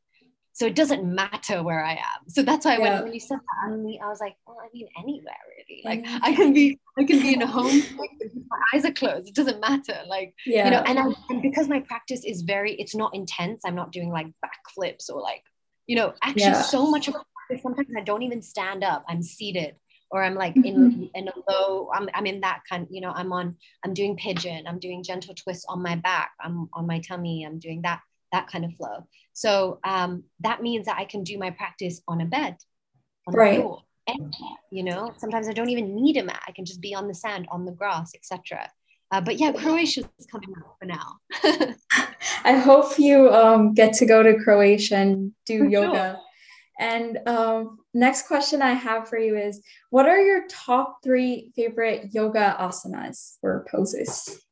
So 0.55 0.66
it 0.66 0.74
doesn't 0.74 1.05
matter 1.05 1.62
where 1.62 1.82
I 1.82 1.92
am. 1.92 2.28
So 2.28 2.42
that's 2.42 2.66
why 2.66 2.76
yeah. 2.76 2.96
when, 2.96 3.05
when 3.05 3.14
you 3.14 3.20
said 3.20 3.38
that 3.38 3.70
on 3.70 3.84
me, 3.84 4.00
I 4.03 4.09
was 4.09 4.20
like, 4.20 4.36
well, 4.46 4.59
I 4.62 4.68
mean, 4.74 4.86
anywhere 4.98 5.34
really. 5.57 5.82
Like 5.84 6.05
I 6.22 6.34
can 6.34 6.53
be, 6.53 6.78
I 6.98 7.05
can 7.05 7.20
be 7.20 7.32
in 7.34 7.42
a 7.42 7.46
home, 7.46 7.82
my 8.50 8.59
eyes 8.74 8.84
are 8.84 8.92
closed. 8.92 9.28
It 9.28 9.34
doesn't 9.34 9.61
matter. 9.61 10.00
Like, 10.07 10.34
yeah. 10.44 10.66
you 10.66 10.70
know, 10.72 10.82
and, 10.86 10.98
I, 10.98 11.05
and 11.30 11.40
because 11.40 11.68
my 11.68 11.80
practice 11.80 12.24
is 12.24 12.42
very, 12.42 12.74
it's 12.74 12.94
not 12.94 13.14
intense. 13.14 13.62
I'm 13.64 13.74
not 13.74 13.92
doing 13.92 14.11
like 14.11 14.26
backflips 14.44 15.11
or 15.11 15.22
like, 15.22 15.42
you 15.86 15.96
know, 15.96 16.12
actually 16.22 16.42
yeah. 16.42 16.62
so 16.62 16.86
much 16.90 17.09
of 17.09 17.16
sometimes 17.62 17.88
I 17.96 18.03
don't 18.03 18.22
even 18.22 18.42
stand 18.42 18.84
up. 18.84 19.05
I'm 19.09 19.22
seated 19.22 19.76
or 20.12 20.22
I'm 20.22 20.34
like 20.34 20.55
in 20.57 20.62
mm-hmm. 20.62 21.05
in 21.14 21.28
a 21.28 21.32
low, 21.50 21.88
I'm, 21.92 22.09
I'm 22.14 22.26
in 22.26 22.42
that 22.42 22.61
kind, 22.68 22.86
you 22.90 23.00
know, 23.00 23.12
I'm 23.14 23.32
on, 23.32 23.57
I'm 23.84 23.94
doing 23.94 24.16
pigeon, 24.16 24.66
I'm 24.66 24.78
doing 24.78 25.03
gentle 25.03 25.34
twists 25.34 25.64
on 25.68 25.82
my 25.82 25.96
back, 25.96 26.32
I'm 26.38 26.68
on 26.74 26.86
my 26.86 27.00
tummy, 27.00 27.44
I'm 27.44 27.59
doing 27.59 27.82
that, 27.82 28.00
that 28.33 28.49
kind 28.49 28.64
of 28.64 28.74
flow. 28.74 29.07
So 29.33 29.78
um, 29.85 30.24
that 30.41 30.62
means 30.62 30.87
that 30.87 30.99
I 30.99 31.05
can 31.05 31.22
do 31.22 31.39
my 31.39 31.51
practice 31.51 32.01
on 32.09 32.20
a 32.20 32.26
bed, 32.26 32.57
on 33.26 33.35
right. 33.35 33.57
the 33.57 33.62
floor. 33.62 33.83
And, 34.09 34.35
you 34.70 34.83
know, 34.83 35.12
sometimes 35.16 35.49
I 35.49 35.53
don't 35.53 35.70
even 35.70 35.95
need 35.95 36.16
a 36.16 36.24
mat. 36.24 36.43
I 36.47 36.53
can 36.53 36.64
just 36.64 36.80
be 36.80 36.95
on 36.95 37.07
the 37.07 37.14
sand, 37.14 37.47
on 37.53 37.64
the 37.64 37.72
grass, 37.72 38.12
etc. 38.14 38.68
Uh, 39.12 39.20
but 39.20 39.39
yeah, 39.39 39.53
Croatia 39.53 40.03
is 40.18 40.26
coming 40.26 40.49
up 40.59 40.76
for 40.80 40.87
now. 40.87 41.74
I 42.45 42.55
hope 42.57 42.99
you 42.99 43.30
um, 43.30 43.74
get 43.74 43.93
to 43.95 44.07
go 44.07 44.22
to 44.22 44.43
Croatia 44.43 44.97
and 44.97 45.33
do 45.47 45.61
for 45.61 45.64
yoga. 45.66 45.93
Sure. 45.93 46.20
And 46.80 47.18
um, 47.28 47.78
next 47.95 48.26
question 48.26 48.62
I 48.62 48.72
have 48.72 49.09
for 49.09 49.18
you 49.18 49.37
is 49.37 49.62
What 49.91 50.09
are 50.09 50.20
your 50.20 50.47
top 50.49 50.99
three 51.05 51.53
favorite 51.55 52.09
yoga 52.12 52.57
asanas 52.59 53.37
or 53.43 53.66
poses? 53.70 54.43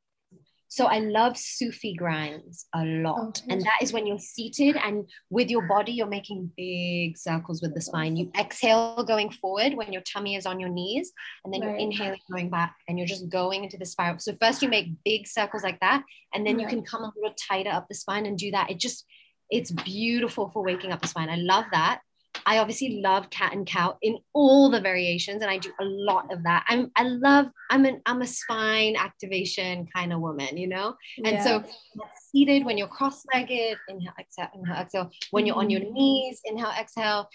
So 0.72 0.86
I 0.86 1.00
love 1.00 1.36
Sufi 1.36 1.94
grinds 1.94 2.66
a 2.72 2.84
lot. 2.84 3.42
Okay. 3.42 3.52
And 3.52 3.60
that 3.62 3.78
is 3.82 3.92
when 3.92 4.06
you're 4.06 4.20
seated 4.20 4.76
and 4.76 5.04
with 5.28 5.50
your 5.50 5.66
body, 5.66 5.90
you're 5.90 6.06
making 6.06 6.52
big 6.56 7.18
circles 7.18 7.60
with 7.60 7.74
the 7.74 7.80
spine. 7.80 8.14
You 8.14 8.30
exhale 8.38 9.02
going 9.02 9.32
forward 9.32 9.74
when 9.74 9.92
your 9.92 10.02
tummy 10.02 10.36
is 10.36 10.46
on 10.46 10.60
your 10.60 10.68
knees, 10.68 11.10
and 11.44 11.52
then 11.52 11.62
right. 11.62 11.70
you're 11.70 11.78
inhaling 11.78 12.20
going 12.30 12.50
back 12.50 12.76
and 12.86 12.96
you're 12.96 13.08
just 13.08 13.28
going 13.28 13.64
into 13.64 13.78
the 13.78 13.84
spiral. 13.84 14.20
So 14.20 14.36
first 14.40 14.62
you 14.62 14.68
make 14.68 14.90
big 15.04 15.26
circles 15.26 15.64
like 15.64 15.80
that, 15.80 16.04
and 16.32 16.46
then 16.46 16.60
yeah. 16.60 16.66
you 16.66 16.68
can 16.68 16.84
come 16.84 17.02
a 17.02 17.12
little 17.16 17.34
tighter 17.34 17.70
up 17.70 17.88
the 17.88 17.96
spine 17.96 18.24
and 18.24 18.38
do 18.38 18.52
that. 18.52 18.70
It 18.70 18.78
just, 18.78 19.04
it's 19.50 19.72
beautiful 19.72 20.50
for 20.50 20.62
waking 20.62 20.92
up 20.92 21.02
the 21.02 21.08
spine. 21.08 21.30
I 21.30 21.36
love 21.36 21.64
that. 21.72 22.00
I 22.46 22.58
obviously 22.58 23.00
love 23.00 23.30
cat 23.30 23.52
and 23.52 23.66
cow 23.66 23.96
in 24.02 24.18
all 24.32 24.70
the 24.70 24.80
variations, 24.80 25.42
and 25.42 25.50
I 25.50 25.58
do 25.58 25.70
a 25.80 25.84
lot 25.84 26.32
of 26.32 26.42
that. 26.44 26.64
I'm 26.68 26.90
I 26.96 27.04
love 27.04 27.46
I'm 27.70 27.84
an 27.84 28.00
I'm 28.06 28.22
a 28.22 28.26
spine 28.26 28.96
activation 28.96 29.86
kind 29.94 30.12
of 30.12 30.20
woman, 30.20 30.56
you 30.56 30.66
know. 30.66 30.96
And 31.18 31.36
yeah. 31.36 31.44
so 31.44 31.64
seated 32.30 32.64
when 32.64 32.78
you're 32.78 32.88
cross-legged, 32.88 33.78
inhale, 33.88 34.12
exhale, 34.18 34.48
inhale, 34.54 34.76
exhale. 34.76 35.10
When 35.30 35.46
you're 35.46 35.56
on 35.56 35.70
your 35.70 35.80
mm-hmm. 35.80 35.94
knees, 35.94 36.40
inhale, 36.44 36.72
exhale. 36.78 37.28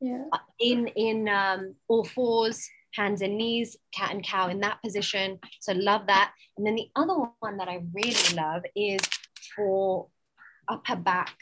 Yeah. 0.00 0.24
Uh, 0.32 0.38
in 0.60 0.88
in 0.88 1.28
um, 1.28 1.74
all 1.88 2.04
fours, 2.04 2.68
hands 2.94 3.22
and 3.22 3.36
knees, 3.36 3.76
cat 3.94 4.10
and 4.10 4.24
cow 4.24 4.48
in 4.48 4.60
that 4.60 4.82
position. 4.82 5.38
So 5.60 5.72
love 5.72 6.06
that. 6.08 6.32
And 6.56 6.66
then 6.66 6.74
the 6.74 6.88
other 6.96 7.14
one 7.40 7.56
that 7.58 7.68
I 7.68 7.82
really 7.92 8.34
love 8.34 8.62
is 8.76 9.00
for 9.56 10.08
upper 10.68 10.96
back 10.96 11.36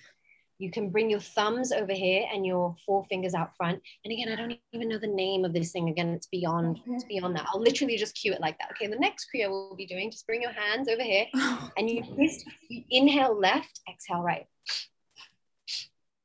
you 0.62 0.70
can 0.70 0.90
bring 0.90 1.10
your 1.10 1.18
thumbs 1.18 1.72
over 1.72 1.92
here 1.92 2.24
and 2.32 2.46
your 2.46 2.76
four 2.86 3.02
fingers 3.06 3.34
out 3.34 3.56
front. 3.56 3.82
And 4.04 4.12
again, 4.12 4.28
I 4.28 4.36
don't 4.36 4.56
even 4.72 4.88
know 4.88 4.98
the 4.98 5.08
name 5.08 5.44
of 5.44 5.52
this 5.52 5.72
thing. 5.72 5.88
Again, 5.88 6.10
it's 6.10 6.28
beyond, 6.28 6.78
okay. 6.78 6.92
it's 6.92 7.04
beyond 7.04 7.34
that. 7.34 7.46
I'll 7.52 7.60
literally 7.60 7.96
just 7.96 8.14
cue 8.14 8.32
it 8.32 8.40
like 8.40 8.56
that. 8.58 8.70
Okay, 8.70 8.86
the 8.86 8.96
next 8.96 9.26
kriya 9.34 9.50
we'll 9.50 9.74
be 9.74 9.86
doing, 9.86 10.08
just 10.08 10.24
bring 10.24 10.40
your 10.40 10.52
hands 10.52 10.88
over 10.88 11.02
here 11.02 11.26
and 11.76 11.90
you 11.90 12.04
twist, 12.04 12.44
you 12.68 12.84
inhale 12.90 13.36
left, 13.36 13.80
exhale 13.90 14.22
right. 14.22 14.46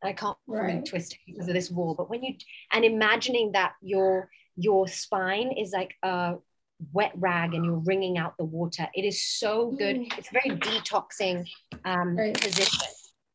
I 0.04 0.14
can't 0.14 0.38
right. 0.46 0.86
twist 0.86 1.18
because 1.26 1.48
of 1.48 1.56
this 1.56 1.72
wall, 1.72 1.96
but 1.96 2.08
when 2.08 2.22
you 2.22 2.36
and 2.72 2.86
imagining 2.86 3.54
that 3.54 3.74
your 3.82 4.30
your 4.56 4.88
spine 4.88 5.52
is 5.52 5.72
like 5.72 5.96
a 6.04 6.36
wet 6.94 7.14
rag 7.16 7.56
and 7.56 7.66
you're 7.66 7.82
wringing 7.86 8.20
out 8.20 8.38
the 8.38 8.46
water. 8.46 8.88
It 8.94 9.04
is 9.04 9.24
so 9.24 9.72
good. 9.72 9.96
Mm. 9.96 10.18
It's 10.20 10.30
very 10.30 10.52
detoxing 10.52 11.48
um, 11.84 12.16
right. 12.16 12.40
position 12.40 12.88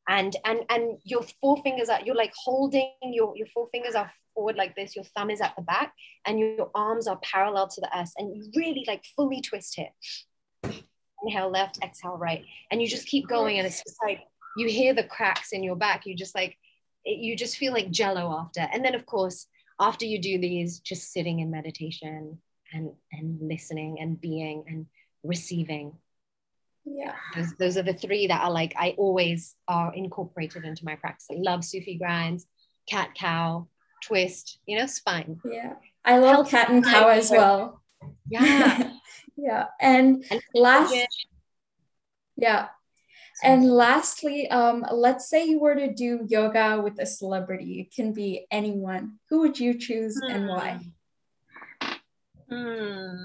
and 0.09 0.36
and 0.44 0.61
and 0.68 0.98
your 1.05 1.22
four 1.40 1.57
fingers 1.62 1.88
are 1.88 2.00
you're 2.05 2.14
like 2.14 2.32
holding 2.36 2.90
your 3.03 3.36
your 3.36 3.46
four 3.48 3.68
fingers 3.70 3.94
are 3.94 4.11
forward 4.34 4.57
like 4.57 4.74
this 4.74 4.96
your 4.96 5.05
thumb 5.16 5.30
is 5.30 5.40
at 5.40 5.55
the 5.57 5.62
back 5.62 5.92
and 6.26 6.40
your 6.40 6.70
arms 6.74 7.07
are 7.07 7.18
parallel 7.22 7.68
to 7.68 7.80
the 7.80 7.98
earth 7.98 8.12
and 8.16 8.34
you 8.34 8.50
really 8.57 8.84
like 8.88 9.05
fully 9.16 9.40
twist 9.40 9.74
here 9.76 9.90
inhale 11.22 11.50
left 11.50 11.78
exhale 11.82 12.16
right. 12.16 12.44
And 12.70 12.80
you 12.80 12.88
just 12.88 13.07
keep 13.07 13.28
going 13.28 13.59
and 13.59 13.66
it's 13.66 13.82
just 13.82 13.96
like 14.05 14.20
you 14.57 14.68
hear 14.68 14.94
the 14.94 15.05
cracks 15.05 15.53
in 15.53 15.62
your 15.62 15.76
back. 15.76 16.07
You 16.07 16.14
just 16.14 16.34
like 16.34 16.57
it, 17.05 17.18
you 17.18 17.36
just 17.36 17.57
feel 17.57 17.72
like 17.72 17.90
jello 17.90 18.38
after. 18.38 18.68
And 18.72 18.84
then 18.84 18.94
of 18.94 19.07
course 19.07 19.46
after 19.80 20.05
you 20.05 20.20
do 20.20 20.38
these 20.38 20.80
just 20.80 21.12
sitting 21.12 21.40
in 21.40 21.50
meditation 21.50 22.38
and 22.72 22.92
and 23.12 23.38
listening 23.40 23.98
and 24.00 24.20
being 24.20 24.64
and 24.66 24.86
receiving 25.22 25.94
yeah. 26.85 27.14
Those, 27.35 27.55
those 27.59 27.76
are 27.76 27.83
the 27.83 27.95
three 27.95 28.26
that 28.26 28.43
are 28.43 28.51
like 28.51 28.74
i 28.76 28.95
always 28.99 29.55
are 29.68 29.95
incorporated 29.95 30.64
into 30.64 30.85
my 30.85 30.97
practice. 30.97 31.26
I 31.30 31.37
love 31.39 31.64
sufi 31.64 31.97
grinds 31.97 32.47
cat 32.89 33.11
cow 33.14 33.68
twist 34.03 34.59
you 34.66 34.78
know 34.78 34.87
spine. 34.87 35.41
Yeah. 35.45 35.74
I 36.05 36.18
love 36.18 36.35
Health 36.35 36.51
cat 36.51 36.70
and 36.70 36.85
cow 36.85 37.09
as 37.09 37.30
well. 37.30 37.83
Yeah. 38.28 38.93
Yeah. 39.35 39.66
And, 39.80 40.24
and 40.30 40.43
last 40.55 40.95
yeah. 42.37 42.68
And 43.43 43.64
lastly 43.64 44.49
um 44.49 44.85
let's 44.93 45.28
say 45.28 45.47
you 45.47 45.59
were 45.59 45.74
to 45.74 45.93
do 45.93 46.24
yoga 46.28 46.80
with 46.83 47.01
a 47.01 47.07
celebrity. 47.07 47.80
It 47.80 47.95
can 47.95 48.12
be 48.12 48.47
anyone. 48.51 49.18
Who 49.30 49.41
would 49.41 49.59
you 49.59 49.78
choose 49.78 50.20
hmm. 50.22 50.30
and 50.30 50.49
why? 50.49 50.80
Hmm. 52.49 53.24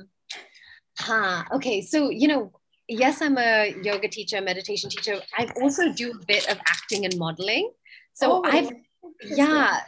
Huh. 0.97 1.43
Okay. 1.51 1.81
So 1.81 2.09
you 2.09 2.27
know 2.27 2.56
yes, 2.87 3.21
I'm 3.21 3.37
a 3.37 3.75
yoga 3.81 4.07
teacher, 4.07 4.41
meditation 4.41 4.89
teacher. 4.89 5.21
I 5.37 5.49
also 5.61 5.93
do 5.93 6.11
a 6.11 6.25
bit 6.25 6.49
of 6.49 6.57
acting 6.67 7.05
and 7.05 7.17
modeling. 7.17 7.71
So 8.13 8.41
oh, 8.43 8.43
I've, 8.45 8.71
yeah. 9.23 9.81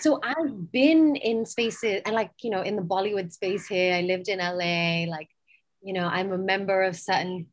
So 0.00 0.20
I've 0.22 0.70
been 0.70 1.16
in 1.16 1.44
spaces 1.44 2.02
and 2.06 2.14
like, 2.14 2.30
you 2.42 2.50
know, 2.50 2.62
in 2.62 2.76
the 2.76 2.82
Bollywood 2.82 3.32
space 3.32 3.66
here, 3.66 3.94
I 3.94 4.02
lived 4.02 4.28
in 4.28 4.38
LA, 4.38 5.10
like, 5.10 5.28
you 5.82 5.92
know, 5.92 6.06
I'm 6.06 6.32
a 6.32 6.38
member 6.38 6.82
of 6.82 6.94
certain 6.96 7.46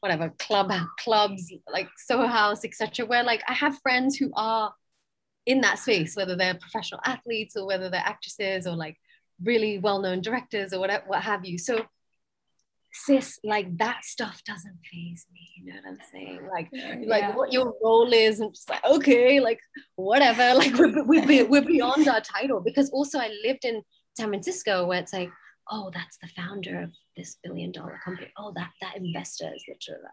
whatever 0.00 0.30
club 0.38 0.72
clubs 0.98 1.52
like 1.70 1.88
Soho 1.96 2.26
House, 2.26 2.64
etc., 2.64 3.06
where 3.06 3.22
like 3.22 3.42
I 3.46 3.52
have 3.52 3.78
friends 3.82 4.16
who 4.16 4.30
are 4.34 4.74
in 5.46 5.60
that 5.60 5.78
space, 5.78 6.16
whether 6.16 6.36
they're 6.36 6.54
professional 6.54 7.00
athletes 7.04 7.56
or 7.56 7.66
whether 7.66 7.90
they're 7.90 8.00
actresses 8.00 8.66
or 8.66 8.74
like 8.74 8.96
really 9.42 9.78
well-known 9.78 10.20
directors 10.20 10.72
or 10.72 10.80
whatever, 10.80 11.04
what 11.06 11.22
have 11.22 11.44
you. 11.44 11.58
So 11.58 11.84
sis, 12.92 13.38
like 13.44 13.76
that 13.78 14.04
stuff 14.04 14.42
doesn't 14.44 14.78
faze 14.90 15.26
me. 15.32 15.48
You 15.56 15.66
know 15.66 15.80
what 15.82 15.90
I'm 15.90 15.98
saying? 16.12 16.48
Like, 16.50 16.68
yeah. 16.72 16.96
like 17.06 17.36
what 17.36 17.52
your 17.52 17.74
role 17.82 18.12
is, 18.12 18.40
and 18.40 18.54
just 18.54 18.68
like, 18.68 18.84
okay, 18.84 19.40
like 19.40 19.60
whatever. 19.96 20.54
Like 20.60 20.74
we're, 20.74 21.04
we're, 21.04 21.46
we're 21.46 21.64
beyond 21.64 22.06
our 22.08 22.20
title 22.20 22.60
because 22.60 22.90
also 22.90 23.18
I 23.18 23.30
lived 23.44 23.64
in 23.64 23.82
San 24.16 24.28
Francisco 24.28 24.86
where 24.86 25.00
it's 25.00 25.12
like, 25.12 25.30
oh, 25.70 25.90
that's 25.94 26.18
the 26.18 26.28
founder 26.28 26.82
of 26.82 26.90
this 27.16 27.38
billion 27.42 27.72
dollar 27.72 27.98
company. 28.04 28.30
Oh, 28.36 28.52
that 28.56 28.70
that 28.82 28.96
investor 28.96 29.50
is 29.54 29.64
literally 29.68 30.08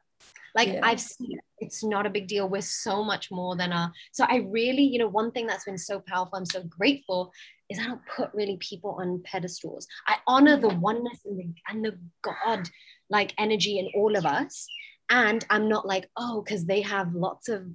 like 0.58 0.70
yeah. 0.70 0.80
I've 0.84 1.00
seen 1.00 1.38
it. 1.38 1.44
It's 1.60 1.84
not 1.84 2.06
a 2.06 2.10
big 2.10 2.28
deal. 2.28 2.50
We're 2.50 2.62
so 2.62 3.04
much 3.04 3.30
more 3.32 3.56
than 3.56 3.72
a. 3.72 3.92
So 4.12 4.26
I 4.28 4.38
really, 4.50 4.84
you 4.84 5.00
know, 5.00 5.08
one 5.08 5.32
thing 5.32 5.46
that's 5.46 5.66
been 5.66 5.78
so 5.78 6.02
powerful. 6.08 6.38
I'm 6.38 6.46
so 6.46 6.64
grateful 6.64 7.32
is 7.70 7.80
I 7.80 7.86
don't 7.86 8.02
put 8.16 8.30
really 8.34 8.58
people 8.58 8.98
on 9.00 9.22
pedestals. 9.24 9.88
I 10.08 10.18
honor 10.28 10.58
the 10.58 10.70
oneness 10.70 11.20
and 11.26 11.40
the, 11.40 11.54
and 11.68 11.84
the 11.84 11.98
God 12.22 12.70
like 13.10 13.34
energy 13.38 13.80
in 13.80 13.90
all 13.96 14.16
of 14.16 14.26
us. 14.26 14.68
And 15.10 15.46
I'm 15.50 15.70
not 15.70 15.88
like, 15.88 16.10
oh, 16.18 16.42
because 16.42 16.66
they 16.66 16.82
have 16.82 17.14
lots 17.14 17.50
of 17.50 17.66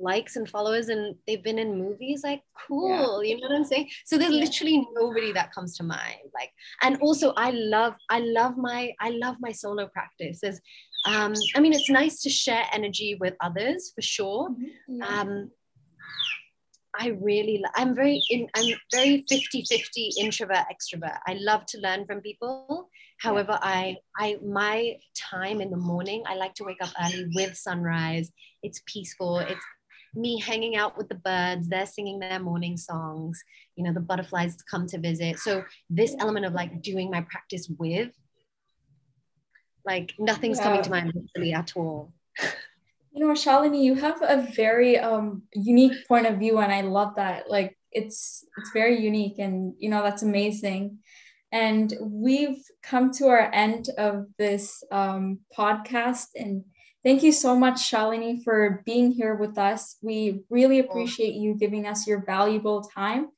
likes 0.00 0.36
and 0.36 0.48
followers 0.48 0.88
and 0.88 1.14
they've 1.26 1.44
been 1.44 1.58
in 1.58 1.78
movies 1.78 2.22
like 2.24 2.42
cool 2.66 3.22
yeah. 3.22 3.34
you 3.34 3.40
know 3.40 3.48
what 3.48 3.56
i'm 3.56 3.64
saying 3.64 3.88
so 4.06 4.16
there's 4.16 4.32
literally 4.32 4.86
nobody 4.94 5.30
that 5.32 5.52
comes 5.52 5.76
to 5.76 5.82
mind 5.82 6.20
like 6.34 6.50
and 6.82 6.98
also 7.02 7.32
i 7.36 7.50
love 7.50 7.94
i 8.08 8.18
love 8.18 8.56
my 8.56 8.90
i 9.00 9.10
love 9.10 9.36
my 9.40 9.52
solo 9.52 9.86
practice 9.88 10.40
there's 10.40 10.60
um 11.06 11.34
i 11.54 11.60
mean 11.60 11.74
it's 11.74 11.90
nice 11.90 12.22
to 12.22 12.30
share 12.30 12.64
energy 12.72 13.16
with 13.20 13.34
others 13.40 13.92
for 13.94 14.00
sure 14.00 14.48
mm-hmm. 14.50 15.02
um 15.02 15.50
I 16.98 17.08
really, 17.20 17.62
I'm 17.76 17.94
very, 17.94 18.20
in, 18.30 18.48
I'm 18.56 18.74
very 18.92 19.24
50, 19.28 19.64
50 19.64 20.12
introvert, 20.18 20.64
extrovert. 20.72 21.18
I 21.26 21.34
love 21.40 21.64
to 21.66 21.78
learn 21.78 22.04
from 22.04 22.20
people. 22.20 22.88
However, 23.18 23.58
I, 23.62 23.96
I, 24.18 24.38
my 24.44 24.96
time 25.16 25.60
in 25.60 25.70
the 25.70 25.76
morning, 25.76 26.24
I 26.26 26.34
like 26.34 26.54
to 26.54 26.64
wake 26.64 26.82
up 26.82 26.90
early 27.02 27.26
with 27.34 27.56
sunrise. 27.56 28.32
It's 28.62 28.82
peaceful. 28.86 29.38
It's 29.38 29.64
me 30.14 30.40
hanging 30.40 30.76
out 30.76 30.96
with 30.98 31.08
the 31.08 31.14
birds. 31.14 31.68
They're 31.68 31.86
singing 31.86 32.18
their 32.18 32.40
morning 32.40 32.76
songs. 32.76 33.40
You 33.76 33.84
know, 33.84 33.92
the 33.92 34.00
butterflies 34.00 34.56
come 34.68 34.86
to 34.88 34.98
visit. 34.98 35.38
So 35.38 35.64
this 35.88 36.16
element 36.18 36.46
of 36.46 36.54
like 36.54 36.82
doing 36.82 37.10
my 37.10 37.20
practice 37.22 37.70
with, 37.78 38.10
like 39.84 40.12
nothing's 40.18 40.58
yeah. 40.58 40.64
coming 40.64 40.82
to 40.82 40.90
mind 40.90 41.12
really 41.36 41.52
at 41.52 41.76
all. 41.76 42.12
You 43.12 43.26
know, 43.26 43.32
Shalini, 43.32 43.82
you 43.82 43.94
have 43.96 44.22
a 44.22 44.46
very 44.54 44.98
um, 44.98 45.42
unique 45.52 46.06
point 46.06 46.26
of 46.26 46.38
view, 46.38 46.58
and 46.58 46.72
I 46.72 46.82
love 46.82 47.16
that. 47.16 47.50
Like, 47.50 47.76
it's 47.90 48.44
it's 48.56 48.70
very 48.72 49.00
unique, 49.00 49.38
and 49.38 49.74
you 49.78 49.90
know 49.90 50.02
that's 50.02 50.22
amazing. 50.22 50.98
And 51.50 51.92
we've 52.00 52.62
come 52.84 53.10
to 53.14 53.26
our 53.26 53.50
end 53.52 53.88
of 53.98 54.26
this 54.38 54.84
um, 54.92 55.40
podcast, 55.58 56.26
and 56.36 56.64
thank 57.02 57.24
you 57.24 57.32
so 57.32 57.56
much, 57.56 57.90
Shalini, 57.90 58.44
for 58.44 58.82
being 58.86 59.10
here 59.10 59.34
with 59.34 59.58
us. 59.58 59.96
We 60.02 60.42
really 60.48 60.78
appreciate 60.78 61.34
you 61.34 61.54
giving 61.54 61.86
us 61.86 62.06
your 62.06 62.24
valuable 62.24 62.82
time, 62.82 63.28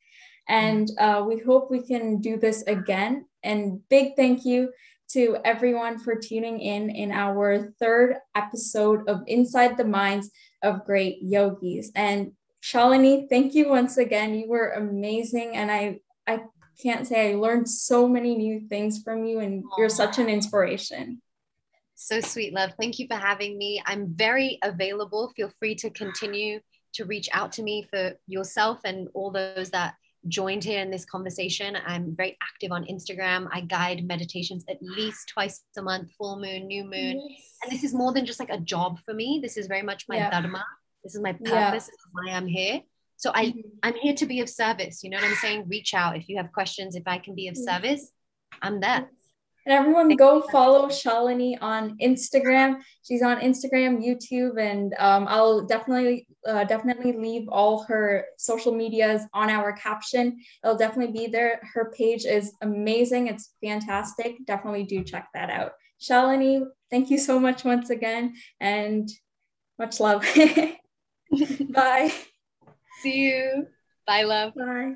and 0.48 0.88
uh, 0.98 1.24
we 1.26 1.38
hope 1.38 1.70
we 1.70 1.80
can 1.86 2.20
do 2.20 2.36
this 2.36 2.62
again. 2.62 3.26
And 3.42 3.80
big 3.88 4.16
thank 4.16 4.44
you 4.44 4.70
to 5.12 5.36
everyone 5.44 5.98
for 5.98 6.16
tuning 6.16 6.60
in 6.60 6.90
in 6.90 7.12
our 7.12 7.72
third 7.78 8.16
episode 8.34 9.08
of 9.08 9.22
Inside 9.26 9.76
the 9.76 9.84
Minds 9.84 10.30
of 10.62 10.84
Great 10.84 11.18
Yogis. 11.20 11.90
And 11.94 12.32
Shalini, 12.62 13.28
thank 13.28 13.54
you 13.54 13.68
once 13.68 13.96
again. 13.98 14.34
You 14.34 14.48
were 14.48 14.70
amazing. 14.70 15.56
And 15.56 15.70
I, 15.70 16.00
I 16.26 16.42
can't 16.80 17.06
say 17.06 17.32
I 17.32 17.34
learned 17.34 17.68
so 17.68 18.08
many 18.08 18.36
new 18.36 18.60
things 18.68 19.02
from 19.02 19.24
you, 19.24 19.40
and 19.40 19.64
you're 19.76 19.88
such 19.88 20.18
an 20.18 20.28
inspiration. 20.28 21.20
So 21.94 22.20
sweet, 22.20 22.52
love. 22.52 22.72
Thank 22.80 22.98
you 22.98 23.06
for 23.06 23.16
having 23.16 23.58
me. 23.58 23.82
I'm 23.84 24.14
very 24.14 24.58
available. 24.62 25.32
Feel 25.36 25.50
free 25.58 25.74
to 25.76 25.90
continue 25.90 26.60
to 26.94 27.04
reach 27.04 27.28
out 27.32 27.52
to 27.52 27.62
me 27.62 27.86
for 27.90 28.12
yourself 28.26 28.80
and 28.84 29.08
all 29.14 29.30
those 29.30 29.70
that 29.70 29.94
joined 30.28 30.64
here 30.64 30.80
in 30.80 30.90
this 30.90 31.04
conversation. 31.04 31.76
I'm 31.86 32.14
very 32.16 32.36
active 32.42 32.72
on 32.72 32.84
Instagram. 32.84 33.48
I 33.52 33.62
guide 33.62 34.06
meditations 34.06 34.64
at 34.68 34.78
least 34.80 35.28
twice 35.28 35.62
a 35.76 35.82
month, 35.82 36.10
full 36.18 36.38
moon, 36.40 36.66
new 36.66 36.84
moon. 36.84 37.20
Yes. 37.28 37.56
And 37.62 37.72
this 37.72 37.84
is 37.84 37.94
more 37.94 38.12
than 38.12 38.26
just 38.26 38.40
like 38.40 38.50
a 38.50 38.58
job 38.58 38.98
for 39.04 39.14
me. 39.14 39.40
This 39.42 39.56
is 39.56 39.66
very 39.66 39.82
much 39.82 40.04
my 40.08 40.16
yeah. 40.16 40.30
dharma. 40.30 40.64
This 41.02 41.14
is 41.14 41.20
my 41.20 41.32
purpose. 41.32 41.50
Yeah. 41.50 41.70
This 41.70 41.88
is 41.88 41.98
why 42.12 42.32
I'm 42.32 42.46
here. 42.46 42.80
So 43.16 43.30
I, 43.34 43.46
mm-hmm. 43.46 43.60
I'm 43.82 43.94
here 43.94 44.14
to 44.14 44.26
be 44.26 44.40
of 44.40 44.48
service. 44.48 45.02
You 45.02 45.10
know 45.10 45.18
what 45.18 45.26
I'm 45.26 45.36
saying? 45.36 45.68
Reach 45.68 45.94
out 45.94 46.16
if 46.16 46.28
you 46.28 46.36
have 46.36 46.52
questions. 46.52 46.96
If 46.96 47.04
I 47.06 47.18
can 47.18 47.34
be 47.34 47.48
of 47.48 47.54
mm-hmm. 47.54 47.64
service, 47.64 48.10
I'm 48.60 48.80
there. 48.80 49.08
And 49.64 49.72
everyone 49.72 50.16
go 50.16 50.42
follow 50.50 50.88
Shalini 50.88 51.56
on 51.60 51.96
Instagram. 51.98 52.80
She's 53.02 53.22
on 53.22 53.40
Instagram, 53.40 54.04
YouTube, 54.04 54.60
and 54.60 54.94
um, 54.98 55.26
I'll 55.28 55.64
definitely 55.64 56.26
uh, 56.46 56.64
definitely 56.64 57.12
leave 57.12 57.48
all 57.48 57.84
her 57.84 58.26
social 58.38 58.74
medias 58.74 59.22
on 59.32 59.50
our 59.50 59.72
caption. 59.72 60.40
It'll 60.64 60.76
definitely 60.76 61.12
be 61.12 61.26
there. 61.28 61.60
Her 61.74 61.92
page 61.96 62.24
is 62.24 62.54
amazing. 62.62 63.28
It's 63.28 63.54
fantastic. 63.62 64.44
Definitely 64.46 64.84
do 64.84 65.04
check 65.04 65.28
that 65.34 65.50
out. 65.50 65.72
Shalini, 66.00 66.66
thank 66.90 67.10
you 67.10 67.18
so 67.18 67.38
much 67.38 67.64
once 67.64 67.90
again, 67.90 68.34
and 68.60 69.08
much 69.78 70.00
love. 70.00 70.26
Bye. 71.70 72.12
See 73.00 73.26
you. 73.26 73.66
Bye, 74.06 74.24
love. 74.24 74.54
Bye. 74.54 74.94